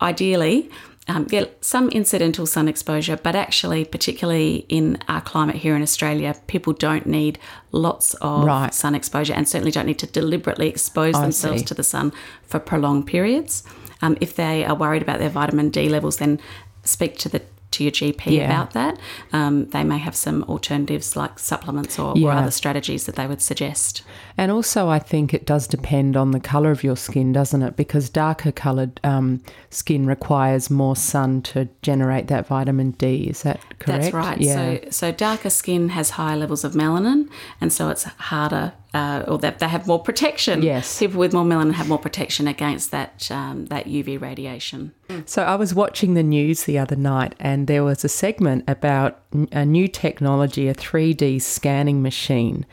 ideally, 0.00 0.70
um, 1.08 1.24
get 1.24 1.64
some 1.64 1.88
incidental 1.90 2.46
sun 2.46 2.66
exposure, 2.66 3.16
but 3.16 3.36
actually, 3.36 3.84
particularly 3.84 4.66
in 4.68 4.98
our 5.08 5.20
climate 5.20 5.56
here 5.56 5.76
in 5.76 5.82
Australia, 5.82 6.34
people 6.48 6.72
don't 6.72 7.06
need 7.06 7.38
lots 7.70 8.14
of 8.14 8.44
right. 8.44 8.74
sun 8.74 8.94
exposure 8.94 9.32
and 9.32 9.48
certainly 9.48 9.70
don't 9.70 9.86
need 9.86 10.00
to 10.00 10.06
deliberately 10.06 10.68
expose 10.68 11.14
I 11.14 11.22
themselves 11.22 11.60
see. 11.60 11.66
to 11.66 11.74
the 11.74 11.84
sun 11.84 12.12
for 12.42 12.58
prolonged 12.58 13.06
periods. 13.06 13.62
Um, 14.02 14.18
if 14.20 14.34
they 14.34 14.64
are 14.64 14.74
worried 14.74 15.02
about 15.02 15.20
their 15.20 15.30
vitamin 15.30 15.70
D 15.70 15.88
levels, 15.88 16.16
then 16.16 16.40
speak 16.82 17.18
to 17.18 17.28
the 17.28 17.42
to 17.76 17.84
your 17.84 17.92
GP 17.92 18.36
Yeah. 18.38 18.44
about 18.46 18.72
that. 18.72 18.98
Um, 19.32 19.66
they 19.66 19.84
may 19.84 19.98
have 19.98 20.16
some 20.16 20.42
alternatives 20.44 21.16
like 21.16 21.38
supplements 21.38 21.98
or, 21.98 22.18
or 22.18 22.32
other 22.32 22.50
strategies 22.50 23.06
that 23.06 23.16
they 23.16 23.26
would 23.26 23.42
suggest. 23.42 24.02
And 24.38 24.50
also, 24.50 24.88
I 24.88 24.98
think 24.98 25.32
it 25.32 25.46
does 25.46 25.66
depend 25.66 26.16
on 26.16 26.30
the 26.32 26.40
colour 26.40 26.70
of 26.70 26.82
your 26.84 26.96
skin, 26.96 27.32
doesn't 27.32 27.62
it? 27.62 27.76
Because 27.76 28.08
darker 28.10 28.52
coloured 28.52 29.00
um, 29.04 29.42
skin 29.70 30.06
requires 30.06 30.70
more 30.70 30.96
sun 30.96 31.42
to 31.42 31.68
generate 31.82 32.26
that 32.28 32.46
vitamin 32.46 32.92
D. 32.92 33.24
Is 33.28 33.42
that 33.42 33.60
correct? 33.78 34.02
That's 34.02 34.12
right. 34.14 34.40
Yeah. 34.40 34.54
So, 34.54 34.90
so 34.90 35.12
darker 35.12 35.50
skin 35.50 35.90
has 35.90 36.10
higher 36.10 36.36
levels 36.36 36.64
of 36.64 36.72
melanin, 36.72 37.28
and 37.60 37.72
so 37.72 37.88
it's 37.88 38.04
harder, 38.04 38.72
uh, 38.96 39.24
or 39.28 39.38
that 39.38 39.58
they 39.58 39.68
have 39.68 39.86
more 39.86 40.02
protection. 40.02 40.62
Yes. 40.62 40.98
people 40.98 41.20
with 41.20 41.34
more 41.34 41.44
melanin 41.44 41.74
have 41.74 41.88
more 41.88 41.98
protection 41.98 42.48
against 42.48 42.90
that 42.92 43.30
um, 43.30 43.66
that 43.66 43.86
UV 43.86 44.18
radiation. 44.20 44.92
So 45.26 45.42
I 45.42 45.54
was 45.54 45.74
watching 45.74 46.14
the 46.14 46.22
news 46.22 46.64
the 46.64 46.78
other 46.78 46.96
night, 46.96 47.34
and 47.38 47.66
there 47.66 47.84
was 47.84 48.04
a 48.04 48.08
segment 48.08 48.64
about 48.66 49.20
a 49.52 49.66
new 49.66 49.86
technology, 49.86 50.68
a 50.68 50.74
3D 50.74 51.42
scanning 51.42 52.00
machine 52.00 52.64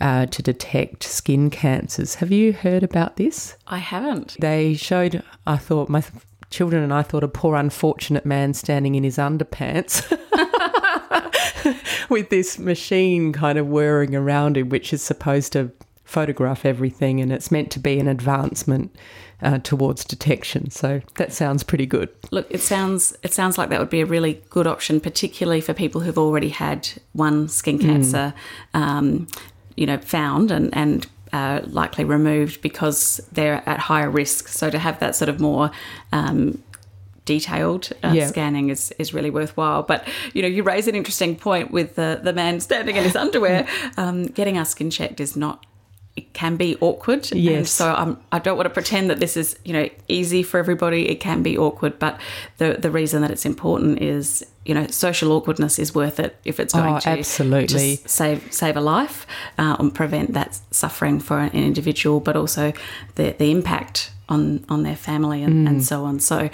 uh, 0.00 0.26
to 0.26 0.42
detect 0.42 1.02
skin 1.02 1.50
cancers. 1.50 2.16
Have 2.16 2.30
you 2.30 2.52
heard 2.52 2.84
about 2.84 3.16
this? 3.16 3.56
I 3.66 3.78
haven't. 3.78 4.36
They 4.40 4.74
showed, 4.74 5.22
I 5.46 5.56
thought, 5.56 5.88
my 5.88 6.04
children 6.50 6.84
and 6.84 6.94
I 6.94 7.02
thought 7.02 7.24
a 7.24 7.28
poor 7.28 7.56
unfortunate 7.56 8.24
man 8.24 8.54
standing 8.54 8.94
in 8.94 9.02
his 9.02 9.18
underpants. 9.18 10.06
With 12.08 12.30
this 12.30 12.58
machine 12.58 13.32
kind 13.32 13.58
of 13.58 13.66
whirring 13.66 14.14
around 14.14 14.56
him, 14.56 14.68
which 14.68 14.92
is 14.92 15.02
supposed 15.02 15.52
to 15.52 15.70
photograph 16.04 16.64
everything, 16.64 17.20
and 17.20 17.32
it's 17.32 17.50
meant 17.50 17.70
to 17.72 17.78
be 17.78 17.98
an 17.98 18.08
advancement 18.08 18.94
uh, 19.42 19.58
towards 19.58 20.04
detection. 20.04 20.70
So 20.70 21.00
that 21.16 21.32
sounds 21.32 21.62
pretty 21.62 21.86
good. 21.86 22.08
Look, 22.30 22.46
it 22.50 22.60
sounds 22.60 23.16
it 23.22 23.32
sounds 23.32 23.58
like 23.58 23.68
that 23.70 23.80
would 23.80 23.90
be 23.90 24.00
a 24.00 24.06
really 24.06 24.42
good 24.50 24.66
option, 24.66 25.00
particularly 25.00 25.60
for 25.60 25.74
people 25.74 26.00
who've 26.00 26.18
already 26.18 26.48
had 26.48 26.88
one 27.12 27.48
skin 27.48 27.78
cancer, 27.78 28.34
um, 28.72 29.26
you 29.76 29.86
know, 29.86 29.98
found 29.98 30.50
and 30.50 30.74
and 30.74 31.06
uh, 31.32 31.60
likely 31.66 32.04
removed 32.04 32.62
because 32.62 33.20
they're 33.32 33.68
at 33.68 33.80
higher 33.80 34.08
risk. 34.08 34.48
So 34.48 34.70
to 34.70 34.78
have 34.78 35.00
that 35.00 35.16
sort 35.16 35.28
of 35.28 35.40
more 35.40 35.70
um, 36.12 36.62
detailed 37.24 37.90
uh, 38.02 38.12
Yeah. 38.14 38.26
scanning 38.26 38.68
is, 38.70 38.92
is 38.98 39.14
really 39.14 39.30
worthwhile. 39.30 39.82
But 39.82 40.06
you 40.34 40.42
know, 40.42 40.48
you 40.48 40.62
raise 40.62 40.86
an 40.88 40.94
interesting 40.94 41.36
point 41.36 41.70
with 41.70 41.94
the 41.96 42.20
the 42.22 42.32
man 42.32 42.60
standing 42.60 42.96
in 42.96 43.04
his 43.04 43.16
underwear. 43.16 43.66
Um, 43.96 44.26
getting 44.26 44.58
our 44.58 44.64
skin 44.64 44.90
checked 44.90 45.20
is 45.20 45.36
not. 45.36 45.64
It 46.16 46.32
can 46.32 46.56
be 46.56 46.76
awkward, 46.80 47.32
and 47.32 47.40
Yes. 47.40 47.70
so 47.72 47.92
I'm, 47.92 48.18
I 48.30 48.38
don't 48.38 48.56
want 48.56 48.66
to 48.66 48.70
pretend 48.70 49.10
that 49.10 49.18
this 49.18 49.36
is 49.36 49.56
you 49.64 49.72
know 49.72 49.88
easy 50.06 50.44
for 50.44 50.58
everybody. 50.58 51.08
It 51.08 51.16
can 51.20 51.42
be 51.42 51.58
awkward, 51.58 51.98
but 51.98 52.20
the 52.58 52.76
the 52.78 52.90
reason 52.90 53.20
that 53.22 53.30
it's 53.32 53.44
important 53.44 54.00
is 54.00 54.44
you 54.64 54.74
know 54.74 54.86
social 54.88 55.32
awkwardness 55.32 55.78
is 55.78 55.92
worth 55.94 56.20
it 56.20 56.36
if 56.44 56.60
it's 56.60 56.72
going 56.72 56.94
Oh, 56.94 57.00
to 57.00 57.08
absolutely. 57.10 57.96
save 58.06 58.52
save 58.52 58.76
a 58.76 58.80
life 58.80 59.26
uh, 59.58 59.76
and 59.80 59.92
prevent 59.92 60.34
that 60.34 60.60
suffering 60.70 61.18
for 61.20 61.38
an 61.40 61.50
individual, 61.50 62.20
but 62.20 62.36
also 62.36 62.72
the 63.16 63.34
the 63.38 63.50
impact 63.50 64.12
on 64.28 64.64
on 64.68 64.84
their 64.84 64.96
family 64.96 65.42
and, 65.42 65.66
Mm. 65.66 65.68
and 65.70 65.84
so 65.84 66.04
on. 66.04 66.20
So 66.20 66.48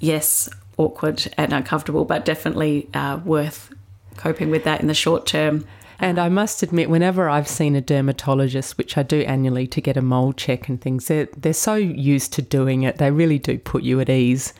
yes, 0.00 0.48
awkward 0.76 1.32
and 1.36 1.52
uncomfortable, 1.52 2.04
but 2.04 2.24
definitely 2.24 2.88
uh, 2.94 3.20
worth 3.24 3.72
coping 4.16 4.50
with 4.50 4.64
that 4.64 4.80
in 4.80 4.86
the 4.86 4.94
short 4.94 5.26
term. 5.26 5.64
And 6.00 6.18
I 6.18 6.28
must 6.28 6.62
admit, 6.62 6.90
whenever 6.90 7.28
I've 7.28 7.46
seen 7.48 7.76
a 7.76 7.80
dermatologist, 7.80 8.76
which 8.76 8.98
I 8.98 9.02
do 9.04 9.20
annually 9.20 9.66
to 9.68 9.80
get 9.80 9.96
a 9.96 10.02
mole 10.02 10.32
check 10.32 10.68
and 10.68 10.80
things, 10.80 11.06
they're, 11.06 11.28
they're 11.36 11.52
so 11.52 11.76
used 11.76 12.32
to 12.34 12.42
doing 12.42 12.82
it. 12.82 12.98
They 12.98 13.10
really 13.12 13.38
do 13.38 13.58
put 13.58 13.84
you 13.84 14.00
at 14.00 14.10
ease. 14.10 14.52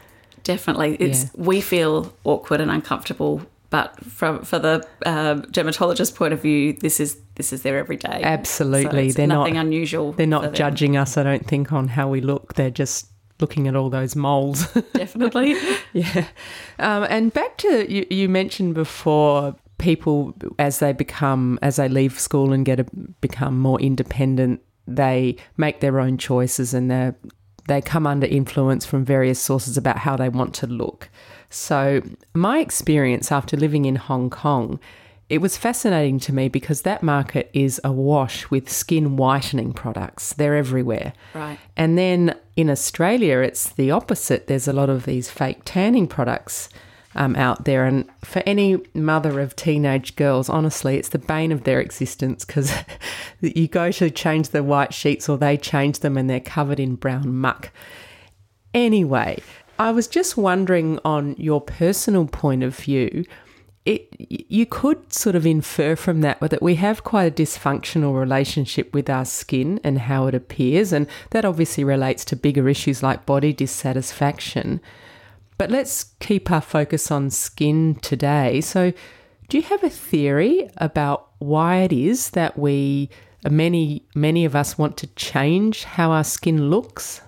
Definitely, 0.44 0.96
it's 1.00 1.24
Yeah. 1.24 1.30
we 1.36 1.60
feel 1.60 2.12
awkward 2.24 2.60
and 2.60 2.70
uncomfortable, 2.70 3.42
but 3.70 3.98
from 4.04 4.42
for 4.42 4.58
the 4.58 4.86
uh, 5.04 5.34
dermatologist 5.50 6.14
point 6.14 6.32
of 6.34 6.42
view, 6.42 6.74
this 6.74 7.00
is 7.00 7.16
this 7.36 7.52
is 7.52 7.62
their 7.62 7.78
everyday. 7.78 8.22
Absolutely. 8.22 9.10
so 9.10 9.16
They're 9.16 9.26
not- 9.26 9.40
nothing 9.40 9.56
unusual. 9.58 10.12
They're 10.12 10.26
not 10.26 10.52
judging 10.54 10.96
us, 10.96 11.16
I 11.16 11.22
don't 11.24 11.46
think, 11.46 11.72
on 11.72 11.88
how 11.88 12.08
we 12.08 12.20
look. 12.20 12.54
They're 12.54 12.70
just 12.70 13.08
looking 13.40 13.68
at 13.68 13.76
all 13.76 13.90
those 13.90 14.14
moles. 14.16 14.66
Definitely. 14.94 15.56
yeah. 15.92 16.26
Um, 16.78 17.06
and 17.08 17.32
back 17.32 17.56
to 17.58 17.90
you, 17.92 18.06
you 18.10 18.28
mentioned 18.28 18.74
before 18.74 19.56
people 19.78 20.34
as 20.58 20.78
they 20.78 20.92
become 20.92 21.58
as 21.62 21.76
they 21.76 21.88
leave 21.88 22.18
school 22.18 22.52
and 22.52 22.64
get 22.64 22.80
a, 22.80 22.86
become 23.20 23.58
more 23.58 23.80
independent, 23.80 24.60
they 24.86 25.36
make 25.56 25.80
their 25.80 26.00
own 26.00 26.18
choices 26.18 26.74
and 26.74 26.90
they 26.90 27.12
they 27.66 27.80
come 27.80 28.06
under 28.06 28.26
influence 28.26 28.84
from 28.84 29.04
various 29.04 29.40
sources 29.40 29.76
about 29.76 29.98
how 29.98 30.16
they 30.16 30.28
want 30.28 30.54
to 30.54 30.66
look. 30.66 31.08
So 31.48 32.02
my 32.34 32.58
experience 32.58 33.32
after 33.32 33.56
living 33.56 33.84
in 33.84 33.96
Hong 33.96 34.30
Kong. 34.30 34.78
It 35.28 35.38
was 35.38 35.56
fascinating 35.56 36.20
to 36.20 36.34
me 36.34 36.48
because 36.48 36.82
that 36.82 37.02
market 37.02 37.50
is 37.54 37.80
awash 37.82 38.50
with 38.50 38.70
skin 38.70 39.16
whitening 39.16 39.72
products. 39.72 40.34
They're 40.34 40.56
everywhere. 40.56 41.14
Right. 41.34 41.58
And 41.76 41.96
then 41.96 42.36
in 42.56 42.68
Australia, 42.68 43.38
it's 43.38 43.70
the 43.70 43.90
opposite. 43.90 44.46
There's 44.46 44.68
a 44.68 44.72
lot 44.72 44.90
of 44.90 45.06
these 45.06 45.30
fake 45.30 45.62
tanning 45.64 46.06
products 46.06 46.68
um, 47.14 47.36
out 47.36 47.64
there. 47.64 47.84
And 47.86 48.08
for 48.22 48.42
any 48.44 48.78
mother 48.92 49.40
of 49.40 49.56
teenage 49.56 50.16
girls, 50.16 50.48
honestly, 50.48 50.98
it's 50.98 51.10
the 51.10 51.18
bane 51.18 51.52
of 51.52 51.64
their 51.64 51.80
existence 51.80 52.44
because 52.44 52.72
you 53.40 53.68
go 53.68 53.90
to 53.92 54.10
change 54.10 54.50
the 54.50 54.62
white 54.62 54.92
sheets 54.92 55.28
or 55.28 55.38
they 55.38 55.56
change 55.56 56.00
them 56.00 56.16
and 56.16 56.28
they're 56.28 56.40
covered 56.40 56.80
in 56.80 56.96
brown 56.96 57.34
muck. 57.34 57.70
Anyway, 58.72 59.40
I 59.78 59.90
was 59.90 60.06
just 60.06 60.36
wondering 60.36 60.98
on 61.04 61.34
your 61.36 61.60
personal 61.60 62.26
point 62.26 62.62
of 62.62 62.76
view, 62.76 63.24
it 63.84 64.08
you 64.18 64.64
could 64.64 65.12
sort 65.12 65.36
of 65.36 65.44
infer 65.44 65.94
from 65.94 66.22
that 66.22 66.40
that 66.40 66.62
we 66.62 66.76
have 66.76 67.04
quite 67.04 67.24
a 67.24 67.42
dysfunctional 67.42 68.18
relationship 68.18 68.92
with 68.94 69.10
our 69.10 69.24
skin 69.24 69.78
and 69.84 69.98
how 69.98 70.26
it 70.26 70.34
appears 70.34 70.92
and 70.92 71.06
that 71.30 71.44
obviously 71.44 71.84
relates 71.84 72.24
to 72.24 72.36
bigger 72.36 72.68
issues 72.68 73.02
like 73.02 73.26
body 73.26 73.52
dissatisfaction. 73.52 74.80
But 75.58 75.70
let's 75.70 76.04
keep 76.18 76.50
our 76.50 76.60
focus 76.60 77.10
on 77.10 77.30
skin 77.30 77.96
today. 77.96 78.60
So, 78.60 78.92
do 79.48 79.58
you 79.58 79.62
have 79.64 79.84
a 79.84 79.90
theory 79.90 80.68
about 80.78 81.28
why 81.38 81.76
it 81.82 81.92
is 81.92 82.30
that 82.30 82.58
we 82.58 83.10
many 83.48 84.02
many 84.14 84.46
of 84.46 84.56
us 84.56 84.78
want 84.78 84.96
to 84.96 85.06
change 85.08 85.84
how 85.84 86.10
our 86.10 86.24
skin 86.24 86.70
looks? 86.70 87.20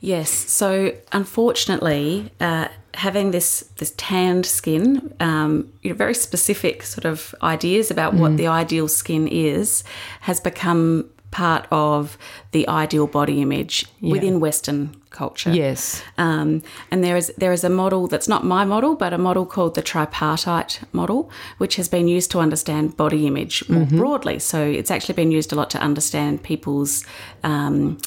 Yes. 0.00 0.30
So 0.30 0.94
unfortunately, 1.12 2.30
uh, 2.40 2.68
having 2.94 3.30
this 3.30 3.60
this 3.78 3.92
tanned 3.96 4.46
skin, 4.46 5.14
um, 5.20 5.72
you 5.82 5.90
know, 5.90 5.96
very 5.96 6.14
specific 6.14 6.82
sort 6.82 7.04
of 7.04 7.34
ideas 7.42 7.90
about 7.90 8.14
what 8.14 8.36
the 8.36 8.46
ideal 8.46 8.88
skin 8.88 9.28
is, 9.28 9.84
has 10.20 10.40
become 10.40 11.08
part 11.30 11.66
of 11.70 12.18
the 12.52 12.68
ideal 12.68 13.06
body 13.06 13.40
image 13.40 13.86
within 14.00 14.38
Western 14.38 14.94
culture. 15.10 15.50
Yes. 15.50 16.02
Um, 16.18 16.62
and 16.90 17.02
there 17.02 17.16
is 17.16 17.32
there 17.36 17.52
is 17.52 17.64
a 17.64 17.68
model 17.68 18.06
that's 18.06 18.28
not 18.28 18.44
my 18.44 18.64
model, 18.64 18.94
but 18.94 19.12
a 19.12 19.18
model 19.18 19.46
called 19.46 19.74
the 19.74 19.82
tripartite 19.82 20.80
model, 20.92 21.30
which 21.58 21.76
has 21.76 21.88
been 21.88 22.06
used 22.06 22.30
to 22.32 22.38
understand 22.38 22.96
body 22.96 23.26
image 23.26 23.68
more 23.68 23.86
broadly. 23.86 24.38
So 24.38 24.62
it's 24.62 24.90
actually 24.90 25.14
been 25.14 25.32
used 25.32 25.52
a 25.52 25.56
lot 25.56 25.70
to 25.70 25.78
understand 25.78 26.42
people's 26.42 27.04
um, 27.42 27.98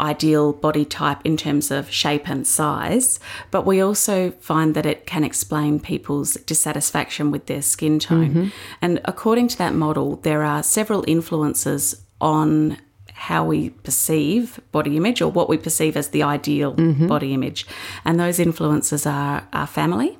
ideal 0.00 0.52
body 0.52 0.84
type 0.84 1.18
in 1.24 1.36
terms 1.36 1.70
of 1.70 1.90
shape 1.90 2.28
and 2.28 2.46
size. 2.46 3.20
But 3.50 3.66
we 3.66 3.80
also 3.80 4.30
find 4.32 4.74
that 4.74 4.86
it 4.86 5.06
can 5.06 5.24
explain 5.24 5.80
people's 5.80 6.34
dissatisfaction 6.34 7.30
with 7.30 7.46
their 7.46 7.62
skin 7.62 7.98
tone. 7.98 8.30
Mm-hmm. 8.30 8.48
And 8.80 9.00
according 9.04 9.48
to 9.48 9.58
that 9.58 9.74
model, 9.74 10.16
there 10.16 10.42
are 10.42 10.62
several 10.62 11.04
influences 11.06 12.02
on 12.20 12.78
how 13.12 13.44
we 13.44 13.70
perceive 13.70 14.60
body 14.72 14.96
image 14.96 15.22
or 15.22 15.30
what 15.30 15.48
we 15.48 15.56
perceive 15.56 15.96
as 15.96 16.08
the 16.08 16.24
ideal 16.24 16.74
mm-hmm. 16.74 17.06
body 17.06 17.32
image. 17.32 17.66
And 18.04 18.18
those 18.18 18.40
influences 18.40 19.06
are 19.06 19.46
our 19.52 19.66
family, 19.68 20.18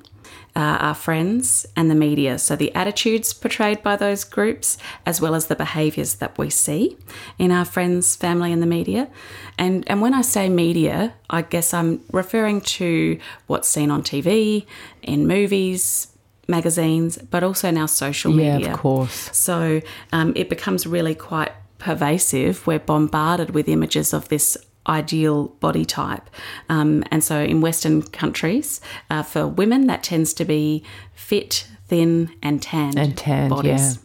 uh, 0.55 0.77
our 0.79 0.93
friends, 0.93 1.65
and 1.75 1.89
the 1.89 1.95
media. 1.95 2.37
So 2.37 2.55
the 2.55 2.73
attitudes 2.75 3.33
portrayed 3.33 3.81
by 3.81 3.95
those 3.95 4.23
groups, 4.23 4.77
as 5.05 5.19
well 5.19 5.33
as 5.33 5.47
the 5.47 5.55
behaviours 5.55 6.15
that 6.15 6.37
we 6.37 6.49
see 6.49 6.97
in 7.39 7.51
our 7.51 7.65
friends, 7.65 8.15
family, 8.15 8.51
and 8.51 8.61
the 8.61 8.67
media. 8.67 9.09
And, 9.57 9.83
and 9.87 10.01
when 10.01 10.13
I 10.13 10.21
say 10.21 10.49
media, 10.49 11.13
I 11.29 11.41
guess 11.41 11.73
I'm 11.73 12.01
referring 12.11 12.61
to 12.61 13.19
what's 13.47 13.67
seen 13.67 13.89
on 13.89 14.03
TV, 14.03 14.65
in 15.01 15.27
movies, 15.27 16.07
magazines, 16.47 17.17
but 17.17 17.43
also 17.43 17.71
now 17.71 17.85
social 17.87 18.31
media. 18.31 18.59
Yeah, 18.59 18.73
of 18.73 18.79
course. 18.79 19.29
So 19.35 19.81
um, 20.11 20.33
it 20.35 20.49
becomes 20.49 20.85
really 20.85 21.15
quite 21.15 21.51
pervasive. 21.79 22.65
We're 22.67 22.79
bombarded 22.79 23.51
with 23.51 23.67
images 23.67 24.13
of 24.13 24.29
this 24.29 24.57
ideal 24.87 25.49
body 25.59 25.85
type. 25.85 26.29
Um, 26.69 27.03
and 27.11 27.23
so 27.23 27.41
in 27.41 27.61
Western 27.61 28.01
countries, 28.01 28.81
uh, 29.09 29.23
for 29.23 29.47
women, 29.47 29.87
that 29.87 30.03
tends 30.03 30.33
to 30.35 30.45
be 30.45 30.83
fit, 31.13 31.67
thin, 31.87 32.31
and 32.41 32.61
tanned. 32.61 32.99
And 32.99 33.17
tanned, 33.17 33.49
bodies. 33.49 33.95
yeah. 33.95 33.99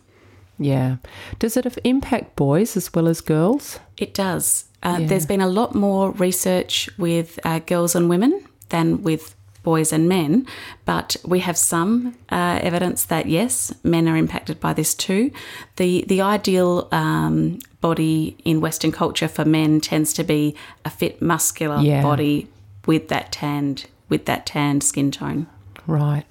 Yeah. 0.60 0.96
Does 1.38 1.56
it 1.56 1.78
impact 1.84 2.34
boys 2.34 2.76
as 2.76 2.92
well 2.92 3.06
as 3.06 3.20
girls? 3.20 3.78
It 3.96 4.12
does. 4.12 4.64
Uh, 4.82 5.00
There's 5.00 5.26
been 5.26 5.40
a 5.40 5.48
lot 5.48 5.74
more 5.74 6.10
research 6.12 6.88
with 6.98 7.38
uh, 7.44 7.60
girls 7.60 7.94
and 7.94 8.08
women 8.08 8.44
than 8.68 9.02
with 9.02 9.34
boys 9.62 9.92
and 9.92 10.08
men, 10.08 10.46
but 10.84 11.16
we 11.24 11.40
have 11.40 11.56
some 11.56 12.16
uh, 12.30 12.58
evidence 12.62 13.04
that 13.04 13.26
yes, 13.26 13.72
men 13.82 14.08
are 14.08 14.16
impacted 14.16 14.58
by 14.60 14.72
this 14.72 14.94
too. 14.94 15.30
The 15.76 16.04
the 16.08 16.22
ideal 16.22 16.88
um, 16.90 17.58
body 17.80 18.36
in 18.44 18.60
Western 18.60 18.92
culture 18.92 19.28
for 19.28 19.44
men 19.44 19.80
tends 19.80 20.12
to 20.14 20.24
be 20.24 20.54
a 20.84 20.90
fit, 20.90 21.22
muscular 21.22 21.80
yeah. 21.80 22.02
body 22.02 22.48
with 22.86 23.08
that 23.08 23.32
tanned 23.32 23.86
with 24.08 24.24
that 24.24 24.46
tanned 24.46 24.82
skin 24.82 25.10
tone. 25.10 25.46
Right. 25.86 26.24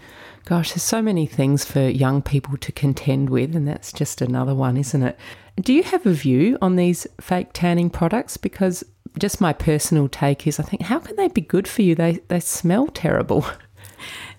Gosh, 0.45 0.71
there's 0.71 0.83
so 0.83 1.01
many 1.01 1.25
things 1.25 1.65
for 1.65 1.81
young 1.81 2.21
people 2.21 2.57
to 2.57 2.71
contend 2.71 3.29
with, 3.29 3.55
and 3.55 3.67
that's 3.67 3.91
just 3.91 4.21
another 4.21 4.55
one, 4.55 4.77
isn't 4.77 5.03
it? 5.03 5.17
Do 5.59 5.73
you 5.73 5.83
have 5.83 6.05
a 6.05 6.13
view 6.13 6.57
on 6.61 6.75
these 6.75 7.05
fake 7.19 7.49
tanning 7.53 7.89
products? 7.89 8.37
Because 8.37 8.83
just 9.19 9.41
my 9.41 9.51
personal 9.51 10.07
take 10.07 10.47
is 10.47 10.59
I 10.59 10.63
think, 10.63 10.83
how 10.83 10.99
can 10.99 11.15
they 11.17 11.27
be 11.27 11.41
good 11.41 11.67
for 11.67 11.81
you? 11.81 11.95
They, 11.95 12.19
they 12.29 12.39
smell 12.39 12.87
terrible. 12.87 13.45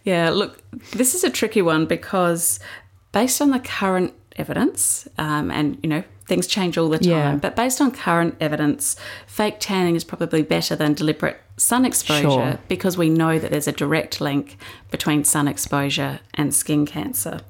Yeah, 0.04 0.30
look, 0.30 0.62
this 0.92 1.14
is 1.14 1.22
a 1.22 1.28
tricky 1.28 1.60
one 1.60 1.84
because 1.84 2.60
based 3.12 3.42
on 3.42 3.50
the 3.50 3.58
current 3.58 4.14
evidence, 4.36 5.06
um, 5.18 5.50
and 5.50 5.78
you 5.82 5.88
know, 5.90 6.02
things 6.28 6.46
change 6.46 6.76
all 6.76 6.90
the 6.90 6.98
time, 6.98 7.10
yeah. 7.10 7.36
but 7.36 7.56
based 7.56 7.80
on 7.80 7.90
current 7.90 8.36
evidence, 8.38 8.96
fake 9.26 9.56
tanning 9.58 9.96
is 9.96 10.04
probably 10.04 10.42
better 10.42 10.76
than 10.76 10.92
deliberate 10.92 11.40
sun 11.56 11.84
exposure 11.84 12.28
sure. 12.28 12.58
because 12.68 12.96
we 12.96 13.08
know 13.08 13.38
that 13.38 13.50
there's 13.50 13.66
a 13.66 13.72
direct 13.72 14.20
link 14.20 14.58
between 14.90 15.24
sun 15.24 15.48
exposure 15.48 16.20
and 16.34 16.54
skin 16.54 16.86
cancer. 16.86 17.40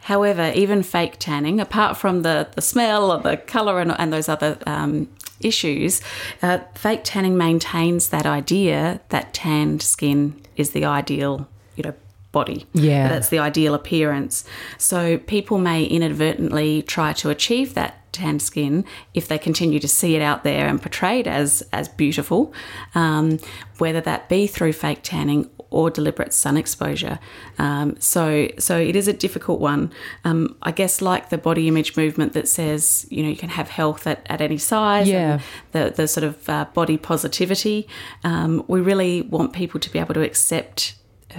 However, 0.00 0.52
even 0.54 0.82
fake 0.82 1.16
tanning, 1.18 1.58
apart 1.60 1.96
from 1.96 2.22
the, 2.22 2.48
the 2.54 2.60
smell 2.60 3.10
or 3.10 3.20
the 3.20 3.36
colour 3.38 3.80
and, 3.80 3.92
and 3.98 4.12
those 4.12 4.28
other 4.28 4.58
um, 4.66 5.08
issues, 5.40 6.02
uh, 6.42 6.58
fake 6.74 7.00
tanning 7.04 7.36
maintains 7.38 8.10
that 8.10 8.26
idea 8.26 9.00
that 9.08 9.32
tanned 9.32 9.80
skin 9.80 10.40
is 10.56 10.70
the 10.70 10.84
ideal, 10.84 11.48
you 11.76 11.84
know, 11.84 11.94
body. 12.32 12.66
Yeah. 12.72 13.08
That's 13.08 13.28
the 13.28 13.38
ideal 13.38 13.74
appearance. 13.74 14.44
So 14.76 15.18
people 15.18 15.58
may 15.58 15.84
inadvertently 15.84 16.82
try 16.82 17.12
to 17.14 17.30
achieve 17.30 17.74
that 17.74 18.01
tanned 18.12 18.42
skin 18.42 18.84
if 19.14 19.28
they 19.28 19.38
continue 19.38 19.78
to 19.80 19.88
see 19.88 20.14
it 20.14 20.22
out 20.22 20.44
there 20.44 20.66
and 20.66 20.80
portrayed 20.80 21.26
as 21.26 21.62
as 21.72 21.88
beautiful, 21.88 22.52
um, 22.94 23.38
whether 23.78 24.00
that 24.00 24.28
be 24.28 24.46
through 24.46 24.72
fake 24.72 25.00
tanning 25.02 25.50
or 25.70 25.90
deliberate 25.90 26.32
sun 26.32 26.56
exposure. 26.56 27.18
Um, 27.58 27.96
so 27.98 28.48
so 28.58 28.78
it 28.78 28.94
is 28.94 29.08
a 29.08 29.12
difficult 29.12 29.60
one. 29.60 29.92
Um, 30.24 30.56
I 30.62 30.70
guess 30.70 31.00
like 31.02 31.30
the 31.30 31.38
body 31.38 31.66
image 31.66 31.96
movement 31.96 32.34
that 32.34 32.48
says 32.48 33.06
you 33.10 33.22
know 33.22 33.28
you 33.30 33.36
can 33.36 33.48
have 33.48 33.70
health 33.70 34.06
at, 34.06 34.24
at 34.26 34.40
any 34.40 34.58
size. 34.58 35.08
Yeah. 35.08 35.40
the 35.72 35.92
the 35.94 36.06
sort 36.06 36.24
of 36.24 36.48
uh, 36.48 36.66
body 36.74 36.96
positivity. 36.96 37.88
Um, 38.22 38.64
we 38.68 38.80
really 38.80 39.22
want 39.22 39.52
people 39.52 39.80
to 39.80 39.90
be 39.90 39.98
able 39.98 40.14
to 40.14 40.22
accept 40.22 40.94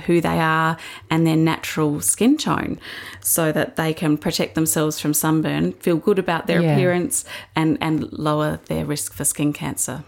who 0.06 0.22
they 0.22 0.40
are 0.40 0.78
and 1.10 1.26
their 1.26 1.36
natural 1.36 2.02
skin 2.02 2.38
tone 2.38 2.80
so 3.22 3.52
that 3.52 3.76
they 3.76 3.94
can 3.94 4.18
protect 4.18 4.56
themselves 4.56 5.00
from 5.00 5.14
sunburn, 5.14 5.74
feel 5.74 5.98
good 5.98 6.20
about 6.20 6.48
their 6.48 6.62
yeah. 6.62 6.74
appearance, 6.74 7.26
and, 7.56 7.78
and 7.82 8.12
lower 8.14 8.60
their 8.66 8.86
risk 8.86 9.14
for 9.14 9.26
skin 9.26 9.54
cancer. 9.54 10.04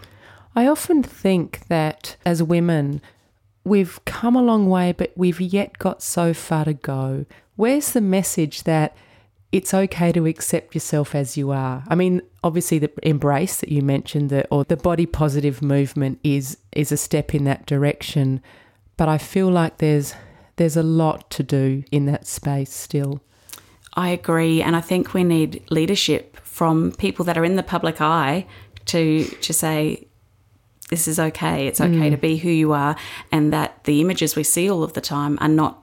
I 0.54 0.66
often 0.66 1.02
think 1.02 1.66
that 1.68 2.16
as 2.24 2.42
women, 2.42 3.02
we've 3.64 4.02
come 4.04 4.36
a 4.36 4.42
long 4.42 4.68
way, 4.68 4.92
but 4.92 5.12
we've 5.16 5.40
yet 5.40 5.78
got 5.78 6.02
so 6.02 6.32
far 6.32 6.64
to 6.64 6.72
go. 6.72 7.26
Where's 7.56 7.92
the 7.92 8.00
message 8.00 8.62
that 8.62 8.96
it's 9.52 9.74
okay 9.74 10.12
to 10.12 10.26
accept 10.26 10.74
yourself 10.74 11.14
as 11.14 11.36
you 11.36 11.50
are? 11.50 11.84
I 11.88 11.94
mean, 11.94 12.22
obviously 12.42 12.78
the 12.78 12.92
embrace 13.02 13.56
that 13.60 13.70
you 13.70 13.82
mentioned, 13.82 14.30
the, 14.30 14.46
or 14.48 14.64
the 14.64 14.76
body 14.76 15.06
positive 15.06 15.62
movement 15.62 16.20
is 16.22 16.58
is 16.72 16.92
a 16.92 16.96
step 16.96 17.34
in 17.34 17.44
that 17.44 17.66
direction. 17.66 18.40
But 18.96 19.08
I 19.08 19.18
feel 19.18 19.50
like 19.50 19.78
there's 19.78 20.14
there's 20.56 20.76
a 20.76 20.82
lot 20.82 21.30
to 21.30 21.42
do 21.42 21.84
in 21.90 22.06
that 22.06 22.26
space 22.26 22.72
still. 22.72 23.20
I 23.94 24.10
agree, 24.10 24.62
and 24.62 24.76
I 24.76 24.80
think 24.80 25.14
we 25.14 25.24
need 25.24 25.62
leadership 25.70 26.36
from 26.42 26.92
people 26.92 27.24
that 27.26 27.36
are 27.38 27.44
in 27.44 27.56
the 27.56 27.62
public 27.62 28.00
eye 28.00 28.46
to 28.86 29.24
to 29.24 29.52
say 29.52 30.06
this 30.88 31.08
is 31.08 31.18
okay. 31.18 31.66
It's 31.66 31.80
okay 31.80 32.08
mm. 32.08 32.10
to 32.10 32.16
be 32.16 32.36
who 32.36 32.50
you 32.50 32.72
are, 32.72 32.96
and 33.32 33.52
that 33.52 33.84
the 33.84 34.00
images 34.00 34.36
we 34.36 34.44
see 34.44 34.70
all 34.70 34.82
of 34.82 34.92
the 34.92 35.00
time 35.00 35.38
are 35.40 35.48
not 35.48 35.82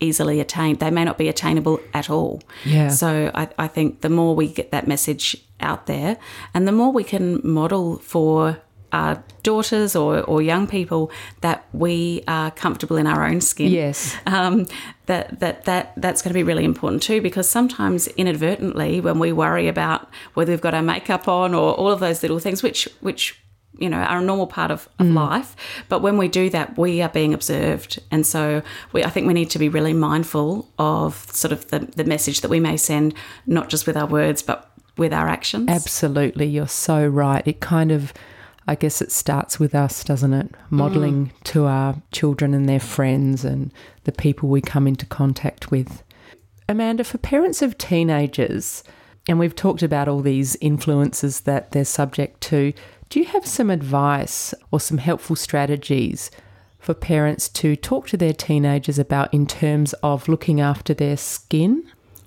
easily 0.00 0.40
attained. 0.40 0.80
They 0.80 0.90
may 0.90 1.04
not 1.04 1.16
be 1.16 1.28
attainable 1.28 1.80
at 1.94 2.10
all. 2.10 2.42
Yeah. 2.64 2.88
So 2.88 3.30
I, 3.34 3.48
I 3.58 3.68
think 3.68 4.00
the 4.00 4.10
more 4.10 4.34
we 4.34 4.48
get 4.48 4.70
that 4.72 4.86
message 4.86 5.36
out 5.60 5.86
there, 5.86 6.18
and 6.52 6.66
the 6.68 6.72
more 6.72 6.92
we 6.92 7.04
can 7.04 7.40
model 7.44 7.98
for 7.98 8.60
our 8.92 9.22
daughters 9.42 9.96
or, 9.96 10.20
or 10.22 10.42
young 10.42 10.66
people 10.66 11.10
that 11.40 11.66
we 11.72 12.22
are 12.28 12.50
comfortable 12.50 12.96
in 12.96 13.06
our 13.06 13.26
own 13.26 13.40
skin. 13.40 13.70
Yes. 13.70 14.16
Um, 14.26 14.66
that, 15.06 15.40
that, 15.40 15.64
that, 15.64 15.92
that's 15.96 16.22
going 16.22 16.30
to 16.30 16.34
be 16.34 16.42
really 16.42 16.64
important 16.64 17.02
too, 17.02 17.20
because 17.20 17.48
sometimes 17.48 18.06
inadvertently, 18.08 19.00
when 19.00 19.18
we 19.18 19.32
worry 19.32 19.68
about 19.68 20.08
whether 20.34 20.52
we've 20.52 20.60
got 20.60 20.74
our 20.74 20.82
makeup 20.82 21.26
on 21.26 21.54
or 21.54 21.74
all 21.74 21.90
of 21.90 22.00
those 22.00 22.22
little 22.22 22.38
things, 22.38 22.62
which, 22.62 22.88
which 23.00 23.42
you 23.78 23.88
know 23.88 23.98
are 23.98 24.18
a 24.18 24.22
normal 24.22 24.46
part 24.46 24.70
of, 24.70 24.88
of 24.98 25.06
mm. 25.06 25.14
life 25.14 25.56
but 25.88 26.00
when 26.00 26.18
we 26.18 26.28
do 26.28 26.50
that 26.50 26.76
we 26.76 27.00
are 27.00 27.08
being 27.08 27.32
observed 27.32 28.00
and 28.10 28.26
so 28.26 28.62
we, 28.92 29.02
i 29.02 29.08
think 29.08 29.26
we 29.26 29.32
need 29.32 29.50
to 29.50 29.58
be 29.58 29.68
really 29.68 29.94
mindful 29.94 30.68
of 30.78 31.26
sort 31.32 31.52
of 31.52 31.68
the, 31.68 31.78
the 31.78 32.04
message 32.04 32.42
that 32.42 32.50
we 32.50 32.60
may 32.60 32.76
send 32.76 33.14
not 33.46 33.68
just 33.68 33.86
with 33.86 33.96
our 33.96 34.06
words 34.06 34.42
but 34.42 34.70
with 34.98 35.12
our 35.12 35.26
actions 35.26 35.68
absolutely 35.70 36.46
you're 36.46 36.68
so 36.68 37.06
right 37.06 37.46
it 37.46 37.60
kind 37.60 37.90
of 37.90 38.12
I 38.66 38.74
guess 38.74 39.02
it 39.02 39.10
starts 39.10 39.58
with 39.58 39.74
us, 39.74 40.04
doesn't 40.04 40.32
it? 40.32 40.54
Modeling 40.70 41.26
mm. 41.26 41.42
to 41.44 41.66
our 41.66 42.00
children 42.12 42.54
and 42.54 42.68
their 42.68 42.80
friends 42.80 43.44
and 43.44 43.72
the 44.04 44.12
people 44.12 44.48
we 44.48 44.60
come 44.60 44.86
into 44.86 45.06
contact 45.06 45.70
with. 45.70 46.02
Amanda, 46.68 47.04
for 47.04 47.18
parents 47.18 47.60
of 47.60 47.76
teenagers, 47.76 48.84
and 49.28 49.38
we've 49.38 49.56
talked 49.56 49.82
about 49.82 50.08
all 50.08 50.20
these 50.20 50.56
influences 50.60 51.40
that 51.40 51.72
they're 51.72 51.84
subject 51.84 52.40
to, 52.42 52.72
do 53.08 53.20
you 53.20 53.26
have 53.26 53.46
some 53.46 53.70
advice 53.70 54.54
or 54.70 54.80
some 54.80 54.98
helpful 54.98 55.36
strategies 55.36 56.30
for 56.78 56.94
parents 56.94 57.48
to 57.48 57.76
talk 57.76 58.08
to 58.08 58.16
their 58.16 58.32
teenagers 58.32 58.98
about 58.98 59.32
in 59.34 59.46
terms 59.46 59.92
of 60.02 60.28
looking 60.28 60.60
after 60.60 60.94
their 60.94 61.16
skin? 61.16 61.84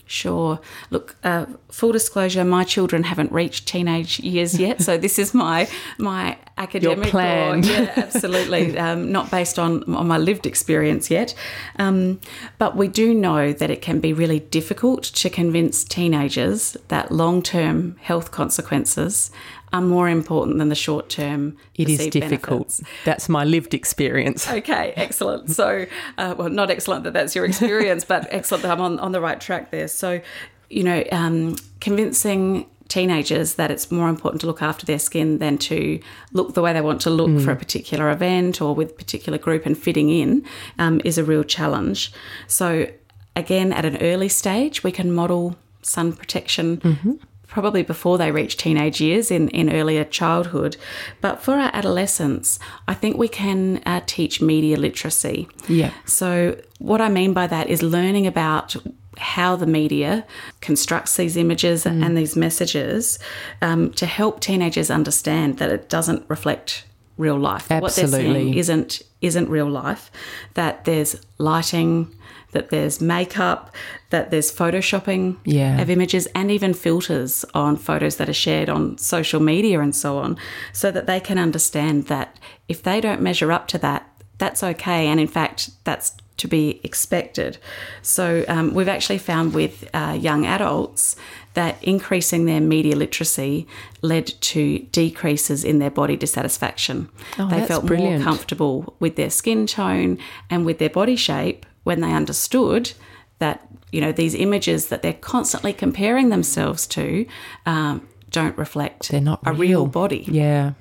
Sure. 0.08 0.60
Look, 0.92 1.16
uh, 1.24 1.48
full 1.70 1.92
disclosure, 1.92 2.44
my 2.44 2.64
children 2.64 3.04
haven't 3.04 3.32
reached 3.32 3.68
teenage 3.68 4.20
years 4.20 4.60
yet, 4.60 4.82
so 4.82 4.98
this 4.98 5.18
is 5.18 5.34
my 5.34 5.68
my 5.98 6.38
academic 6.58 7.06
Your 7.06 7.12
plan. 7.12 7.64
Or, 7.64 7.68
yeah, 7.72 7.94
absolutely, 7.98 8.78
um, 8.78 9.12
not 9.12 9.32
based 9.32 9.58
on 9.58 9.84
on 9.96 10.08
my 10.08 10.20
lived 10.20 10.46
experience 10.46 11.10
yet. 11.10 11.34
Um, 11.80 12.20
but 12.60 12.78
we 12.78 12.88
do 12.88 13.16
know 13.16 13.52
that 13.52 13.72
it 13.72 13.82
can 13.82 14.00
be 14.00 14.14
really 14.14 14.42
difficult 14.42 15.04
to 15.04 15.30
convince 15.30 15.84
teenagers 15.84 16.78
that 16.90 17.12
long 17.12 17.42
term 17.42 17.96
health 18.02 18.30
consequences 18.30 19.32
are 19.76 19.82
more 19.82 20.10
important 20.10 20.58
than 20.58 20.70
the 20.70 20.76
short 20.76 21.10
term. 21.10 21.58
It 21.76 21.90
is 21.90 22.08
difficult. 22.08 22.68
Benefits. 22.68 22.82
That's 23.04 23.30
my 23.30 23.44
lived 23.44 23.74
experience. 23.74 24.48
Okay, 24.56 24.94
excellent. 24.96 25.52
So, 25.52 25.86
uh, 26.18 26.34
well, 26.38 26.50
not 26.50 26.72
excellent 26.72 27.04
that 27.04 27.12
that's 27.12 27.36
your 27.36 27.46
experience, 27.46 28.06
but 28.06 28.26
excellent 28.32 28.64
that 28.64 28.72
I'm 28.72 28.80
on, 28.80 29.00
on 29.00 29.12
the 29.12 29.20
right 29.20 29.40
track 29.40 29.70
there. 29.70 29.90
So, 29.90 30.22
you 30.70 30.84
know, 30.84 31.04
um, 31.12 31.58
convincing 31.82 32.66
teenagers 32.88 33.56
that 33.56 33.70
it's 33.72 33.92
more 33.92 34.08
important 34.08 34.40
to 34.42 34.48
look 34.48 34.62
after 34.62 34.86
their 34.86 34.98
skin 34.98 35.40
than 35.40 35.58
to 35.58 36.00
look 36.32 36.54
the 36.54 36.62
way 36.62 36.72
they 36.72 36.82
want 36.82 37.02
to 37.02 37.10
look 37.10 37.30
mm. 37.30 37.44
for 37.44 37.52
a 37.52 37.56
particular 37.56 38.10
event 38.12 38.62
or 38.62 38.74
with 38.74 38.92
a 38.92 38.94
particular 38.94 39.38
group 39.38 39.66
and 39.66 39.78
fitting 39.78 40.10
in 40.10 40.46
um, 40.80 41.02
is 41.04 41.18
a 41.18 41.24
real 41.24 41.44
challenge. 41.44 42.14
So, 42.48 42.90
again, 43.36 43.74
at 43.74 43.84
an 43.84 43.98
early 43.98 44.30
stage, 44.30 44.84
we 44.84 44.92
can 44.92 45.12
model 45.12 45.58
sun 45.82 46.14
protection. 46.14 46.78
Mm-hmm 46.78 47.14
probably 47.56 47.84
before 47.84 48.18
they 48.18 48.32
reach 48.32 48.58
teenage 48.58 49.00
years 49.00 49.32
in, 49.32 49.48
in 49.48 49.72
earlier 49.72 50.04
childhood. 50.04 50.76
But 51.22 51.42
for 51.42 51.54
our 51.54 51.72
adolescents, 51.72 52.60
I 52.86 52.94
think 52.94 53.16
we 53.16 53.30
can 53.30 53.82
uh, 53.86 54.02
teach 54.06 54.42
media 54.42 54.76
literacy. 54.76 55.48
Yeah. 55.70 55.94
So, 56.04 56.60
what 56.80 57.00
I 57.00 57.08
mean 57.08 57.32
by 57.32 57.48
that 57.48 57.70
is 57.70 57.82
learning 57.82 58.28
about 58.28 58.76
how 59.18 59.56
the 59.56 59.66
media 59.66 60.26
constructs 60.60 61.16
these 61.16 61.38
images 61.38 61.86
mm. 61.86 62.06
and 62.06 62.18
these 62.18 62.36
messages 62.36 63.20
um, 63.62 63.92
to 63.94 64.06
help 64.06 64.42
teenagers 64.42 64.92
understand 64.92 65.58
that 65.60 65.72
it 65.72 65.88
doesn't 65.88 66.26
reflect 66.28 66.84
real 67.18 67.40
life. 67.40 67.72
Absolutely. 67.72 67.80
What 67.80 67.96
they're 67.96 68.34
seeing 68.34 68.54
isn't 68.56 69.02
isn't 69.22 69.48
real 69.48 69.70
life. 69.70 70.12
That 70.56 70.84
there's 70.84 71.16
lighting, 71.38 72.14
that 72.52 72.70
there's 72.70 73.00
makeup, 73.00 73.74
that 74.16 74.32
there's 74.32 74.50
photoshopping 74.50 75.36
yeah. 75.44 75.82
of 75.82 75.90
images, 75.90 76.26
and 76.28 76.50
even 76.50 76.74
filters 76.74 77.44
on 77.54 77.76
photos 77.76 78.16
that 78.16 78.30
are 78.30 78.34
shared 78.48 78.70
on 78.70 78.98
social 78.98 79.42
media 79.42 79.82
and 79.82 79.94
so 79.94 80.18
on, 80.20 80.38
so 80.72 80.90
that 80.90 81.06
they 81.06 81.20
can 81.20 81.38
understand 81.38 82.06
that 82.06 82.40
if 82.70 82.82
they 82.82 83.02
don't 83.02 83.20
measure 83.20 83.52
up 83.52 83.68
to 83.68 83.78
that, 83.78 84.10
that's 84.38 84.64
okay. 84.64 85.08
And 85.08 85.20
in 85.20 85.28
fact, 85.28 85.70
that's 85.84 86.14
to 86.38 86.48
be 86.48 86.80
expected. 86.84 87.58
So 88.02 88.46
um, 88.48 88.74
we've 88.74 88.88
actually 88.88 89.18
found 89.18 89.54
with 89.54 89.90
uh, 89.94 90.18
young 90.18 90.46
adults 90.46 91.18
that 91.54 91.76
increasing 91.84 92.46
their 92.46 92.62
media 92.62 92.96
literacy 92.96 93.68
led 94.02 94.28
to 94.28 94.80
decreases 94.92 95.66
in 95.66 95.80
their 95.80 95.92
body 95.92 96.16
dissatisfaction. 96.16 97.10
Oh, 97.38 97.50
they 97.50 97.66
felt 97.66 97.86
brilliant. 97.86 98.24
more 98.24 98.24
comfortable 98.24 98.96
with 99.00 99.18
their 99.18 99.30
skin 99.30 99.68
tone 99.68 100.20
and 100.50 100.66
with 100.66 100.80
their 100.80 100.90
body 100.90 101.18
shape 101.18 101.66
when 101.84 102.00
they 102.00 102.14
understood 102.14 102.94
that 103.40 103.68
you 103.92 104.02
know 104.02 104.12
these 104.12 104.36
images 104.36 104.88
that 104.90 105.02
they're 105.02 105.14
constantly 105.14 105.74
comparing 105.74 106.30
themselves 106.30 106.88
to 106.88 107.26
um, 107.66 108.08
don't 108.30 108.58
reflect 108.58 109.10
They're 109.10 109.22
not 109.22 109.40
a 109.46 109.52
real. 109.52 109.60
real 109.60 109.88
body. 109.88 110.26
Yeah. 110.28 110.74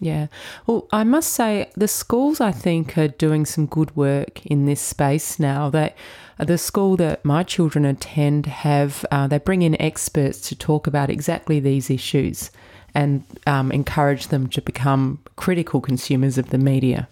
Yeah. 0.00 0.28
Well, 0.66 0.86
I 0.92 1.02
must 1.02 1.32
say 1.32 1.70
the 1.76 1.88
schools 1.88 2.40
I 2.40 2.52
think 2.52 2.96
are 2.96 3.08
doing 3.08 3.44
some 3.44 3.66
good 3.66 3.96
work 3.96 4.46
in 4.46 4.64
this 4.66 4.80
space 4.80 5.40
now. 5.40 5.70
That 5.70 5.96
the 6.38 6.56
school 6.56 6.96
that 6.98 7.24
my 7.24 7.42
children 7.42 7.84
attend 7.84 8.46
have 8.46 9.04
uh, 9.10 9.26
they 9.26 9.38
bring 9.38 9.62
in 9.62 9.80
experts 9.82 10.40
to 10.48 10.54
talk 10.54 10.86
about 10.86 11.10
exactly 11.10 11.58
these 11.58 11.90
issues 11.90 12.52
and 12.94 13.24
um, 13.46 13.72
encourage 13.72 14.28
them 14.28 14.46
to 14.48 14.62
become 14.62 15.18
critical 15.36 15.80
consumers 15.80 16.38
of 16.38 16.50
the 16.50 16.58
media. 16.58 17.08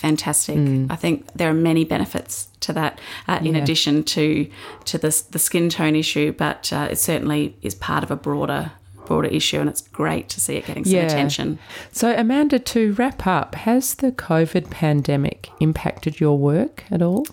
Fantastic. 0.00 0.56
I 0.88 0.96
think 0.96 1.26
there 1.34 1.50
are 1.50 1.54
many 1.54 1.84
benefits 1.84 2.48
to 2.60 2.72
that, 2.72 2.98
uh, 3.28 3.38
in 3.42 3.54
Yeah. 3.54 3.62
addition 3.62 4.02
to 4.04 4.46
to 4.86 4.98
the 4.98 5.22
the 5.30 5.38
skin 5.38 5.68
tone 5.68 5.94
issue. 5.94 6.32
But 6.32 6.72
uh, 6.72 6.88
it 6.90 6.96
certainly 6.98 7.54
is 7.62 7.74
part 7.74 8.02
of 8.02 8.10
a 8.10 8.16
broader 8.16 8.72
broader 9.06 9.28
issue, 9.28 9.58
and 9.60 9.68
it's 9.68 9.82
great 9.82 10.28
to 10.30 10.40
see 10.40 10.54
it 10.54 10.66
getting 10.66 10.84
some 10.84 10.94
Yeah. 10.94 11.02
attention. 11.06 11.58
So, 11.92 12.14
Amanda, 12.16 12.58
to 12.60 12.92
wrap 12.92 13.26
up, 13.26 13.54
has 13.56 13.94
the 13.96 14.12
COVID 14.12 14.70
pandemic 14.70 15.50
impacted 15.58 16.20
your 16.20 16.38
work 16.38 16.84
at 16.92 17.02
all? 17.02 17.26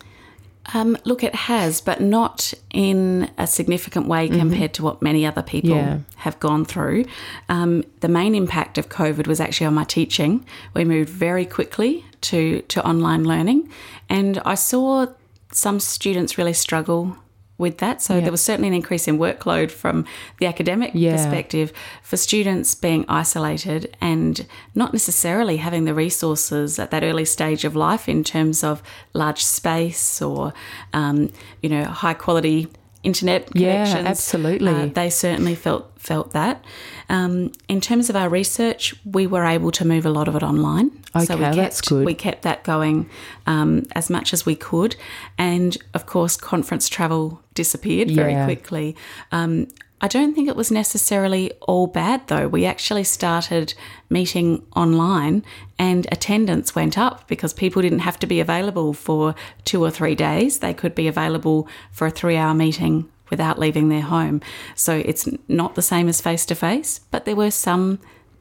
Um, 0.73 0.97
look, 1.05 1.23
it 1.23 1.33
has, 1.35 1.79
but 1.79 2.01
not 2.01 2.53
in 2.73 3.29
a 3.37 3.47
significant 3.47 4.07
way 4.07 4.27
compared 4.27 4.73
to 4.73 4.83
what 4.83 5.01
many 5.01 5.25
other 5.25 5.41
people 5.43 5.69
Yeah. 5.77 5.99
have 6.17 6.37
gone 6.41 6.65
through. 6.65 7.05
Um, 7.47 7.83
the 8.01 8.09
main 8.09 8.35
impact 8.35 8.77
of 8.77 8.89
COVID 8.89 9.27
was 9.27 9.39
actually 9.39 9.67
on 9.67 9.75
my 9.75 9.85
teaching. 9.85 10.43
We 10.73 10.83
moved 10.83 11.09
very 11.09 11.45
quickly 11.45 12.03
to, 12.21 12.61
to 12.61 12.85
online 12.85 13.23
learning, 13.23 13.69
and 14.09 14.39
I 14.45 14.55
saw 14.55 15.07
some 15.51 15.79
students 15.79 16.37
really 16.37 16.53
struggle 16.53 17.17
with 17.57 17.79
that. 17.79 18.03
So 18.03 18.21
there 18.21 18.29
was 18.31 18.41
certainly 18.41 18.67
an 18.67 18.75
increase 18.75 19.07
in 19.07 19.17
workload 19.17 19.71
from 19.71 20.05
the 20.39 20.45
academic 20.45 20.91
Yeah. 20.93 21.13
perspective 21.15 21.73
for 22.03 22.15
students 22.15 22.75
being 22.75 23.03
isolated 23.09 23.97
and 23.99 24.45
not 24.75 24.93
necessarily 24.93 25.57
having 25.57 25.85
the 25.85 25.93
resources 25.95 26.77
at 26.77 26.91
that 26.91 27.03
early 27.03 27.25
stage 27.25 27.65
of 27.65 27.75
life 27.75 28.07
in 28.07 28.23
terms 28.23 28.63
of 28.63 28.83
large 29.13 29.43
space 29.43 30.21
or 30.21 30.53
um, 30.93 31.31
you 31.63 31.69
know 31.69 31.85
high 31.85 32.13
quality 32.13 32.67
internet 33.01 33.47
connections. 33.47 33.61
Yeah, 33.63 33.85
connections. 33.85 34.07
absolutely. 34.07 34.73
Uh, 34.73 34.85
they 34.93 35.09
certainly 35.09 35.55
felt 35.55 35.91
felt 35.97 36.33
that. 36.33 36.63
Um, 37.09 37.51
in 37.67 37.81
terms 37.81 38.09
of 38.11 38.15
our 38.15 38.29
research, 38.29 38.93
we 39.03 39.25
were 39.25 39.45
able 39.45 39.71
to 39.71 39.85
move 39.85 40.05
a 40.05 40.11
lot 40.11 40.27
of 40.27 40.35
it 40.35 40.43
online. 40.43 40.91
Okay, 41.15 41.35
we 41.35 41.41
kept, 41.41 41.55
that's 41.55 41.81
good. 41.81 42.05
We 42.05 42.13
kept 42.13 42.41
that 42.43 42.63
going 42.63 43.09
um, 43.45 43.85
as 43.93 44.09
much 44.09 44.33
as 44.33 44.45
we 44.45 44.55
could, 44.55 44.95
and 45.37 45.77
of 45.93 46.05
course, 46.05 46.35
conference 46.37 46.89
travel 46.89 47.41
disappeared 47.53 48.11
very 48.11 48.33
Yeah. 48.33 48.45
quickly. 48.45 48.95
Um, 49.31 49.67
I 49.99 50.07
don't 50.07 50.35
think 50.35 50.47
it 50.47 50.55
was 50.55 50.69
necessarily 50.69 51.51
all 51.61 51.87
bad 51.87 52.27
though. 52.27 52.47
We 52.47 52.65
actually 52.65 53.03
started 53.03 53.73
meeting 54.11 54.63
online 54.75 55.43
and 55.79 56.05
attendance 56.11 56.75
went 56.75 56.99
up 56.99 57.27
because 57.27 57.51
people 57.51 57.81
didn't 57.81 57.99
have 57.99 58.19
to 58.19 58.27
be 58.27 58.39
available 58.39 58.93
for 58.93 59.33
two 59.65 59.83
or 59.83 59.89
three 59.89 60.13
days. 60.13 60.59
They 60.59 60.75
could 60.75 60.93
be 60.93 61.07
available 61.07 61.67
for 61.91 62.05
a 62.05 62.11
three 62.11 62.37
hour 62.37 62.53
meeting 62.53 63.09
without 63.31 63.57
leaving 63.57 63.89
their 63.89 64.01
home. 64.01 64.39
So 64.75 65.01
it's 65.03 65.27
not 65.47 65.73
the 65.73 65.81
same 65.81 66.07
as 66.09 66.21
face 66.21 66.45
to 66.45 66.55
face, 66.55 66.99
but 67.09 67.25
there 67.25 67.35
were 67.35 67.51
some 67.51 67.97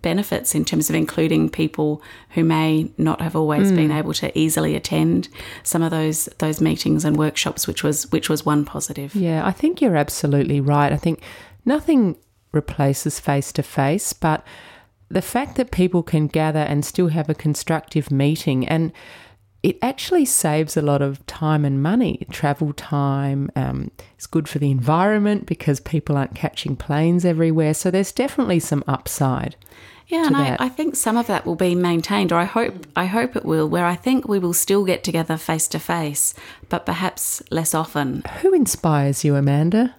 benefits 0.06 0.54
in 0.54 0.64
terms 0.64 0.88
of 0.88 0.94
including 0.94 1.50
people 1.50 2.00
who 2.30 2.44
may 2.44 2.88
not 2.96 3.20
have 3.20 3.34
always 3.34 3.72
been 3.72 3.90
able 3.90 4.14
to 4.14 4.38
easily 4.38 4.76
attend 4.76 5.28
some 5.64 5.82
of 5.82 5.90
those 5.90 6.26
those 6.38 6.60
meetings 6.60 7.04
and 7.04 7.16
workshops 7.16 7.66
which 7.66 7.82
was 7.82 8.08
which 8.12 8.28
was 8.28 8.46
one 8.46 8.64
positive. 8.64 9.16
Yeah, 9.16 9.44
I 9.44 9.50
think 9.50 9.80
you're 9.80 9.96
absolutely 9.96 10.60
right. 10.60 10.92
I 10.92 10.96
think 10.96 11.22
nothing 11.64 12.16
replaces 12.52 13.18
face 13.18 13.50
to 13.54 13.64
face, 13.64 14.12
but 14.12 14.46
the 15.08 15.22
fact 15.22 15.56
that 15.56 15.72
people 15.72 16.04
can 16.04 16.28
gather 16.28 16.60
and 16.60 16.84
still 16.84 17.08
have 17.08 17.28
a 17.28 17.34
constructive 17.34 18.12
meeting 18.12 18.68
and 18.68 18.92
it 19.64 19.76
actually 19.82 20.24
saves 20.24 20.76
a 20.76 20.82
lot 20.82 21.02
of 21.02 21.26
time 21.26 21.64
and 21.64 21.82
money, 21.82 22.24
travel 22.30 22.72
time. 22.72 23.50
Um, 23.56 23.90
it's 24.14 24.28
good 24.28 24.48
for 24.48 24.60
the 24.60 24.70
environment 24.70 25.46
because 25.46 25.80
people 25.80 26.16
aren't 26.16 26.36
catching 26.36 26.76
planes 26.76 27.24
everywhere. 27.24 27.74
So 27.74 27.90
there's 27.90 28.12
definitely 28.12 28.60
some 28.60 28.84
upside. 28.86 29.56
Yeah, 30.08 30.26
and 30.26 30.36
I. 30.36 30.56
I 30.60 30.68
think 30.68 30.94
some 30.94 31.16
of 31.16 31.26
that 31.26 31.44
will 31.44 31.56
be 31.56 31.74
maintained, 31.74 32.32
or 32.32 32.36
I 32.36 32.44
hope 32.44 32.86
I 32.94 33.06
hope 33.06 33.34
it 33.34 33.44
will. 33.44 33.68
Where 33.68 33.84
I 33.84 33.96
think 33.96 34.28
we 34.28 34.38
will 34.38 34.52
still 34.52 34.84
get 34.84 35.02
together 35.02 35.36
face 35.36 35.66
to 35.68 35.80
face, 35.80 36.32
but 36.68 36.86
perhaps 36.86 37.42
less 37.50 37.74
often. 37.74 38.22
Who 38.42 38.54
inspires 38.54 39.24
you, 39.24 39.34
Amanda? 39.34 39.96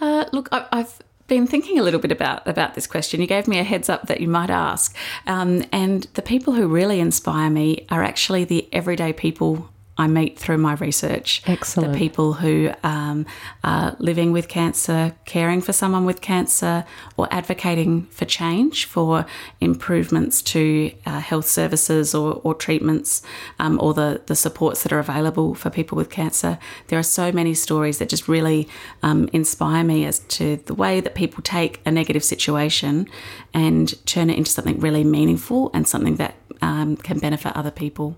Uh, 0.00 0.26
look, 0.32 0.48
I, 0.52 0.66
I've 0.70 1.00
been 1.26 1.46
thinking 1.46 1.78
a 1.78 1.82
little 1.82 2.00
bit 2.00 2.12
about 2.12 2.46
about 2.46 2.74
this 2.74 2.86
question. 2.86 3.20
You 3.20 3.26
gave 3.26 3.48
me 3.48 3.58
a 3.58 3.64
heads 3.64 3.88
up 3.88 4.06
that 4.06 4.20
you 4.20 4.28
might 4.28 4.50
ask, 4.50 4.94
um, 5.26 5.64
and 5.72 6.04
the 6.14 6.22
people 6.22 6.52
who 6.52 6.68
really 6.68 7.00
inspire 7.00 7.50
me 7.50 7.86
are 7.90 8.04
actually 8.04 8.44
the 8.44 8.68
everyday 8.72 9.12
people. 9.12 9.70
I 10.00 10.06
meet 10.06 10.38
through 10.38 10.56
my 10.56 10.74
research. 10.76 11.42
Excellent. 11.46 11.92
The 11.92 11.98
people 11.98 12.32
who 12.32 12.72
um, 12.82 13.26
are 13.62 13.94
living 13.98 14.32
with 14.32 14.48
cancer, 14.48 15.14
caring 15.26 15.60
for 15.60 15.74
someone 15.74 16.06
with 16.06 16.22
cancer, 16.22 16.86
or 17.18 17.28
advocating 17.30 18.06
for 18.06 18.24
change, 18.24 18.86
for 18.86 19.26
improvements 19.60 20.40
to 20.54 20.92
uh, 21.04 21.20
health 21.20 21.46
services 21.46 22.14
or, 22.14 22.40
or 22.44 22.54
treatments, 22.54 23.22
um, 23.58 23.78
or 23.78 23.92
the, 23.92 24.22
the 24.24 24.34
supports 24.34 24.82
that 24.84 24.90
are 24.90 24.98
available 24.98 25.54
for 25.54 25.68
people 25.68 25.96
with 25.96 26.08
cancer. 26.08 26.58
There 26.86 26.98
are 26.98 27.02
so 27.02 27.30
many 27.30 27.52
stories 27.52 27.98
that 27.98 28.08
just 28.08 28.26
really 28.26 28.68
um, 29.02 29.28
inspire 29.34 29.84
me 29.84 30.06
as 30.06 30.20
to 30.20 30.56
the 30.64 30.74
way 30.74 31.02
that 31.02 31.14
people 31.14 31.42
take 31.42 31.82
a 31.84 31.90
negative 31.90 32.24
situation 32.24 33.06
and 33.52 34.06
turn 34.06 34.30
it 34.30 34.38
into 34.38 34.50
something 34.50 34.80
really 34.80 35.04
meaningful 35.04 35.70
and 35.74 35.86
something 35.86 36.16
that 36.16 36.36
um, 36.62 36.96
can 36.96 37.18
benefit 37.18 37.54
other 37.54 37.70
people. 37.70 38.16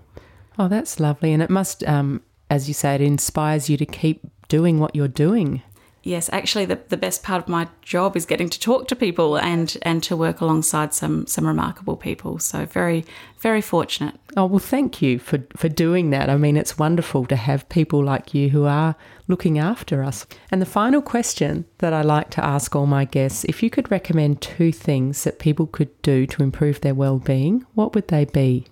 Oh, 0.57 0.67
that's 0.67 0.99
lovely. 0.99 1.33
And 1.33 1.41
it 1.41 1.49
must, 1.49 1.83
um, 1.85 2.21
as 2.49 2.67
you 2.67 2.73
say, 2.73 2.95
it 2.95 3.01
inspires 3.01 3.69
you 3.69 3.77
to 3.77 3.85
keep 3.85 4.21
doing 4.47 4.79
what 4.79 4.95
you're 4.95 5.07
doing. 5.07 5.61
Yes, 6.05 6.29
actually, 6.33 6.65
the, 6.65 6.81
the 6.89 6.97
best 6.97 7.23
part 7.23 7.41
of 7.41 7.47
my 7.47 7.69
job 7.81 8.17
is 8.17 8.25
getting 8.25 8.49
to 8.49 8.59
talk 8.59 8.89
to 8.89 8.95
people 8.95 9.37
and, 9.37 9.77
and 9.83 10.03
to 10.03 10.17
work 10.17 10.41
alongside 10.41 10.93
some 10.93 11.25
some 11.27 11.47
remarkable 11.47 11.95
people. 11.95 12.39
So 12.39 12.65
very 12.65 13.05
very 13.39 13.61
fortunate. 13.61 14.15
Oh, 14.35 14.45
well, 14.45 14.59
thank 14.59 15.01
you 15.01 15.17
for, 15.17 15.39
for 15.55 15.69
doing 15.69 16.09
that. 16.09 16.29
I 16.29 16.35
mean, 16.35 16.57
it's 16.57 16.77
wonderful 16.77 17.25
to 17.27 17.37
have 17.37 17.69
people 17.69 18.03
like 18.03 18.33
you 18.33 18.49
who 18.49 18.65
are 18.65 18.95
looking 19.29 19.57
after 19.57 20.03
us. 20.03 20.25
And 20.51 20.61
the 20.61 20.65
final 20.65 21.01
question 21.01 21.65
that 21.77 21.93
I 21.93 22.01
like 22.01 22.29
to 22.31 22.43
ask 22.43 22.75
all 22.75 22.85
my 22.85 23.05
guests 23.05 23.45
if 23.45 23.63
you 23.63 23.69
could 23.69 23.89
recommend 23.89 24.41
two 24.41 24.73
things 24.73 25.23
that 25.23 25.39
people 25.39 25.67
could 25.67 26.01
do 26.01 26.25
to 26.27 26.43
improve 26.43 26.81
their 26.81 26.95
well-being, 26.95 27.65
what 27.75 27.95
would 27.95 28.09
they 28.09 28.25
be? 28.25 28.65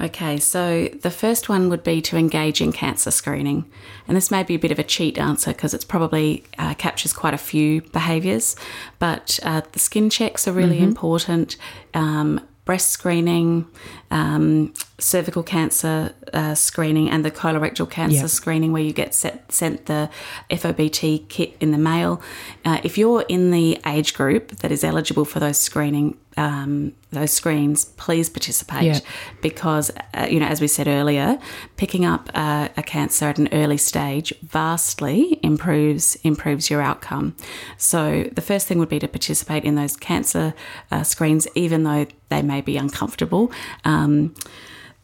Okay, 0.00 0.38
so 0.38 0.88
the 0.88 1.10
first 1.10 1.48
one 1.48 1.68
would 1.68 1.84
be 1.84 2.02
to 2.02 2.16
engage 2.16 2.60
in 2.60 2.72
cancer 2.72 3.12
screening. 3.12 3.70
And 4.08 4.16
this 4.16 4.30
may 4.30 4.42
be 4.42 4.54
a 4.54 4.58
bit 4.58 4.72
of 4.72 4.78
a 4.78 4.82
cheat 4.82 5.18
answer 5.18 5.52
because 5.52 5.72
it's 5.72 5.84
probably 5.84 6.44
uh, 6.58 6.74
captures 6.74 7.12
quite 7.12 7.32
a 7.32 7.38
few 7.38 7.80
behaviours, 7.80 8.56
but 8.98 9.38
uh, 9.44 9.62
the 9.70 9.78
skin 9.78 10.10
checks 10.10 10.48
are 10.48 10.52
really 10.52 10.80
important. 10.80 11.56
Um, 11.94 12.40
breast 12.64 12.90
screening, 12.90 13.66
um, 14.10 14.72
cervical 14.98 15.42
cancer 15.42 16.14
uh, 16.32 16.54
screening, 16.54 17.10
and 17.10 17.24
the 17.24 17.30
colorectal 17.30 17.88
cancer 17.90 18.16
Yeah. 18.20 18.26
screening, 18.26 18.72
where 18.72 18.82
you 18.82 18.92
get 18.92 19.14
set, 19.14 19.50
sent 19.52 19.86
the 19.86 20.08
FOBT 20.50 21.28
kit 21.28 21.56
in 21.60 21.72
the 21.72 21.78
mail. 21.78 22.20
Uh, 22.64 22.78
if 22.84 22.96
you're 22.96 23.22
in 23.28 23.50
the 23.50 23.78
age 23.86 24.14
group 24.14 24.50
that 24.58 24.70
is 24.70 24.84
eligible 24.84 25.24
for 25.24 25.40
those 25.40 25.58
screening, 25.58 26.16
um, 26.36 26.92
those 27.10 27.32
screens, 27.32 27.84
please 27.96 28.28
participate 28.28 28.82
Yeah. 28.84 28.98
because, 29.42 29.90
uh, 30.14 30.26
you 30.30 30.38
know, 30.40 30.46
as 30.46 30.60
we 30.60 30.66
said 30.68 30.86
earlier, 30.88 31.38
picking 31.76 32.04
up 32.04 32.30
uh, 32.34 32.68
a 32.76 32.82
cancer 32.82 33.26
at 33.26 33.38
an 33.38 33.48
early 33.52 33.76
stage 33.76 34.32
vastly 34.42 35.38
improves 35.42 36.16
improves 36.24 36.70
your 36.70 36.80
outcome. 36.82 37.34
So 37.78 38.28
the 38.32 38.42
first 38.42 38.66
thing 38.66 38.78
would 38.78 38.88
be 38.88 38.98
to 39.00 39.08
participate 39.08 39.64
in 39.64 39.74
those 39.74 39.96
cancer 39.96 40.54
uh, 40.90 41.02
screens, 41.02 41.46
even 41.54 41.82
though 41.84 42.06
they 42.28 42.42
may 42.42 42.60
be 42.60 42.76
uncomfortable. 42.76 43.52
Um, 43.84 44.34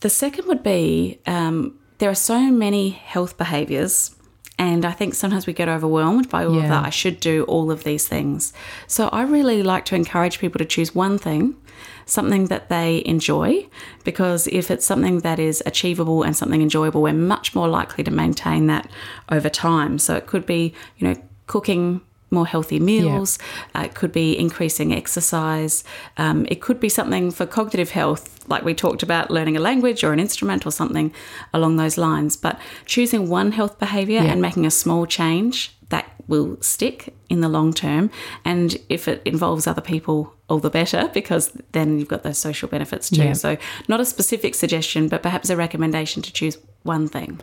the 0.00 0.10
second 0.10 0.46
would 0.46 0.62
be 0.62 1.20
um, 1.26 1.78
there 1.98 2.10
are 2.10 2.14
so 2.14 2.50
many 2.50 2.90
health 2.90 3.36
behaviours. 3.36 4.16
And 4.58 4.84
I 4.84 4.92
think 4.92 5.14
sometimes 5.14 5.46
we 5.46 5.54
get 5.54 5.70
overwhelmed 5.70 6.28
by 6.28 6.44
all 6.44 6.58
of 6.58 6.68
that. 6.68 6.84
I 6.84 6.90
should 6.90 7.18
do 7.18 7.44
all 7.44 7.70
of 7.70 7.82
these 7.84 8.06
things. 8.06 8.52
So 8.86 9.08
I 9.08 9.22
really 9.22 9.62
like 9.62 9.86
to 9.86 9.94
encourage 9.94 10.38
people 10.38 10.58
to 10.58 10.66
choose 10.66 10.94
one 10.94 11.16
thing, 11.16 11.56
something 12.04 12.48
that 12.48 12.68
they 12.68 13.02
enjoy, 13.06 13.66
because 14.04 14.46
if 14.48 14.70
it's 14.70 14.84
something 14.84 15.20
that 15.20 15.38
is 15.38 15.62
achievable 15.64 16.22
and 16.22 16.36
something 16.36 16.60
enjoyable, 16.60 17.00
we're 17.00 17.14
much 17.14 17.54
more 17.54 17.68
likely 17.68 18.04
to 18.04 18.10
maintain 18.10 18.66
that 18.66 18.90
over 19.30 19.48
time. 19.48 19.98
So 19.98 20.14
it 20.14 20.26
could 20.26 20.44
be, 20.44 20.74
you 20.98 21.08
know, 21.08 21.16
cooking 21.46 22.02
more 22.30 22.46
healthy 22.46 22.80
meals. 22.80 23.38
Yeah. 23.74 23.80
Uh, 23.80 23.84
it 23.84 23.94
could 23.94 24.12
be 24.12 24.38
increasing 24.38 24.92
exercise. 24.92 25.84
Um, 26.16 26.46
it 26.48 26.60
could 26.60 26.80
be 26.80 26.88
something 26.88 27.30
for 27.30 27.46
cognitive 27.46 27.90
health, 27.90 28.48
like 28.48 28.64
we 28.64 28.74
talked 28.74 29.02
about 29.02 29.30
learning 29.30 29.56
a 29.56 29.60
language 29.60 30.04
or 30.04 30.12
an 30.12 30.20
instrument 30.20 30.66
or 30.66 30.70
something 30.70 31.12
along 31.52 31.76
those 31.76 31.98
lines. 31.98 32.36
But 32.36 32.58
choosing 32.86 33.28
one 33.28 33.52
health 33.52 33.78
behavior 33.78 34.22
yeah. 34.22 34.32
and 34.32 34.40
making 34.40 34.66
a 34.66 34.70
small 34.70 35.06
change 35.06 35.76
that 35.90 36.10
will 36.26 36.56
stick 36.60 37.14
in 37.28 37.40
the 37.40 37.48
long 37.48 37.72
term. 37.72 38.10
And 38.44 38.76
if 38.88 39.06
it 39.06 39.22
involves 39.24 39.66
other 39.66 39.80
people, 39.80 40.34
all 40.48 40.58
the 40.58 40.70
better, 40.70 41.10
because 41.12 41.52
then 41.72 41.98
you've 41.98 42.08
got 42.08 42.22
those 42.22 42.38
social 42.38 42.68
benefits 42.68 43.10
too. 43.10 43.24
Yeah. 43.24 43.32
So, 43.34 43.56
not 43.88 44.00
a 44.00 44.04
specific 44.04 44.54
suggestion, 44.54 45.08
but 45.08 45.22
perhaps 45.22 45.50
a 45.50 45.56
recommendation 45.56 46.22
to 46.22 46.32
choose 46.32 46.56
one 46.82 47.08
thing 47.08 47.40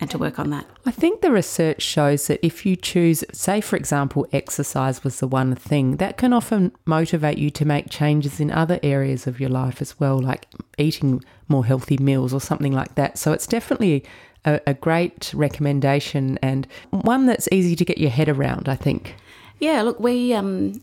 and 0.00 0.10
to 0.10 0.18
work 0.18 0.38
on 0.38 0.50
that. 0.50 0.64
I 0.86 0.92
think 0.92 1.20
the 1.20 1.32
research 1.32 1.82
shows 1.82 2.28
that 2.28 2.44
if 2.44 2.64
you 2.64 2.76
choose, 2.76 3.24
say, 3.32 3.60
for 3.60 3.76
example, 3.76 4.26
exercise 4.32 5.02
was 5.02 5.18
the 5.18 5.26
one 5.26 5.54
thing, 5.56 5.96
that 5.96 6.16
can 6.16 6.32
often 6.32 6.72
motivate 6.84 7.38
you 7.38 7.50
to 7.50 7.64
make 7.64 7.90
changes 7.90 8.38
in 8.38 8.50
other 8.50 8.78
areas 8.82 9.26
of 9.26 9.40
your 9.40 9.50
life 9.50 9.82
as 9.82 9.98
well, 9.98 10.18
like 10.20 10.46
eating 10.78 11.22
more 11.48 11.64
healthy 11.64 11.98
meals 11.98 12.32
or 12.32 12.40
something 12.40 12.72
like 12.72 12.94
that. 12.94 13.18
So 13.18 13.32
it's 13.32 13.46
definitely 13.46 14.04
a, 14.48 14.60
a 14.68 14.74
great 14.74 15.32
recommendation 15.34 16.38
and 16.42 16.66
one 16.90 17.26
that's 17.26 17.48
easy 17.52 17.76
to 17.76 17.84
get 17.84 17.98
your 17.98 18.10
head 18.10 18.28
around, 18.28 18.68
I 18.68 18.76
think. 18.76 19.14
Yeah, 19.60 19.82
look, 19.82 20.00
we 20.00 20.32
um, 20.34 20.80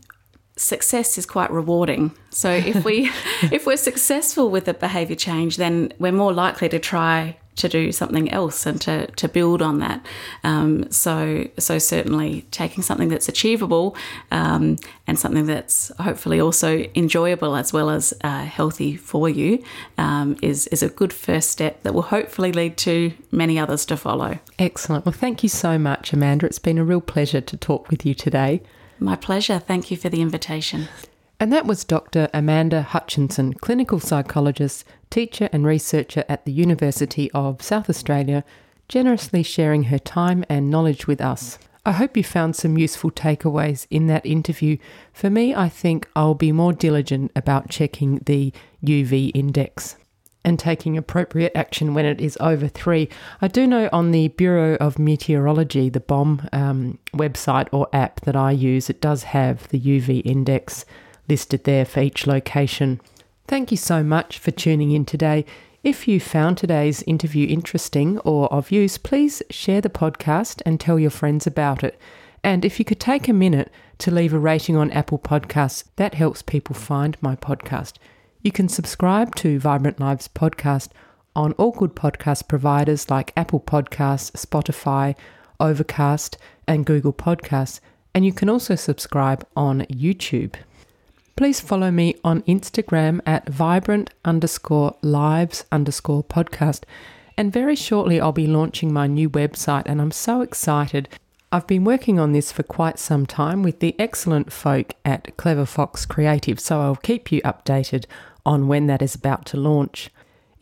success 0.56 1.18
is 1.18 1.26
quite 1.26 1.50
rewarding. 1.50 2.12
So 2.30 2.50
if 2.50 2.84
we 2.84 3.10
if 3.52 3.66
we're 3.66 3.76
successful 3.76 4.50
with 4.50 4.68
a 4.68 4.74
behavior 4.74 5.16
change, 5.16 5.56
then 5.56 5.92
we're 5.98 6.12
more 6.12 6.32
likely 6.32 6.68
to 6.68 6.78
try 6.78 7.36
to 7.56 7.68
do 7.68 7.92
something 7.92 8.30
else 8.30 8.66
and 8.66 8.80
to, 8.82 9.06
to 9.08 9.28
build 9.28 9.62
on 9.62 9.78
that. 9.78 10.04
Um, 10.44 10.90
so 10.90 11.48
so 11.58 11.78
certainly 11.78 12.42
taking 12.50 12.82
something 12.82 13.08
that's 13.08 13.28
achievable 13.28 13.96
um, 14.30 14.76
and 15.06 15.18
something 15.18 15.46
that's 15.46 15.90
hopefully 16.00 16.40
also 16.40 16.86
enjoyable 16.94 17.56
as 17.56 17.72
well 17.72 17.90
as 17.90 18.14
uh, 18.22 18.44
healthy 18.44 18.96
for 18.96 19.28
you 19.28 19.62
um, 19.98 20.36
is 20.42 20.66
is 20.68 20.82
a 20.82 20.88
good 20.88 21.12
first 21.12 21.50
step 21.50 21.82
that 21.82 21.94
will 21.94 22.02
hopefully 22.02 22.52
lead 22.52 22.76
to 22.76 23.12
many 23.30 23.58
others 23.58 23.84
to 23.86 23.96
follow. 23.96 24.38
Excellent. 24.58 25.04
Well, 25.04 25.12
thank 25.12 25.42
you 25.42 25.48
so 25.48 25.78
much, 25.78 26.12
Amanda. 26.12 26.46
It's 26.46 26.58
been 26.58 26.78
a 26.78 26.84
real 26.84 27.00
pleasure 27.00 27.40
to 27.40 27.56
talk 27.56 27.88
with 27.90 28.04
you 28.04 28.14
today. 28.14 28.62
My 28.98 29.16
pleasure. 29.16 29.58
Thank 29.58 29.90
you 29.90 29.96
for 29.96 30.08
the 30.08 30.20
invitation. 30.20 30.88
And 31.38 31.52
that 31.52 31.66
was 31.66 31.84
Dr. 31.84 32.30
Amanda 32.32 32.80
Hutchinson, 32.80 33.52
clinical 33.54 34.00
psychologist, 34.00 34.84
teacher, 35.10 35.50
and 35.52 35.66
researcher 35.66 36.24
at 36.30 36.46
the 36.46 36.52
University 36.52 37.30
of 37.32 37.62
South 37.62 37.90
Australia, 37.90 38.42
generously 38.88 39.42
sharing 39.42 39.84
her 39.84 39.98
time 39.98 40.44
and 40.48 40.70
knowledge 40.70 41.06
with 41.06 41.20
us. 41.20 41.58
I 41.84 41.92
hope 41.92 42.16
you 42.16 42.24
found 42.24 42.56
some 42.56 42.78
useful 42.78 43.10
takeaways 43.10 43.86
in 43.90 44.06
that 44.06 44.24
interview. 44.24 44.78
For 45.12 45.28
me, 45.28 45.54
I 45.54 45.68
think 45.68 46.08
I'll 46.16 46.34
be 46.34 46.52
more 46.52 46.72
diligent 46.72 47.32
about 47.36 47.68
checking 47.68 48.18
the 48.24 48.52
UV 48.82 49.30
index 49.34 49.96
and 50.42 50.58
taking 50.58 50.96
appropriate 50.96 51.52
action 51.54 51.92
when 51.92 52.06
it 52.06 52.20
is 52.20 52.38
over 52.40 52.66
three. 52.66 53.08
I 53.42 53.48
do 53.48 53.66
know 53.66 53.90
on 53.92 54.10
the 54.10 54.28
Bureau 54.28 54.76
of 54.76 54.98
Meteorology, 54.98 55.90
the 55.90 56.00
BOM 56.00 56.48
um, 56.52 56.98
website 57.12 57.68
or 57.72 57.88
app 57.92 58.22
that 58.22 58.36
I 58.36 58.52
use, 58.52 58.88
it 58.88 59.00
does 59.00 59.24
have 59.24 59.68
the 59.68 59.80
UV 59.80 60.22
index 60.24 60.86
listed 61.28 61.64
there 61.64 61.84
for 61.84 62.00
each 62.00 62.26
location. 62.26 63.00
Thank 63.48 63.70
you 63.70 63.76
so 63.76 64.02
much 64.02 64.38
for 64.38 64.50
tuning 64.50 64.90
in 64.92 65.04
today. 65.04 65.44
If 65.84 66.08
you 66.08 66.18
found 66.18 66.58
today's 66.58 67.02
interview 67.04 67.46
interesting 67.46 68.18
or 68.20 68.52
of 68.52 68.72
use, 68.72 68.98
please 68.98 69.42
share 69.50 69.80
the 69.80 69.88
podcast 69.88 70.60
and 70.66 70.80
tell 70.80 70.98
your 70.98 71.10
friends 71.10 71.46
about 71.46 71.84
it. 71.84 71.96
And 72.42 72.64
if 72.64 72.78
you 72.78 72.84
could 72.84 72.98
take 72.98 73.28
a 73.28 73.32
minute 73.32 73.70
to 73.98 74.10
leave 74.10 74.34
a 74.34 74.38
rating 74.38 74.76
on 74.76 74.90
Apple 74.90 75.18
Podcasts, 75.18 75.84
that 75.96 76.14
helps 76.14 76.42
people 76.42 76.74
find 76.74 77.16
my 77.20 77.36
podcast. 77.36 77.94
You 78.42 78.52
can 78.52 78.68
subscribe 78.68 79.34
to 79.36 79.58
Vibrant 79.60 80.00
Lives 80.00 80.28
podcast 80.28 80.88
on 81.36 81.52
all 81.52 81.70
good 81.70 81.94
podcast 81.94 82.48
providers 82.48 83.10
like 83.10 83.32
Apple 83.36 83.60
Podcasts, 83.60 84.32
Spotify, 84.32 85.14
Overcast, 85.60 86.36
and 86.66 86.86
Google 86.86 87.12
Podcasts. 87.12 87.80
And 88.14 88.24
you 88.24 88.32
can 88.32 88.48
also 88.48 88.74
subscribe 88.74 89.46
on 89.56 89.82
YouTube 89.82 90.54
please 91.36 91.60
follow 91.60 91.90
me 91.90 92.16
on 92.24 92.40
Instagram 92.42 93.20
at 93.26 93.46
vibrant 93.46 94.10
underscore 94.24 94.96
lives 95.02 95.64
underscore 95.70 96.24
podcast. 96.24 96.82
And 97.36 97.52
very 97.52 97.76
shortly, 97.76 98.18
I'll 98.18 98.32
be 98.32 98.46
launching 98.46 98.90
my 98.90 99.06
new 99.06 99.28
website, 99.28 99.82
and 99.84 100.00
I'm 100.00 100.10
so 100.10 100.40
excited. 100.40 101.10
I've 101.52 101.66
been 101.66 101.84
working 101.84 102.18
on 102.18 102.32
this 102.32 102.50
for 102.50 102.62
quite 102.62 102.98
some 102.98 103.26
time 103.26 103.62
with 103.62 103.80
the 103.80 103.94
excellent 103.98 104.50
folk 104.50 104.94
at 105.04 105.36
Clever 105.36 105.66
Fox 105.66 106.06
Creative, 106.06 106.58
so 106.58 106.80
I'll 106.80 106.96
keep 106.96 107.30
you 107.30 107.42
updated 107.42 108.06
on 108.46 108.66
when 108.66 108.86
that 108.86 109.02
is 109.02 109.14
about 109.14 109.44
to 109.46 109.58
launch. 109.58 110.08